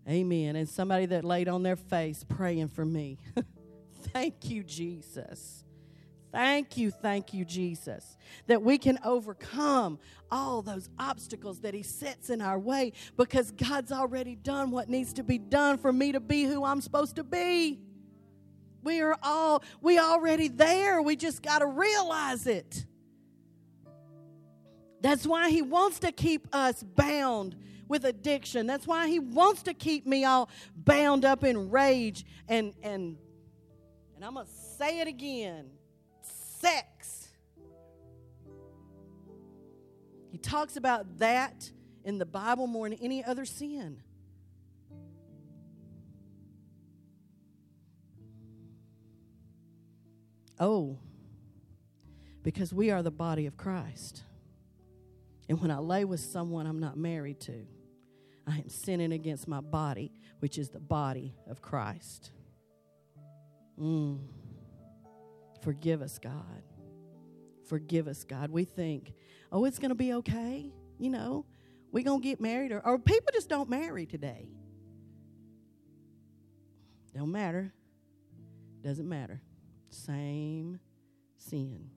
Amen. 0.06 0.58
And 0.58 0.68
somebody 0.68 1.06
that 1.06 1.24
laid 1.24 1.48
on 1.48 1.64
their 1.64 1.78
face 1.78 2.26
praying 2.28 2.68
for 2.68 2.84
me. 2.84 3.20
Thank 4.12 4.50
you, 4.50 4.64
Jesus. 4.64 5.64
Thank 6.34 6.76
you, 6.76 6.92
thank 6.92 7.34
you, 7.34 7.44
Jesus, 7.44 8.18
that 8.48 8.62
we 8.62 8.78
can 8.78 9.00
overcome 9.04 10.00
all 10.30 10.62
those 10.62 10.90
obstacles 10.98 11.60
that 11.62 11.74
He 11.74 11.84
sets 11.84 12.30
in 12.30 12.42
our 12.42 12.60
way 12.60 12.94
because 13.16 13.52
God's 13.52 13.92
already 13.92 14.36
done 14.36 14.72
what 14.72 14.90
needs 14.90 15.14
to 15.14 15.24
be 15.24 15.38
done 15.38 15.78
for 15.78 15.92
me 15.92 16.12
to 16.14 16.20
be 16.20 16.44
who 16.44 16.66
I'm 16.66 16.80
supposed 16.80 17.18
to 17.18 17.24
be. 17.24 17.80
We 18.84 19.02
are 19.02 19.18
all, 19.24 19.64
we 19.82 20.00
already 20.00 20.50
there. 20.50 21.02
We 21.02 21.16
just 21.18 21.42
got 21.42 21.60
to 21.60 21.66
realize 21.66 22.48
it. 22.48 22.86
That's 25.02 25.26
why 25.26 25.50
He 25.50 25.62
wants 25.62 26.00
to 26.00 26.12
keep 26.12 26.48
us 26.54 26.84
bound 26.84 27.56
with 27.92 28.06
addiction. 28.06 28.66
That's 28.66 28.88
why 28.88 29.08
He 29.10 29.20
wants 29.20 29.64
to 29.64 29.76
keep 29.76 30.08
me 30.08 30.24
all 30.26 30.50
bound 30.76 31.26
up 31.26 31.44
in 31.44 31.70
rage 31.70 32.26
and, 32.48 32.74
and, 32.82 33.18
and 34.16 34.26
I'm 34.26 34.34
to 34.36 34.46
say 34.78 35.02
it 35.02 35.08
again 35.08 35.70
sex. 36.62 37.28
He 40.32 40.38
talks 40.38 40.78
about 40.78 41.20
that 41.20 41.70
in 42.06 42.18
the 42.18 42.26
Bible 42.26 42.66
more 42.66 42.90
than 42.90 42.98
any 43.00 43.24
other 43.24 43.46
sin. 43.46 44.02
Oh, 50.60 50.98
because 52.44 52.72
we 52.72 52.92
are 52.92 53.04
the 53.04 53.12
body 53.12 53.48
of 53.48 53.58
Christ. 53.58 54.24
And 55.50 55.60
when 55.60 55.72
I 55.72 55.80
lay 55.80 56.06
with 56.06 56.22
someone 56.22 56.66
I'm 56.68 56.80
not 56.80 56.96
married 56.96 57.42
to, 57.42 57.66
I 58.48 58.58
am 58.58 58.70
sinning 58.70 59.12
against 59.14 59.48
my 59.48 59.62
body, 59.62 60.12
which 60.40 60.58
is 60.58 60.70
the 60.70 60.80
body 60.80 61.36
of 61.48 61.62
Christ. 61.62 62.32
Mm. 63.80 64.20
Forgive 65.62 66.02
us, 66.02 66.18
God. 66.18 66.64
Forgive 67.68 68.08
us, 68.08 68.24
God. 68.24 68.52
We 68.52 68.64
think, 68.64 69.14
oh, 69.52 69.66
it's 69.66 69.80
going 69.80 69.90
to 69.90 69.96
be 69.96 70.14
okay. 70.14 70.72
You 70.98 71.10
know, 71.10 71.46
we're 71.92 72.04
going 72.04 72.22
to 72.22 72.28
get 72.28 72.42
married, 72.42 72.72
or, 72.72 72.86
or 72.86 73.00
people 73.00 73.30
just 73.34 73.50
don't 73.50 73.70
marry 73.70 74.06
today. 74.06 74.50
Don't 77.14 77.32
matter. 77.32 77.74
Doesn't 78.82 79.08
matter. 79.08 79.42
Same 79.90 80.80
sin. 81.38 81.90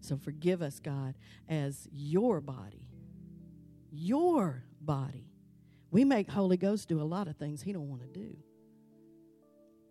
So 0.00 0.16
forgive 0.16 0.62
us, 0.62 0.80
God, 0.80 1.14
as 1.48 1.88
your 1.92 2.40
body. 2.40 2.81
Your 3.92 4.64
body. 4.80 5.28
We 5.90 6.04
make 6.04 6.30
Holy 6.30 6.56
Ghost 6.56 6.88
do 6.88 7.00
a 7.00 7.04
lot 7.04 7.28
of 7.28 7.36
things 7.36 7.60
he 7.60 7.72
don't 7.72 7.90
want 7.90 8.00
to 8.00 8.08
do. 8.08 8.34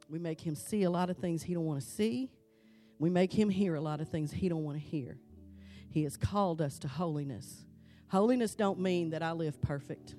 We 0.10 0.18
make 0.18 0.42
him 0.42 0.56
see 0.56 0.84
a 0.84 0.90
lot 0.90 1.12
of 1.12 1.18
things 1.18 1.44
he 1.44 1.54
don't 1.54 1.66
want 1.66 1.80
to 1.80 1.88
see. 1.88 2.32
We 2.98 3.12
make 3.12 3.32
him 3.32 3.50
hear 3.50 3.76
a 3.76 3.82
lot 3.82 4.02
of 4.02 4.10
things 4.10 4.32
he 4.32 4.50
don't 4.50 4.64
want 4.64 4.78
to 4.78 4.84
hear. 4.84 5.20
He 5.90 6.04
has 6.04 6.18
called 6.18 6.62
us 6.62 6.80
to 6.80 6.88
holiness. 6.88 7.66
Holiness 8.08 8.56
don't 8.56 8.80
mean 8.80 9.12
that 9.12 9.22
I 9.22 9.32
live 9.34 9.62
perfect. 9.62 10.16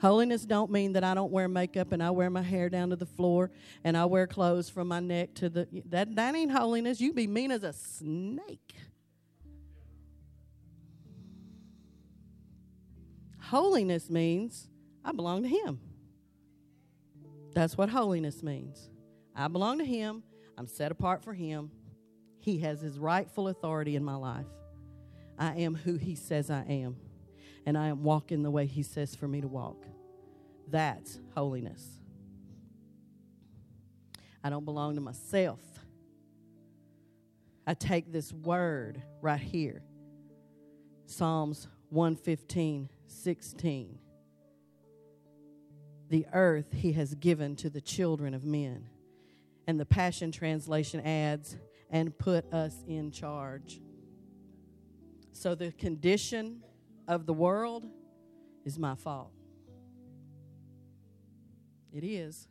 Holiness 0.00 0.44
don't 0.44 0.70
mean 0.70 0.92
that 0.92 1.04
I 1.04 1.14
don't 1.14 1.32
wear 1.32 1.48
makeup 1.48 1.92
and 1.92 2.02
I 2.02 2.10
wear 2.10 2.30
my 2.30 2.42
hair 2.42 2.68
down 2.68 2.90
to 2.90 2.96
the 2.96 3.06
floor 3.06 3.50
and 3.82 3.96
I 3.96 4.04
wear 4.04 4.26
clothes 4.26 4.68
from 4.68 4.88
my 4.88 5.00
neck 5.00 5.34
to 5.36 5.48
the 5.48 5.66
that 5.86 6.14
that 6.16 6.34
ain't 6.34 6.52
holiness. 6.52 7.00
You 7.00 7.12
be 7.12 7.26
mean 7.26 7.50
as 7.50 7.64
a 7.64 7.72
snake. 7.72 8.74
Holiness 13.48 14.10
means 14.10 14.68
I 15.04 15.12
belong 15.12 15.42
to 15.42 15.48
him. 15.48 15.80
That's 17.54 17.78
what 17.78 17.88
holiness 17.88 18.42
means. 18.42 18.90
I 19.36 19.48
belong 19.48 19.78
to 19.78 19.84
Him, 19.84 20.22
I'm 20.56 20.66
set 20.66 20.90
apart 20.90 21.22
for 21.22 21.34
Him. 21.34 21.70
He 22.38 22.58
has 22.60 22.80
His 22.80 22.98
rightful 22.98 23.48
authority 23.48 23.96
in 23.96 24.04
my 24.04 24.14
life. 24.14 24.46
I 25.38 25.56
am 25.56 25.74
who 25.74 25.96
He 25.96 26.14
says 26.14 26.50
I 26.50 26.64
am, 26.68 26.96
and 27.66 27.76
I 27.76 27.88
am 27.88 28.02
walking 28.02 28.42
the 28.42 28.50
way 28.50 28.66
He 28.66 28.82
says 28.82 29.14
for 29.14 29.28
me 29.28 29.42
to 29.42 29.48
walk. 29.48 29.84
That's 30.68 31.18
holiness. 31.34 31.82
I 34.42 34.48
don't 34.48 34.64
belong 34.64 34.94
to 34.94 35.00
myself. 35.00 35.60
I 37.66 37.74
take 37.74 38.12
this 38.12 38.32
word 38.32 39.02
right 39.20 39.40
here 39.40 39.82
Psalms 41.06 41.68
115, 41.90 42.88
16 43.06 43.98
the 46.08 46.26
earth 46.32 46.72
he 46.72 46.92
has 46.92 47.14
given 47.14 47.56
to 47.56 47.70
the 47.70 47.80
children 47.80 48.34
of 48.34 48.44
men. 48.44 48.88
And 49.66 49.80
the 49.80 49.86
Passion 49.86 50.30
Translation 50.30 51.00
adds, 51.00 51.56
and 51.90 52.16
put 52.16 52.52
us 52.52 52.82
in 52.86 53.10
charge. 53.10 53.80
So 55.32 55.54
the 55.54 55.72
condition 55.72 56.62
of 57.06 57.26
the 57.26 57.32
world 57.32 57.86
is 58.64 58.78
my 58.78 58.94
fault. 58.94 59.32
It 61.92 62.04
is. 62.04 62.48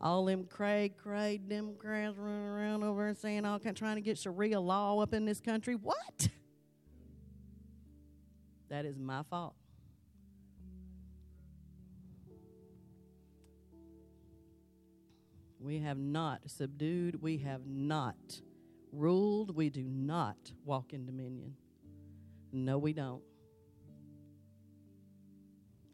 All 0.00 0.24
them 0.24 0.44
Craig, 0.44 0.96
Craig, 0.96 1.48
Democrats 1.48 2.16
running 2.16 2.46
around 2.46 2.82
over 2.82 3.08
and 3.08 3.16
saying 3.16 3.44
all 3.44 3.58
kind, 3.58 3.76
trying 3.76 3.96
to 3.96 4.00
get 4.00 4.16
Sharia 4.16 4.58
law 4.58 4.98
up 5.00 5.12
in 5.12 5.26
this 5.26 5.40
country. 5.40 5.74
What? 5.74 6.28
That 8.70 8.84
is 8.84 8.98
my 8.98 9.24
fault. 9.24 9.54
We 15.58 15.80
have 15.80 15.98
not 15.98 16.40
subdued. 16.46 17.20
We 17.20 17.38
have 17.38 17.66
not 17.66 18.16
ruled. 18.92 19.54
We 19.54 19.68
do 19.68 19.82
not 19.82 20.36
walk 20.64 20.94
in 20.94 21.04
dominion. 21.04 21.56
No, 22.52 22.78
we 22.78 22.92
don't. 22.92 23.22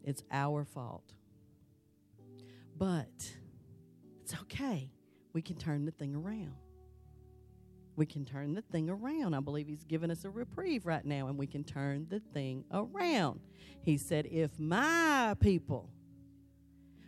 It's 0.03 0.23
our 0.31 0.63
fault. 0.63 1.13
But 2.77 3.35
it's 4.21 4.35
okay. 4.43 4.91
We 5.33 5.41
can 5.41 5.57
turn 5.57 5.85
the 5.85 5.91
thing 5.91 6.15
around. 6.15 6.53
We 7.97 8.05
can 8.05 8.23
turn 8.23 8.53
the 8.53 8.61
thing 8.61 8.89
around. 8.89 9.33
I 9.33 9.41
believe 9.41 9.67
He's 9.67 9.83
given 9.83 10.09
us 10.09 10.23
a 10.23 10.29
reprieve 10.29 10.85
right 10.85 11.03
now, 11.03 11.27
and 11.27 11.37
we 11.37 11.47
can 11.47 11.65
turn 11.65 12.07
the 12.09 12.21
thing 12.33 12.63
around. 12.71 13.41
He 13.81 13.97
said, 13.97 14.27
If 14.31 14.57
my 14.57 15.35
people, 15.41 15.89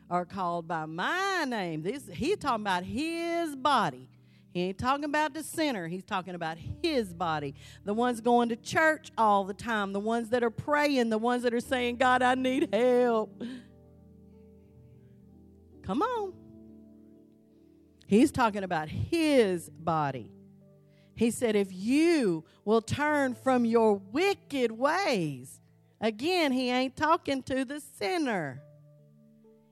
are 0.10 0.26
called 0.26 0.68
by 0.68 0.86
my 0.86 1.46
name. 1.48 1.84
This 1.84 2.10
he's 2.12 2.38
talking 2.38 2.64
about 2.64 2.84
his 2.84 3.56
body. 3.56 4.10
He 4.52 4.62
ain't 4.62 4.80
talking 4.80 5.06
about 5.06 5.36
the 5.36 5.44
sinner. 5.44 5.88
He's 5.88 6.04
talking 6.04 6.34
about 6.34 6.58
his 6.82 7.14
body. 7.14 7.54
The 7.86 7.94
ones 7.94 8.20
going 8.20 8.50
to 8.50 8.56
church 8.56 9.12
all 9.16 9.44
the 9.44 9.54
time, 9.54 9.94
the 9.94 10.00
ones 10.00 10.30
that 10.30 10.44
are 10.44 10.50
praying, 10.50 11.10
the 11.10 11.20
ones 11.20 11.44
that 11.44 11.54
are 11.54 11.60
saying, 11.60 11.98
God, 11.98 12.24
I 12.24 12.34
need 12.34 12.74
help. 12.74 13.44
Come 15.84 16.02
on. 16.02 16.34
He's 18.08 18.32
talking 18.32 18.64
about 18.64 18.90
his 18.90 19.70
body. 19.70 20.32
He 21.20 21.32
said, 21.32 21.58
if 21.58 21.68
you 21.74 22.46
will 22.64 22.82
turn 22.82 23.36
from 23.36 23.66
your 23.66 23.96
wicked 23.96 24.72
ways, 24.72 25.60
again, 26.00 26.54
he 26.54 26.70
ain't 26.70 26.96
talking 26.96 27.44
to 27.44 27.66
the 27.66 27.82
sinner. 27.82 28.62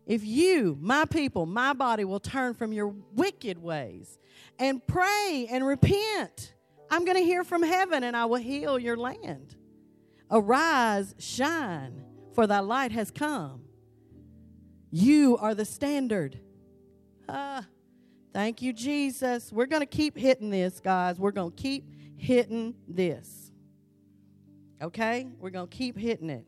If 0.05 0.25
you, 0.25 0.77
my 0.81 1.05
people, 1.05 1.45
my 1.45 1.71
body, 1.71 2.03
will 2.03 2.19
turn 2.19 2.53
from 2.53 2.73
your 2.73 2.89
wicked 3.13 3.57
ways 3.63 4.19
and 4.59 4.85
pray 4.85 5.47
and 5.49 5.65
repent, 5.65 6.53
I'm 6.91 7.05
going 7.05 7.15
to 7.15 7.23
hear 7.23 7.45
from 7.45 7.63
heaven 7.63 8.03
and 8.03 8.17
I 8.17 8.25
will 8.25 8.41
heal 8.41 8.77
your 8.77 8.97
land. 8.97 9.55
Arise, 10.29 11.15
shine, 11.17 12.03
for 12.33 12.45
thy 12.45 12.59
light 12.59 12.91
has 12.91 13.09
come. 13.09 13.61
You 14.91 15.37
are 15.37 15.55
the 15.55 15.63
standard. 15.63 16.41
Ah, 17.29 17.65
thank 18.37 18.61
you, 18.61 18.71
Jesus. 18.71 19.51
We're 19.51 19.65
going 19.65 19.81
to 19.81 19.87
keep 19.87 20.15
hitting 20.15 20.51
this, 20.51 20.79
guys. 20.79 21.17
We're 21.17 21.31
going 21.31 21.49
to 21.49 21.55
keep 21.55 21.89
hitting 22.17 22.75
this. 22.87 23.51
Okay? 24.79 25.27
We're 25.39 25.49
going 25.49 25.67
to 25.67 25.75
keep 25.75 25.97
hitting 25.97 26.29
it. 26.29 26.45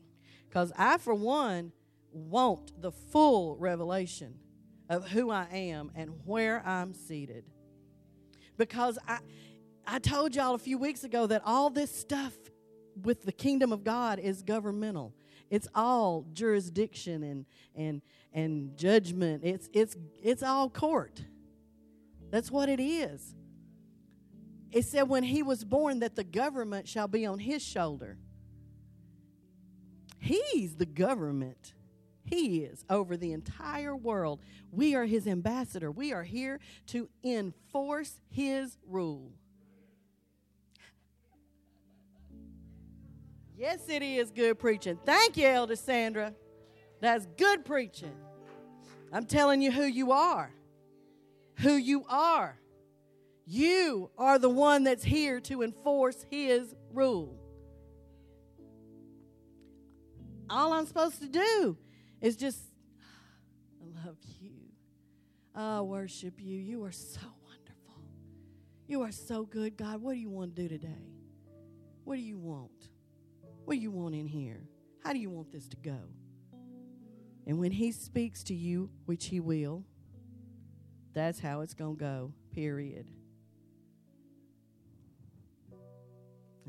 Because 0.47 0.71
I, 0.77 0.99
for 0.99 1.15
one, 1.15 1.71
want 2.11 2.79
the 2.79 2.91
full 2.91 3.55
revelation 3.55 4.35
of 4.87 5.09
who 5.09 5.31
I 5.31 5.47
am 5.51 5.91
and 5.95 6.11
where 6.25 6.61
I'm 6.63 6.93
seated. 6.93 7.43
Because 8.55 8.99
I, 9.07 9.17
I 9.87 9.97
told 9.97 10.35
y'all 10.35 10.53
a 10.53 10.59
few 10.59 10.77
weeks 10.77 11.03
ago 11.03 11.25
that 11.25 11.41
all 11.43 11.71
this 11.71 11.89
stuff 11.91 12.37
with 13.01 13.23
the 13.23 13.31
kingdom 13.31 13.73
of 13.73 13.83
God 13.83 14.19
is 14.19 14.43
governmental. 14.43 15.15
It's 15.49 15.67
all 15.73 16.27
jurisdiction 16.33 17.23
and 17.23 17.45
and 17.75 18.03
and 18.31 18.77
judgment. 18.77 19.43
It's 19.43 19.67
it's 19.73 19.97
it's 20.21 20.43
all 20.43 20.69
court. 20.69 21.23
That's 22.31 22.51
what 22.51 22.69
it 22.69 22.79
is. 22.79 23.35
It 24.71 24.85
said 24.85 25.03
when 25.03 25.23
he 25.23 25.41
was 25.41 25.63
born 25.63 25.99
that 25.99 26.15
the 26.15 26.23
government 26.23 26.87
shall 26.87 27.07
be 27.07 27.25
on 27.25 27.39
his 27.39 27.63
shoulder. 27.63 28.17
He's 30.19 30.75
the 30.75 30.85
government. 30.85 31.73
He 32.25 32.59
is 32.59 32.85
over 32.89 33.17
the 33.17 33.33
entire 33.33 33.95
world. 33.95 34.41
We 34.71 34.93
are 34.93 35.05
his 35.05 35.25
ambassador. 35.25 35.89
We 35.89 36.13
are 36.13 36.23
here 36.23 36.59
to 36.87 37.09
enforce 37.23 38.19
his 38.29 38.77
rule. 38.87 39.31
Yes, 43.57 43.89
it 43.89 44.03
is 44.03 44.29
good 44.29 44.59
preaching. 44.59 44.99
Thank 45.03 45.35
you, 45.35 45.47
Elder 45.47 45.75
Sandra. 45.75 46.33
That's 47.01 47.25
good 47.37 47.65
preaching. 47.65 48.15
I'm 49.11 49.25
telling 49.25 49.61
you 49.61 49.71
who 49.71 49.83
you 49.83 50.11
are. 50.11 50.51
Who 51.59 51.73
you 51.75 52.05
are. 52.09 52.57
You 53.45 54.11
are 54.17 54.39
the 54.39 54.49
one 54.49 54.83
that's 54.83 55.03
here 55.03 55.39
to 55.41 55.63
enforce 55.63 56.25
his 56.29 56.75
rule. 56.93 57.35
All 60.49 60.73
I'm 60.73 60.85
supposed 60.85 61.19
to 61.21 61.27
do 61.27 61.77
is 62.21 62.35
just, 62.35 62.59
I 63.81 64.05
love 64.05 64.17
you. 64.39 64.51
I 65.53 65.81
worship 65.81 66.35
you. 66.39 66.57
You 66.57 66.83
are 66.85 66.91
so 66.91 67.19
wonderful. 67.43 68.03
You 68.87 69.01
are 69.01 69.11
so 69.11 69.43
good, 69.43 69.75
God. 69.75 70.01
What 70.01 70.13
do 70.13 70.19
you 70.19 70.29
want 70.29 70.55
to 70.55 70.61
do 70.61 70.69
today? 70.69 71.07
What 72.03 72.15
do 72.15 72.21
you 72.21 72.37
want? 72.37 72.89
What 73.65 73.73
do 73.73 73.79
you 73.79 73.91
want 73.91 74.15
in 74.15 74.25
here? 74.25 74.61
How 75.03 75.13
do 75.13 75.19
you 75.19 75.29
want 75.29 75.51
this 75.51 75.67
to 75.69 75.77
go? 75.77 75.99
And 77.45 77.59
when 77.59 77.71
He 77.71 77.91
speaks 77.91 78.43
to 78.43 78.55
you, 78.55 78.89
which 79.05 79.25
He 79.25 79.39
will, 79.39 79.83
that's 81.13 81.39
how 81.39 81.61
it's 81.61 81.73
going 81.73 81.97
to 81.97 81.99
go, 81.99 82.33
period. 82.53 83.07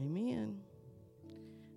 Amen. 0.01 0.61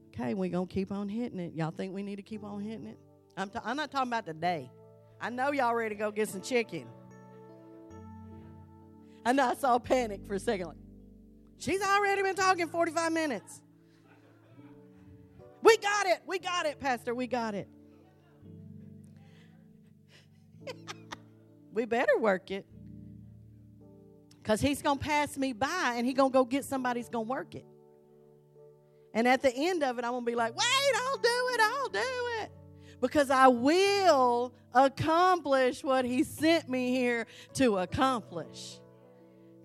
Okay, 0.10 0.34
we're 0.34 0.50
going 0.50 0.68
to 0.68 0.74
keep 0.74 0.92
on 0.92 1.10
hitting 1.10 1.40
it. 1.40 1.54
Y'all 1.54 1.72
think 1.72 1.94
we 1.94 2.04
need 2.04 2.18
to 2.18 2.22
keep 2.22 2.44
on 2.44 2.62
hitting 2.62 2.88
it? 2.88 3.00
I'm, 3.36 3.50
t- 3.50 3.60
I'm 3.64 3.76
not 3.76 3.92
talking 3.92 4.10
about 4.10 4.26
today. 4.26 4.72
I 5.20 5.30
know 5.30 5.52
y'all 5.52 5.74
ready 5.74 5.96
to 5.96 6.00
go 6.00 6.12
get 6.12 6.30
some 6.30 6.42
chicken. 6.42 6.86
I 9.26 9.34
know 9.34 9.50
I 9.50 9.56
saw 9.56 9.80
panic 9.80 10.22
for 10.28 10.36
a 10.36 10.40
second. 10.40 10.68
Like, 10.68 10.78
she's 11.58 11.82
already 11.82 12.22
been 12.22 12.36
talking 12.36 12.68
45 12.68 13.12
minutes. 13.12 13.62
We 15.62 15.78
got 15.78 16.06
it. 16.08 16.20
We 16.28 16.40
got 16.40 16.66
it, 16.66 16.80
Pastor. 16.80 17.16
We 17.16 17.26
got 17.28 17.56
it. 17.56 17.68
we 21.74 21.86
better 21.86 22.18
work 22.18 22.52
it. 22.52 22.66
Because 24.42 24.62
he's 24.62 24.82
going 24.82 25.00
to 25.00 25.04
pass 25.04 25.38
me 25.38 25.54
by 25.54 25.96
and 25.96 26.06
he's 26.06 26.16
going 26.16 26.32
to 26.32 26.34
go 26.34 26.46
get 26.46 26.66
somebody 26.66 27.00
who's 27.00 27.10
going 27.10 27.26
to 27.26 27.30
work 27.30 27.56
it. 27.56 27.66
And 29.14 29.28
at 29.28 29.42
the 29.42 29.54
end 29.54 29.84
of 29.84 30.00
it, 30.00 30.06
I'm 30.06 30.12
going 30.12 30.26
to 30.26 30.32
be 30.32 30.36
like, 30.36 30.56
wait, 30.56 30.94
I'll 30.96 31.18
do 31.18 31.50
it. 31.54 31.62
I'll 31.62 31.90
do 31.90 32.42
it. 32.42 32.52
Because 33.00 33.30
I 33.30 33.48
will 33.48 34.54
accomplish 34.74 35.84
what 35.84 36.06
he 36.06 36.24
sent 36.24 36.70
me 36.70 36.92
here 36.92 37.28
to 37.54 37.78
accomplish. 37.78 38.80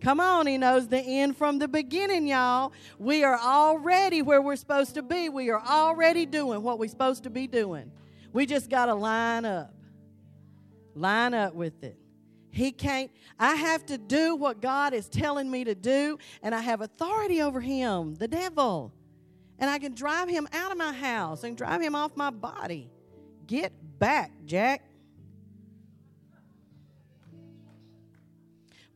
Come 0.00 0.20
on, 0.20 0.46
he 0.46 0.58
knows 0.58 0.86
the 0.86 1.00
end 1.00 1.36
from 1.36 1.58
the 1.58 1.66
beginning, 1.66 2.28
y'all. 2.28 2.72
We 2.98 3.24
are 3.24 3.38
already 3.38 4.22
where 4.22 4.40
we're 4.40 4.56
supposed 4.56 4.94
to 4.94 5.02
be. 5.02 5.28
We 5.28 5.50
are 5.50 5.60
already 5.60 6.24
doing 6.24 6.62
what 6.62 6.78
we're 6.78 6.88
supposed 6.88 7.24
to 7.24 7.30
be 7.30 7.48
doing. 7.48 7.90
We 8.32 8.46
just 8.46 8.70
got 8.70 8.86
to 8.86 8.94
line 8.94 9.44
up. 9.44 9.74
Line 10.94 11.34
up 11.34 11.54
with 11.54 11.84
it. 11.84 11.98
He 12.50 12.72
can't, 12.72 13.10
I 13.38 13.54
have 13.54 13.86
to 13.86 13.98
do 13.98 14.34
what 14.34 14.60
God 14.60 14.94
is 14.94 15.08
telling 15.08 15.50
me 15.50 15.64
to 15.64 15.74
do, 15.74 16.18
and 16.42 16.54
I 16.54 16.60
have 16.60 16.80
authority 16.80 17.42
over 17.42 17.60
him, 17.60 18.14
the 18.14 18.28
devil. 18.28 18.92
And 19.58 19.68
I 19.68 19.78
can 19.78 19.94
drive 19.94 20.28
him 20.28 20.48
out 20.52 20.72
of 20.72 20.78
my 20.78 20.92
house 20.92 21.44
and 21.44 21.56
drive 21.56 21.80
him 21.80 21.94
off 21.94 22.16
my 22.16 22.30
body. 22.30 22.90
Get 23.46 23.72
back, 23.98 24.32
Jack. 24.44 24.82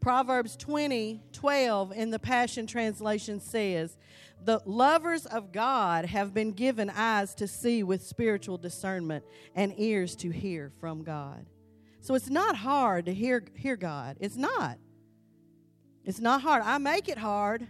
Proverbs 0.01 0.57
20, 0.57 1.22
12 1.32 1.93
in 1.93 2.11
the 2.11 2.18
Passion 2.18 2.66
Translation 2.66 3.38
says, 3.38 3.97
The 4.45 4.61
lovers 4.66 5.26
of 5.26 5.53
God 5.53 6.07
have 6.07 6.34
been 6.34 6.51
given 6.51 6.90
eyes 6.90 7.36
to 7.36 7.47
see 7.47 7.84
with 7.84 8.05
spiritual 8.05 8.59
discernment 8.59 9.24
and 9.55 9.72
ears 9.78 10.16
to 10.16 10.30
hear 10.30 10.72
from 10.80 11.05
God. 11.05 11.47
So 12.03 12.17
it's 12.17 12.29
not 12.29 12.57
hard 12.57 13.07
to 13.07 13.15
hear, 13.15 13.45
hear 13.55 13.77
God. 13.77 14.17
It's 14.21 14.37
not. 14.37 14.79
It's 16.05 16.19
not 16.19 16.43
hard. 16.43 16.65
I 16.65 16.79
make 16.79 17.09
it 17.09 17.17
hard. 17.17 17.69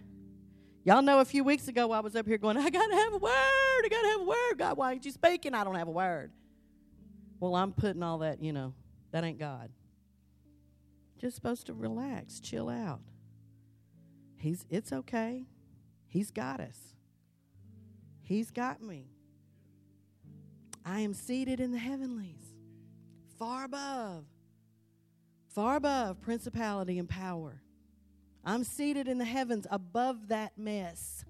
Y'all 0.85 1.03
know 1.03 1.21
a 1.21 1.25
few 1.25 1.45
weeks 1.45 1.69
ago 1.69 1.93
I 1.93 2.01
was 2.01 2.17
up 2.17 2.27
here 2.27 2.39
going, 2.39 2.57
I 2.59 2.71
got 2.71 2.87
to 2.87 2.97
have 2.97 3.13
a 3.13 3.19
word. 3.19 3.31
I 3.31 3.89
got 3.91 4.01
to 4.01 4.09
have 4.09 4.21
a 4.23 4.25
word. 4.25 4.59
God, 4.59 4.79
why 4.79 4.93
ain't 4.93 5.05
you 5.05 5.13
speaking? 5.13 5.53
I 5.53 5.65
don't 5.65 5.75
have 5.75 5.87
a 5.87 5.93
word. 5.93 6.33
Well, 7.41 7.55
I'm 7.55 7.73
putting 7.73 8.03
all 8.03 8.19
that, 8.19 8.43
you 8.43 8.55
know, 8.55 8.73
that 9.11 9.23
ain't 9.23 9.39
God. 9.39 9.71
Just 11.19 11.37
supposed 11.37 11.67
to 11.67 11.75
relax, 11.75 12.41
chill 12.41 12.71
out. 12.71 13.01
He's 14.39 14.65
it's 14.71 14.93
okay. 14.93 15.45
He's 16.07 16.31
got 16.31 16.59
us. 16.59 16.79
He's 18.23 18.51
got 18.51 18.83
me. 18.83 19.09
I 20.85 21.01
am 21.01 21.13
seated 21.13 21.61
in 21.61 21.71
the 21.71 21.79
heavenlies, 21.79 22.52
far 23.43 23.65
above, 23.65 24.25
far 25.49 25.75
above 25.75 26.21
principality 26.21 27.01
and 27.01 27.09
power. 27.09 27.61
I'm 28.45 28.63
seated 28.63 29.09
in 29.09 29.19
the 29.19 29.25
heavens 29.25 29.67
above 29.69 30.29
that 30.29 30.57
mess. 30.57 31.25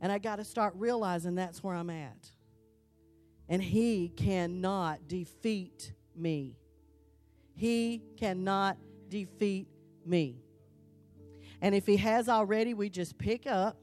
And 0.00 0.10
I 0.10 0.18
got 0.18 0.36
to 0.36 0.44
start 0.44 0.74
realizing 0.76 1.36
that's 1.36 1.62
where 1.62 1.76
I'm 1.76 1.90
at. 1.90 2.32
And 3.48 3.62
He 3.62 4.08
cannot 4.16 5.06
defeat 5.06 5.92
me. 6.16 6.58
He 7.54 8.02
cannot 8.16 8.78
defeat 9.08 9.68
me. 10.04 10.42
And 11.62 11.72
if 11.72 11.86
He 11.86 11.98
has 11.98 12.28
already, 12.28 12.74
we 12.74 12.90
just 12.90 13.16
pick 13.16 13.46
up 13.46 13.76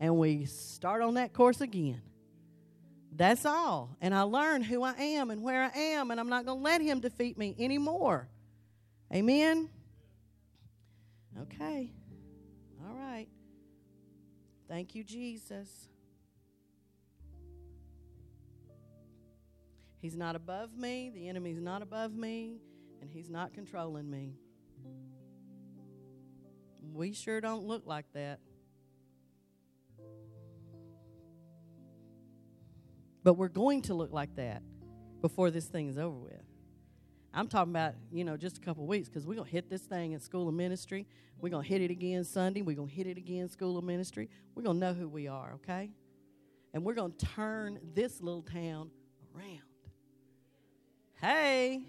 and 0.00 0.16
we 0.16 0.46
start 0.46 1.02
on 1.02 1.14
that 1.14 1.34
course 1.34 1.60
again. 1.60 2.00
That's 3.20 3.44
all. 3.44 3.98
And 4.00 4.14
I 4.14 4.22
learn 4.22 4.62
who 4.62 4.82
I 4.82 4.94
am 4.94 5.30
and 5.30 5.42
where 5.42 5.62
I 5.62 5.78
am, 5.78 6.10
and 6.10 6.18
I'm 6.18 6.30
not 6.30 6.46
going 6.46 6.56
to 6.56 6.64
let 6.64 6.80
Him 6.80 7.00
defeat 7.00 7.36
me 7.36 7.54
anymore. 7.58 8.30
Amen? 9.12 9.68
Okay. 11.42 11.92
All 12.82 12.94
right. 12.94 13.28
Thank 14.70 14.94
you, 14.94 15.04
Jesus. 15.04 15.68
He's 19.98 20.16
not 20.16 20.34
above 20.34 20.74
me. 20.74 21.10
The 21.14 21.28
enemy's 21.28 21.60
not 21.60 21.82
above 21.82 22.14
me. 22.14 22.56
And 23.02 23.10
he's 23.10 23.28
not 23.28 23.52
controlling 23.52 24.10
me. 24.10 24.32
We 26.94 27.12
sure 27.12 27.42
don't 27.42 27.64
look 27.64 27.82
like 27.84 28.06
that. 28.14 28.40
But 33.30 33.38
we're 33.38 33.46
going 33.46 33.82
to 33.82 33.94
look 33.94 34.12
like 34.12 34.34
that 34.34 34.60
before 35.20 35.52
this 35.52 35.66
thing 35.66 35.86
is 35.86 35.96
over 35.96 36.18
with. 36.18 36.42
I'm 37.32 37.46
talking 37.46 37.70
about, 37.70 37.94
you 38.10 38.24
know, 38.24 38.36
just 38.36 38.58
a 38.58 38.60
couple 38.60 38.84
weeks 38.88 39.08
because 39.08 39.24
we're 39.24 39.36
going 39.36 39.46
to 39.46 39.52
hit 39.52 39.70
this 39.70 39.82
thing 39.82 40.14
in 40.14 40.18
School 40.18 40.48
of 40.48 40.54
Ministry. 40.54 41.06
We're 41.40 41.50
going 41.50 41.62
to 41.62 41.68
hit 41.68 41.80
it 41.80 41.92
again 41.92 42.24
Sunday. 42.24 42.62
We're 42.62 42.74
going 42.74 42.88
to 42.88 42.92
hit 42.92 43.06
it 43.06 43.16
again 43.16 43.48
School 43.48 43.78
of 43.78 43.84
Ministry. 43.84 44.28
We're 44.56 44.64
going 44.64 44.80
to 44.80 44.84
know 44.84 44.94
who 44.94 45.08
we 45.08 45.28
are, 45.28 45.52
okay? 45.62 45.92
And 46.74 46.84
we're 46.84 46.94
going 46.94 47.12
to 47.12 47.24
turn 47.24 47.78
this 47.94 48.20
little 48.20 48.42
town 48.42 48.90
around. 49.36 49.60
Hey, 51.20 51.84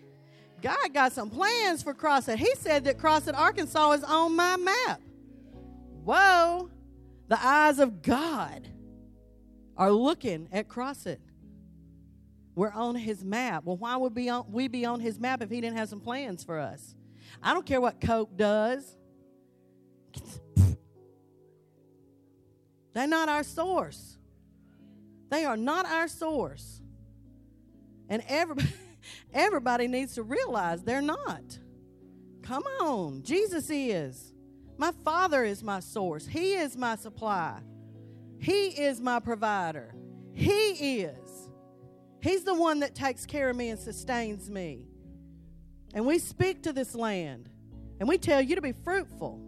God 0.62 0.94
got 0.94 1.12
some 1.12 1.32
plans 1.32 1.82
for 1.82 1.96
Crossett. 1.96 2.38
He 2.38 2.54
said 2.54 2.84
that 2.84 3.00
Crossett, 3.00 3.34
Arkansas 3.34 3.94
is 3.94 4.04
on 4.04 4.36
my 4.36 4.58
map. 4.58 5.02
Whoa, 6.04 6.70
the 7.30 7.44
eyes 7.44 7.80
of 7.80 8.04
God 8.04 8.68
are 9.76 9.92
looking 9.92 10.48
at 10.52 10.68
Crossett. 10.68 11.20
We're 12.56 12.72
on 12.72 12.96
his 12.96 13.24
map. 13.24 13.64
Well, 13.66 13.78
why 13.78 13.96
would 13.96 14.18
on, 14.30 14.52
we 14.52 14.68
be 14.68 14.86
on 14.86 15.00
his 15.00 15.20
map 15.20 15.42
if 15.42 15.50
he 15.50 15.62
didn't 15.62 15.78
have 15.78 15.90
some 15.90 16.02
plans 16.02 16.44
for 16.44 16.60
us? 16.60 16.96
I 17.42 17.54
don't 17.54 17.66
care 17.66 17.80
what 17.80 18.02
Coke 18.02 18.36
does. 18.36 18.98
They're 22.94 23.08
not 23.08 23.30
our 23.30 23.44
source. 23.44 24.18
They 25.30 25.46
are 25.46 25.56
not 25.56 25.86
our 25.86 26.08
source. 26.08 26.82
And 28.10 28.22
everybody, 28.28 28.68
everybody 29.34 29.88
needs 29.88 30.16
to 30.16 30.24
realize 30.24 30.84
they're 30.84 31.02
not. 31.02 31.58
Come 32.42 32.64
on. 32.82 33.24
Jesus 33.24 33.70
is. 33.92 34.34
My 34.78 34.92
Father 35.06 35.44
is 35.44 35.64
my 35.64 35.80
source. 35.80 36.26
He 36.26 36.56
is 36.56 36.76
my 36.76 36.96
supply. 36.96 37.60
He 38.40 38.68
is 38.70 39.00
my 39.00 39.20
provider. 39.20 39.96
He 40.34 41.02
is. 41.02 41.21
He's 42.22 42.44
the 42.44 42.54
one 42.54 42.80
that 42.82 42.96
takes 42.96 43.26
care 43.26 43.50
of 43.50 43.56
me 43.56 43.70
and 43.70 43.80
sustains 43.80 44.50
me. 44.50 44.86
And 45.94 46.06
we 46.06 46.20
speak 46.20 46.64
to 46.64 46.74
this 46.74 46.96
land 46.96 47.50
and 48.00 48.08
we 48.08 48.18
tell 48.18 48.42
you 48.42 48.56
to 48.56 48.62
be 48.62 48.72
fruitful. 48.72 49.40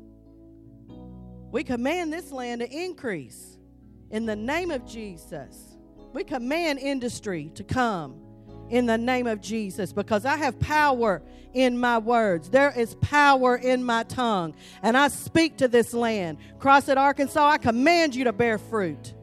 We 1.52 1.64
command 1.64 2.12
this 2.12 2.32
land 2.32 2.62
to 2.62 2.70
increase 2.70 3.58
in 4.10 4.26
the 4.26 4.36
name 4.36 4.72
of 4.72 4.86
Jesus. 4.86 5.78
We 6.14 6.24
command 6.24 6.80
industry 6.80 7.52
to 7.56 7.64
come 7.64 8.20
in 8.70 8.86
the 8.86 8.98
name 8.98 9.28
of 9.28 9.42
Jesus 9.42 9.94
because 9.94 10.26
I 10.26 10.38
have 10.38 10.60
power 10.60 11.22
in 11.54 11.78
my 11.78 12.00
words. 12.00 12.50
There 12.50 12.72
is 12.76 12.96
power 12.96 13.56
in 13.56 13.84
my 13.84 14.04
tongue. 14.04 14.56
And 14.82 14.98
I 14.98 15.08
speak 15.10 15.58
to 15.58 15.68
this 15.68 15.94
land. 15.94 16.40
Crossett, 16.60 16.98
Arkansas, 16.98 17.48
I 17.48 17.58
command 17.58 18.16
you 18.16 18.24
to 18.26 18.34
bear 18.34 18.58
fruit. 18.58 19.14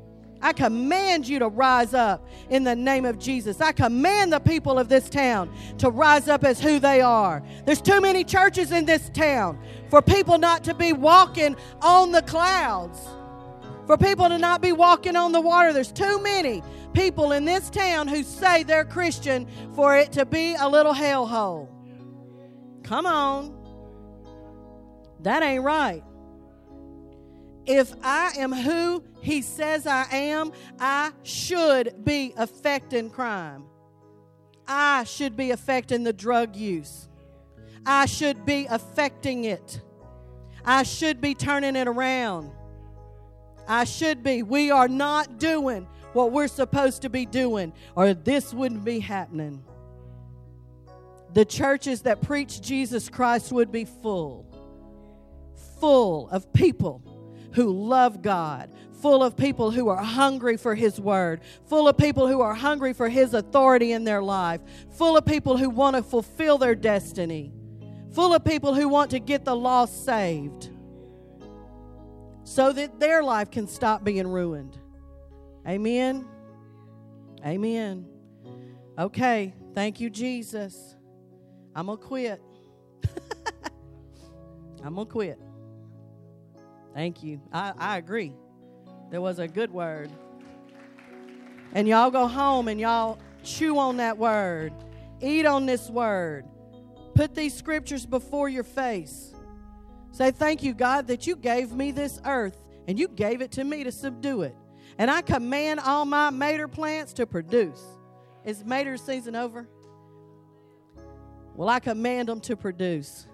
I 0.43 0.53
command 0.53 1.28
you 1.28 1.38
to 1.38 1.49
rise 1.49 1.93
up 1.93 2.26
in 2.49 2.64
the 2.64 2.74
name 2.74 3.05
of 3.05 3.18
Jesus. 3.18 3.61
I 3.61 3.72
command 3.72 4.32
the 4.32 4.41
people 4.41 4.78
of 4.78 4.88
this 4.88 5.11
town 5.11 5.53
to 5.78 5.91
rise 5.91 6.28
up 6.28 6.45
as 6.45 6.61
who 6.61 6.78
they 6.78 7.01
are. 7.01 7.43
There's 7.66 7.82
too 7.82 8.01
many 8.01 8.24
churches 8.24 8.72
in 8.72 8.86
this 8.86 9.11
town 9.11 9.59
for 9.91 10.01
people 10.01 10.38
not 10.38 10.64
to 10.64 10.74
be 10.74 10.93
walking 10.93 11.57
on 11.82 12.12
the 12.12 12.22
clouds, 12.22 12.99
for 13.86 13.99
people 13.99 14.28
to 14.28 14.38
not 14.38 14.62
be 14.62 14.72
walking 14.72 15.16
on 15.16 15.32
the 15.32 15.41
water. 15.41 15.72
There's 15.72 15.93
too 15.93 16.20
many 16.22 16.62
people 16.95 17.32
in 17.32 17.45
this 17.45 17.68
town 17.70 18.09
who 18.09 18.22
say 18.22 18.62
they're 18.62 18.84
Christian 18.84 19.47
for 19.74 19.97
it 19.97 20.12
to 20.12 20.24
be 20.24 20.55
a 20.55 20.68
little 20.68 20.95
hellhole. 20.95 21.68
Come 22.82 23.07
on. 23.07 23.57
That 25.20 25.43
ain't 25.43 25.62
right. 25.62 26.03
If 27.72 27.94
I 28.02 28.32
am 28.36 28.52
who 28.52 29.04
he 29.20 29.42
says 29.42 29.86
I 29.86 30.04
am, 30.10 30.50
I 30.80 31.12
should 31.22 32.04
be 32.04 32.34
affecting 32.36 33.10
crime. 33.10 33.62
I 34.66 35.04
should 35.04 35.36
be 35.36 35.52
affecting 35.52 36.02
the 36.02 36.12
drug 36.12 36.56
use. 36.56 37.08
I 37.86 38.06
should 38.06 38.44
be 38.44 38.66
affecting 38.68 39.44
it. 39.44 39.80
I 40.64 40.82
should 40.82 41.20
be 41.20 41.36
turning 41.36 41.76
it 41.76 41.86
around. 41.86 42.50
I 43.68 43.84
should 43.84 44.24
be. 44.24 44.42
We 44.42 44.72
are 44.72 44.88
not 44.88 45.38
doing 45.38 45.86
what 46.12 46.32
we're 46.32 46.48
supposed 46.48 47.02
to 47.02 47.08
be 47.08 47.24
doing, 47.24 47.72
or 47.94 48.14
this 48.14 48.52
wouldn't 48.52 48.84
be 48.84 48.98
happening. 48.98 49.62
The 51.34 51.44
churches 51.44 52.02
that 52.02 52.20
preach 52.20 52.60
Jesus 52.62 53.08
Christ 53.08 53.52
would 53.52 53.70
be 53.70 53.84
full, 53.84 54.44
full 55.78 56.28
of 56.30 56.52
people 56.52 57.04
who 57.53 57.70
love 57.70 58.22
God, 58.22 58.70
full 59.01 59.22
of 59.22 59.36
people 59.36 59.70
who 59.70 59.88
are 59.88 60.03
hungry 60.03 60.57
for 60.57 60.74
His 60.74 61.01
Word, 61.01 61.40
full 61.66 61.88
of 61.88 61.96
people 61.96 62.26
who 62.28 62.40
are 62.40 62.55
hungry 62.55 62.92
for 62.92 63.09
His 63.09 63.34
authority 63.34 63.92
in 63.92 64.05
their 64.05 64.22
life, 64.22 64.61
full 64.92 65.16
of 65.16 65.24
people 65.24 65.57
who 65.57 65.70
want 65.70 65.96
to 65.96 66.03
fulfill 66.03 66.59
their 66.59 66.74
destiny, 66.74 67.53
full 68.12 68.34
of 68.34 68.44
people 68.44 68.74
who 68.74 68.88
want 68.88 69.11
to 69.12 69.20
get 69.20 69.44
the 69.44 69.57
lost 69.57 70.05
saved 70.05 70.70
so 72.44 72.72
that 72.72 72.98
their 72.98 73.22
life 73.22 73.51
can 73.51 73.68
stop 73.68 74.03
being 74.03 74.26
ruined. 74.26 74.76
Amen. 75.68 76.26
Amen. 77.46 78.07
Okay. 78.98 79.55
Thank 79.72 80.01
you, 80.01 80.11
Jesus. 80.11 80.96
I'm 81.76 81.86
going 81.86 81.98
to 81.98 82.05
quit. 82.05 82.42
I'm 84.84 84.96
going 84.96 85.07
to 85.07 85.12
quit. 85.12 85.38
Thank 86.95 87.22
you. 87.22 87.41
I, 87.53 87.72
I 87.78 87.99
agree. 87.99 88.32
There 89.11 89.20
was 89.20 89.38
a 89.38 89.49
good 89.49 89.72
word. 89.72 90.11
And 91.72 91.86
y'all 91.86 92.11
go 92.11 92.26
home 92.26 92.68
and 92.68 92.80
y'all 92.80 93.18
chew 93.45 93.78
on 93.78 93.99
that 93.99 94.18
word, 94.18 94.72
eat 95.20 95.47
on 95.47 95.66
this 95.66 95.88
word, 95.88 96.45
put 97.14 97.34
these 97.34 97.55
scriptures 97.55 98.07
before 98.07 98.49
your 98.49 98.64
face. 98.64 99.32
Say, 100.12 100.32
Thank 100.32 100.62
you, 100.62 100.74
God, 100.74 101.07
that 101.07 101.26
you 101.26 101.36
gave 101.36 101.72
me 101.72 101.93
this 101.93 102.20
earth 102.24 102.57
and 102.88 102.99
you 102.99 103.09
gave 103.09 103.41
it 103.41 103.53
to 103.53 103.64
me 103.64 103.84
to 103.84 103.93
subdue 103.93 104.43
it. 104.43 104.57
And 104.99 105.11
I 105.11 105.22
command 105.22 105.80
all 105.80 106.05
my 106.05 106.30
mater 106.30 106.68
plants 106.68 107.12
to 107.14 107.26
produce. 107.26 107.82
Is 108.45 108.64
mater 108.64 108.97
season 108.97 109.36
over? 109.36 109.68
Well, 111.55 111.68
I 111.68 111.78
command 111.78 112.28
them 112.28 112.41
to 112.41 112.57
produce 112.57 113.26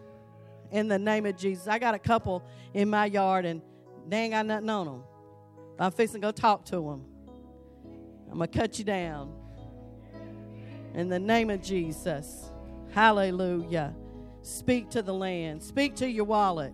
in 0.70 0.88
the 0.88 0.98
name 0.98 1.26
of 1.26 1.36
Jesus. 1.36 1.66
I 1.68 1.78
got 1.78 1.94
a 1.94 1.98
couple 1.98 2.42
in 2.74 2.90
my 2.90 3.06
yard 3.06 3.44
and 3.44 3.62
they 4.08 4.18
ain't 4.18 4.32
got 4.32 4.46
nothing 4.46 4.70
on 4.70 4.86
them. 4.86 5.02
I'm 5.78 5.92
fixing 5.92 6.20
to 6.20 6.26
go 6.26 6.32
talk 6.32 6.64
to 6.66 6.76
them. 6.76 7.04
I'm 8.30 8.38
going 8.38 8.48
to 8.50 8.58
cut 8.58 8.78
you 8.78 8.84
down. 8.84 9.32
In 10.94 11.08
the 11.08 11.18
name 11.18 11.50
of 11.50 11.62
Jesus. 11.62 12.50
Hallelujah. 12.92 13.94
Speak 14.42 14.90
to 14.90 15.02
the 15.02 15.12
land. 15.12 15.62
Speak 15.62 15.96
to 15.96 16.08
your 16.08 16.24
wallet. 16.24 16.72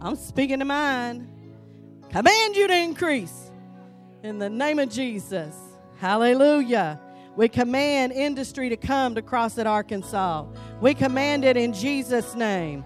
I'm 0.00 0.16
speaking 0.16 0.58
to 0.58 0.64
mine. 0.64 1.28
Command 2.10 2.56
you 2.56 2.66
to 2.66 2.76
increase. 2.76 3.50
In 4.22 4.38
the 4.38 4.50
name 4.50 4.78
of 4.78 4.90
Jesus. 4.90 5.54
Hallelujah. 5.98 7.00
We 7.36 7.48
command 7.48 8.12
industry 8.12 8.68
to 8.70 8.76
come 8.76 9.14
to 9.14 9.22
Crossett 9.22 9.66
Arkansas. 9.66 10.46
We 10.80 10.94
command 10.94 11.44
it 11.44 11.56
in 11.56 11.72
Jesus' 11.72 12.34
name. 12.34 12.84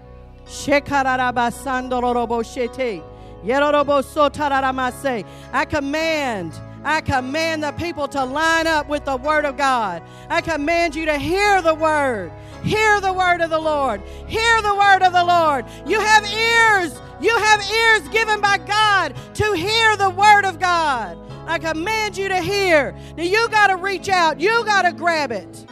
I 5.53 5.65
command, 5.65 6.53
I 6.83 7.01
command 7.01 7.63
the 7.63 7.71
people 7.73 8.07
to 8.09 8.23
line 8.23 8.67
up 8.67 8.89
with 8.89 9.05
the 9.05 9.17
Word 9.17 9.45
of 9.45 9.57
God. 9.57 10.01
I 10.29 10.41
command 10.41 10.95
you 10.95 11.05
to 11.05 11.17
hear 11.17 11.61
the 11.61 11.73
Word. 11.73 12.31
Hear 12.63 12.99
the 12.99 13.13
Word 13.13 13.41
of 13.41 13.49
the 13.49 13.59
Lord. 13.59 14.01
Hear 14.27 14.61
the 14.61 14.75
Word 14.75 15.03
of 15.03 15.13
the 15.13 15.23
Lord. 15.23 15.65
You 15.85 15.99
have 15.99 16.25
ears. 16.25 16.99
You 17.21 17.37
have 17.37 17.61
ears 17.71 18.07
given 18.09 18.41
by 18.41 18.57
God 18.57 19.15
to 19.35 19.53
hear 19.53 19.95
the 19.97 20.09
Word 20.09 20.45
of 20.45 20.59
God. 20.59 21.17
I 21.47 21.59
command 21.59 22.17
you 22.17 22.27
to 22.27 22.41
hear. 22.41 22.95
Now 23.15 23.23
you 23.23 23.47
got 23.49 23.67
to 23.67 23.77
reach 23.77 24.09
out. 24.09 24.39
You 24.39 24.65
got 24.65 24.81
to 24.83 24.91
grab 24.91 25.31
it. 25.31 25.65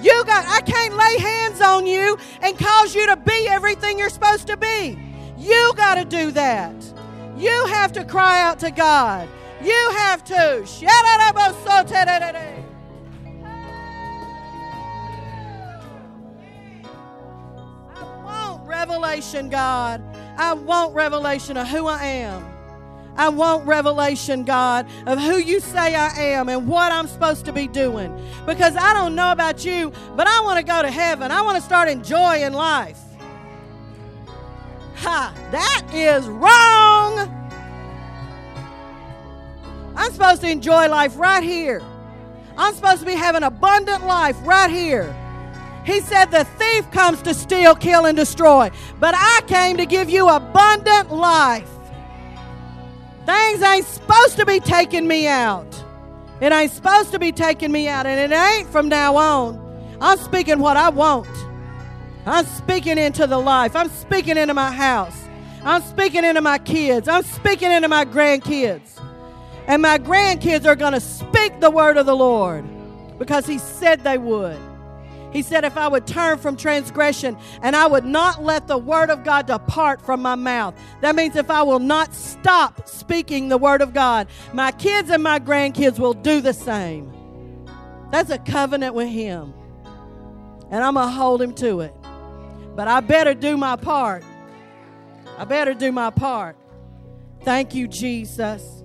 You 0.00 0.24
got 0.24 0.46
I 0.46 0.60
can't 0.60 0.96
lay 0.96 1.18
hands 1.18 1.60
on 1.60 1.86
you 1.86 2.18
and 2.42 2.58
cause 2.58 2.94
you 2.94 3.06
to 3.06 3.16
be 3.16 3.48
everything 3.48 3.98
you're 3.98 4.10
supposed 4.10 4.46
to 4.48 4.56
be. 4.56 4.98
You 5.38 5.72
got 5.76 5.96
to 5.96 6.04
do 6.04 6.30
that. 6.32 6.74
You 7.36 7.66
have 7.66 7.92
to 7.92 8.04
cry 8.04 8.42
out 8.42 8.58
to 8.60 8.70
God. 8.70 9.28
You 9.62 9.90
have 9.96 10.24
to. 10.24 10.66
I 17.94 18.22
want 18.24 18.68
revelation, 18.68 19.48
God. 19.48 20.02
I 20.38 20.52
want 20.52 20.94
revelation 20.94 21.56
of 21.56 21.66
who 21.68 21.86
I 21.86 22.04
am. 22.04 22.55
I 23.16 23.28
want 23.30 23.66
revelation, 23.66 24.44
God, 24.44 24.86
of 25.06 25.18
who 25.18 25.38
you 25.38 25.60
say 25.60 25.94
I 25.94 26.08
am 26.20 26.48
and 26.48 26.68
what 26.68 26.92
I'm 26.92 27.06
supposed 27.06 27.44
to 27.46 27.52
be 27.52 27.66
doing. 27.66 28.14
Because 28.44 28.76
I 28.76 28.92
don't 28.92 29.14
know 29.14 29.32
about 29.32 29.64
you, 29.64 29.92
but 30.16 30.26
I 30.26 30.40
want 30.40 30.58
to 30.58 30.64
go 30.64 30.82
to 30.82 30.90
heaven. 30.90 31.30
I 31.30 31.42
want 31.42 31.56
to 31.56 31.62
start 31.62 31.88
enjoying 31.88 32.52
life. 32.52 32.98
Ha, 34.96 35.34
that 35.52 35.82
is 35.92 36.26
wrong. 36.26 37.32
I'm 39.96 40.12
supposed 40.12 40.42
to 40.42 40.50
enjoy 40.50 40.88
life 40.88 41.18
right 41.18 41.42
here. 41.42 41.82
I'm 42.58 42.74
supposed 42.74 43.00
to 43.00 43.06
be 43.06 43.14
having 43.14 43.42
abundant 43.42 44.06
life 44.06 44.36
right 44.42 44.70
here. 44.70 45.14
He 45.84 46.00
said, 46.00 46.26
The 46.26 46.44
thief 46.44 46.90
comes 46.90 47.22
to 47.22 47.32
steal, 47.34 47.74
kill, 47.74 48.06
and 48.06 48.16
destroy. 48.16 48.70
But 48.98 49.14
I 49.16 49.40
came 49.46 49.76
to 49.76 49.86
give 49.86 50.10
you 50.10 50.28
abundant 50.28 51.12
life. 51.12 51.70
Things 53.26 53.62
ain't 53.62 53.84
supposed 53.84 54.36
to 54.36 54.46
be 54.46 54.60
taking 54.60 55.06
me 55.06 55.26
out. 55.26 55.66
It 56.40 56.52
ain't 56.52 56.70
supposed 56.70 57.10
to 57.12 57.18
be 57.18 57.32
taking 57.32 57.72
me 57.72 57.88
out, 57.88 58.06
and 58.06 58.32
it 58.32 58.36
ain't 58.36 58.68
from 58.68 58.88
now 58.88 59.16
on. 59.16 59.60
I'm 60.00 60.18
speaking 60.18 60.60
what 60.60 60.76
I 60.76 60.90
want. 60.90 61.28
I'm 62.24 62.46
speaking 62.46 62.98
into 62.98 63.26
the 63.26 63.38
life. 63.38 63.74
I'm 63.74 63.88
speaking 63.88 64.36
into 64.36 64.54
my 64.54 64.70
house. 64.70 65.16
I'm 65.64 65.82
speaking 65.82 66.24
into 66.24 66.40
my 66.40 66.58
kids. 66.58 67.08
I'm 67.08 67.24
speaking 67.24 67.72
into 67.72 67.88
my 67.88 68.04
grandkids. 68.04 69.00
And 69.66 69.82
my 69.82 69.98
grandkids 69.98 70.64
are 70.64 70.76
going 70.76 70.92
to 70.92 71.00
speak 71.00 71.58
the 71.60 71.70
word 71.70 71.96
of 71.96 72.06
the 72.06 72.14
Lord. 72.16 72.64
because 73.18 73.46
He 73.46 73.58
said 73.58 74.04
they 74.04 74.18
would. 74.18 74.58
He 75.36 75.42
said, 75.42 75.64
if 75.64 75.76
I 75.76 75.86
would 75.86 76.06
turn 76.06 76.38
from 76.38 76.56
transgression 76.56 77.36
and 77.60 77.76
I 77.76 77.86
would 77.86 78.06
not 78.06 78.42
let 78.42 78.68
the 78.68 78.78
word 78.78 79.10
of 79.10 79.22
God 79.22 79.44
depart 79.44 80.00
from 80.00 80.22
my 80.22 80.34
mouth. 80.34 80.74
That 81.02 81.14
means 81.14 81.36
if 81.36 81.50
I 81.50 81.62
will 81.62 81.78
not 81.78 82.14
stop 82.14 82.88
speaking 82.88 83.50
the 83.50 83.58
word 83.58 83.82
of 83.82 83.92
God, 83.92 84.28
my 84.54 84.72
kids 84.72 85.10
and 85.10 85.22
my 85.22 85.38
grandkids 85.38 85.98
will 85.98 86.14
do 86.14 86.40
the 86.40 86.54
same. 86.54 87.12
That's 88.10 88.30
a 88.30 88.38
covenant 88.38 88.94
with 88.94 89.10
Him. 89.10 89.52
And 90.70 90.82
I'm 90.82 90.94
going 90.94 91.06
to 91.06 91.12
hold 91.12 91.42
Him 91.42 91.52
to 91.56 91.80
it. 91.80 91.92
But 92.74 92.88
I 92.88 93.00
better 93.00 93.34
do 93.34 93.58
my 93.58 93.76
part. 93.76 94.24
I 95.36 95.44
better 95.44 95.74
do 95.74 95.92
my 95.92 96.08
part. 96.08 96.56
Thank 97.42 97.74
you, 97.74 97.88
Jesus. 97.88 98.75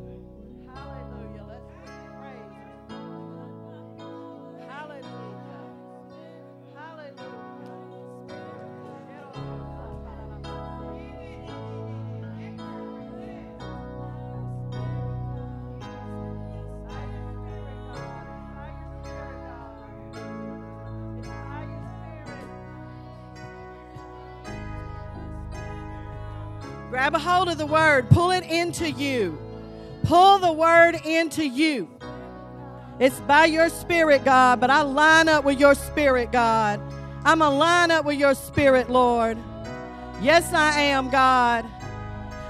Hold 27.42 27.50
of 27.50 27.58
the 27.58 27.66
word, 27.66 28.08
pull 28.12 28.30
it 28.30 28.44
into 28.44 28.92
you. 28.92 29.36
Pull 30.04 30.38
the 30.38 30.52
word 30.52 30.94
into 31.04 31.44
you. 31.44 31.89
It's 33.00 33.20
by 33.22 33.46
your 33.46 33.68
spirit, 33.70 34.24
God, 34.24 34.60
but 34.60 34.70
I 34.70 34.84
line 34.84 35.28
up 35.28 35.44
with 35.44 35.60
your 35.60 35.74
spirit, 35.74 36.32
God. 36.32 36.80
I'm 37.26 37.39
to 37.39 37.50
line 37.50 37.89
up 37.89 38.06
with 38.06 38.20
your 38.20 38.36
spirit, 38.36 38.92
Lord. 38.92 39.39
Yes, 40.22 40.54
I 40.54 40.82
am, 40.82 41.10
God. 41.10 41.66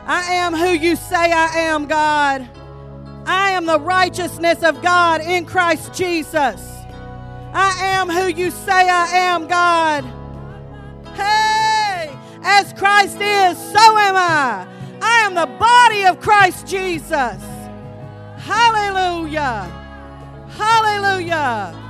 I 0.08 0.34
am 0.34 0.54
who 0.54 0.72
you 0.72 0.98
say 0.98 1.32
I 1.32 1.70
am, 1.70 1.86
God. 1.86 2.50
I 3.26 3.52
am 3.52 3.66
the 3.66 3.80
righteousness 3.80 4.62
of 4.62 4.82
God 4.82 5.22
in 5.22 5.46
Christ 5.46 5.94
Jesus. 5.94 6.62
I 7.54 7.74
am 7.80 8.10
who 8.10 8.28
you 8.28 8.52
say 8.52 8.90
I 8.90 9.08
am, 9.14 9.48
God. 9.48 10.04
Hey! 11.16 12.14
As 12.44 12.74
Christ 12.74 13.22
is, 13.22 13.58
so 13.58 13.98
am 13.98 14.18
I. 14.18 14.81
Am 15.32 15.36
the 15.36 15.58
body 15.58 16.04
of 16.04 16.20
Christ 16.20 16.68
Jesus. 16.68 17.42
Hallelujah. 18.36 19.64
Hallelujah. 20.58 21.81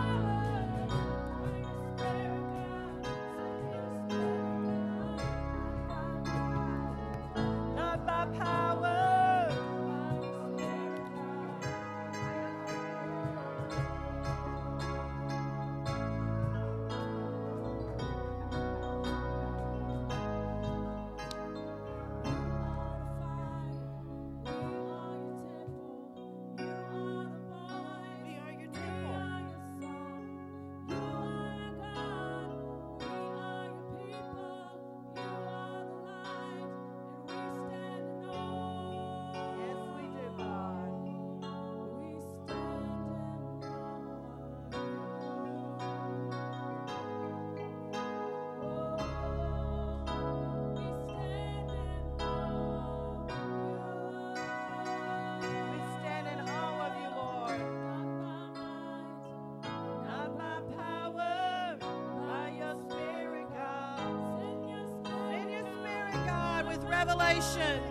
Revelation. 66.92 67.82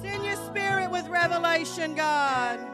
Send 0.00 0.24
your 0.24 0.36
spirit 0.36 0.90
with 0.90 1.06
revelation, 1.08 1.94
God. 1.94 2.73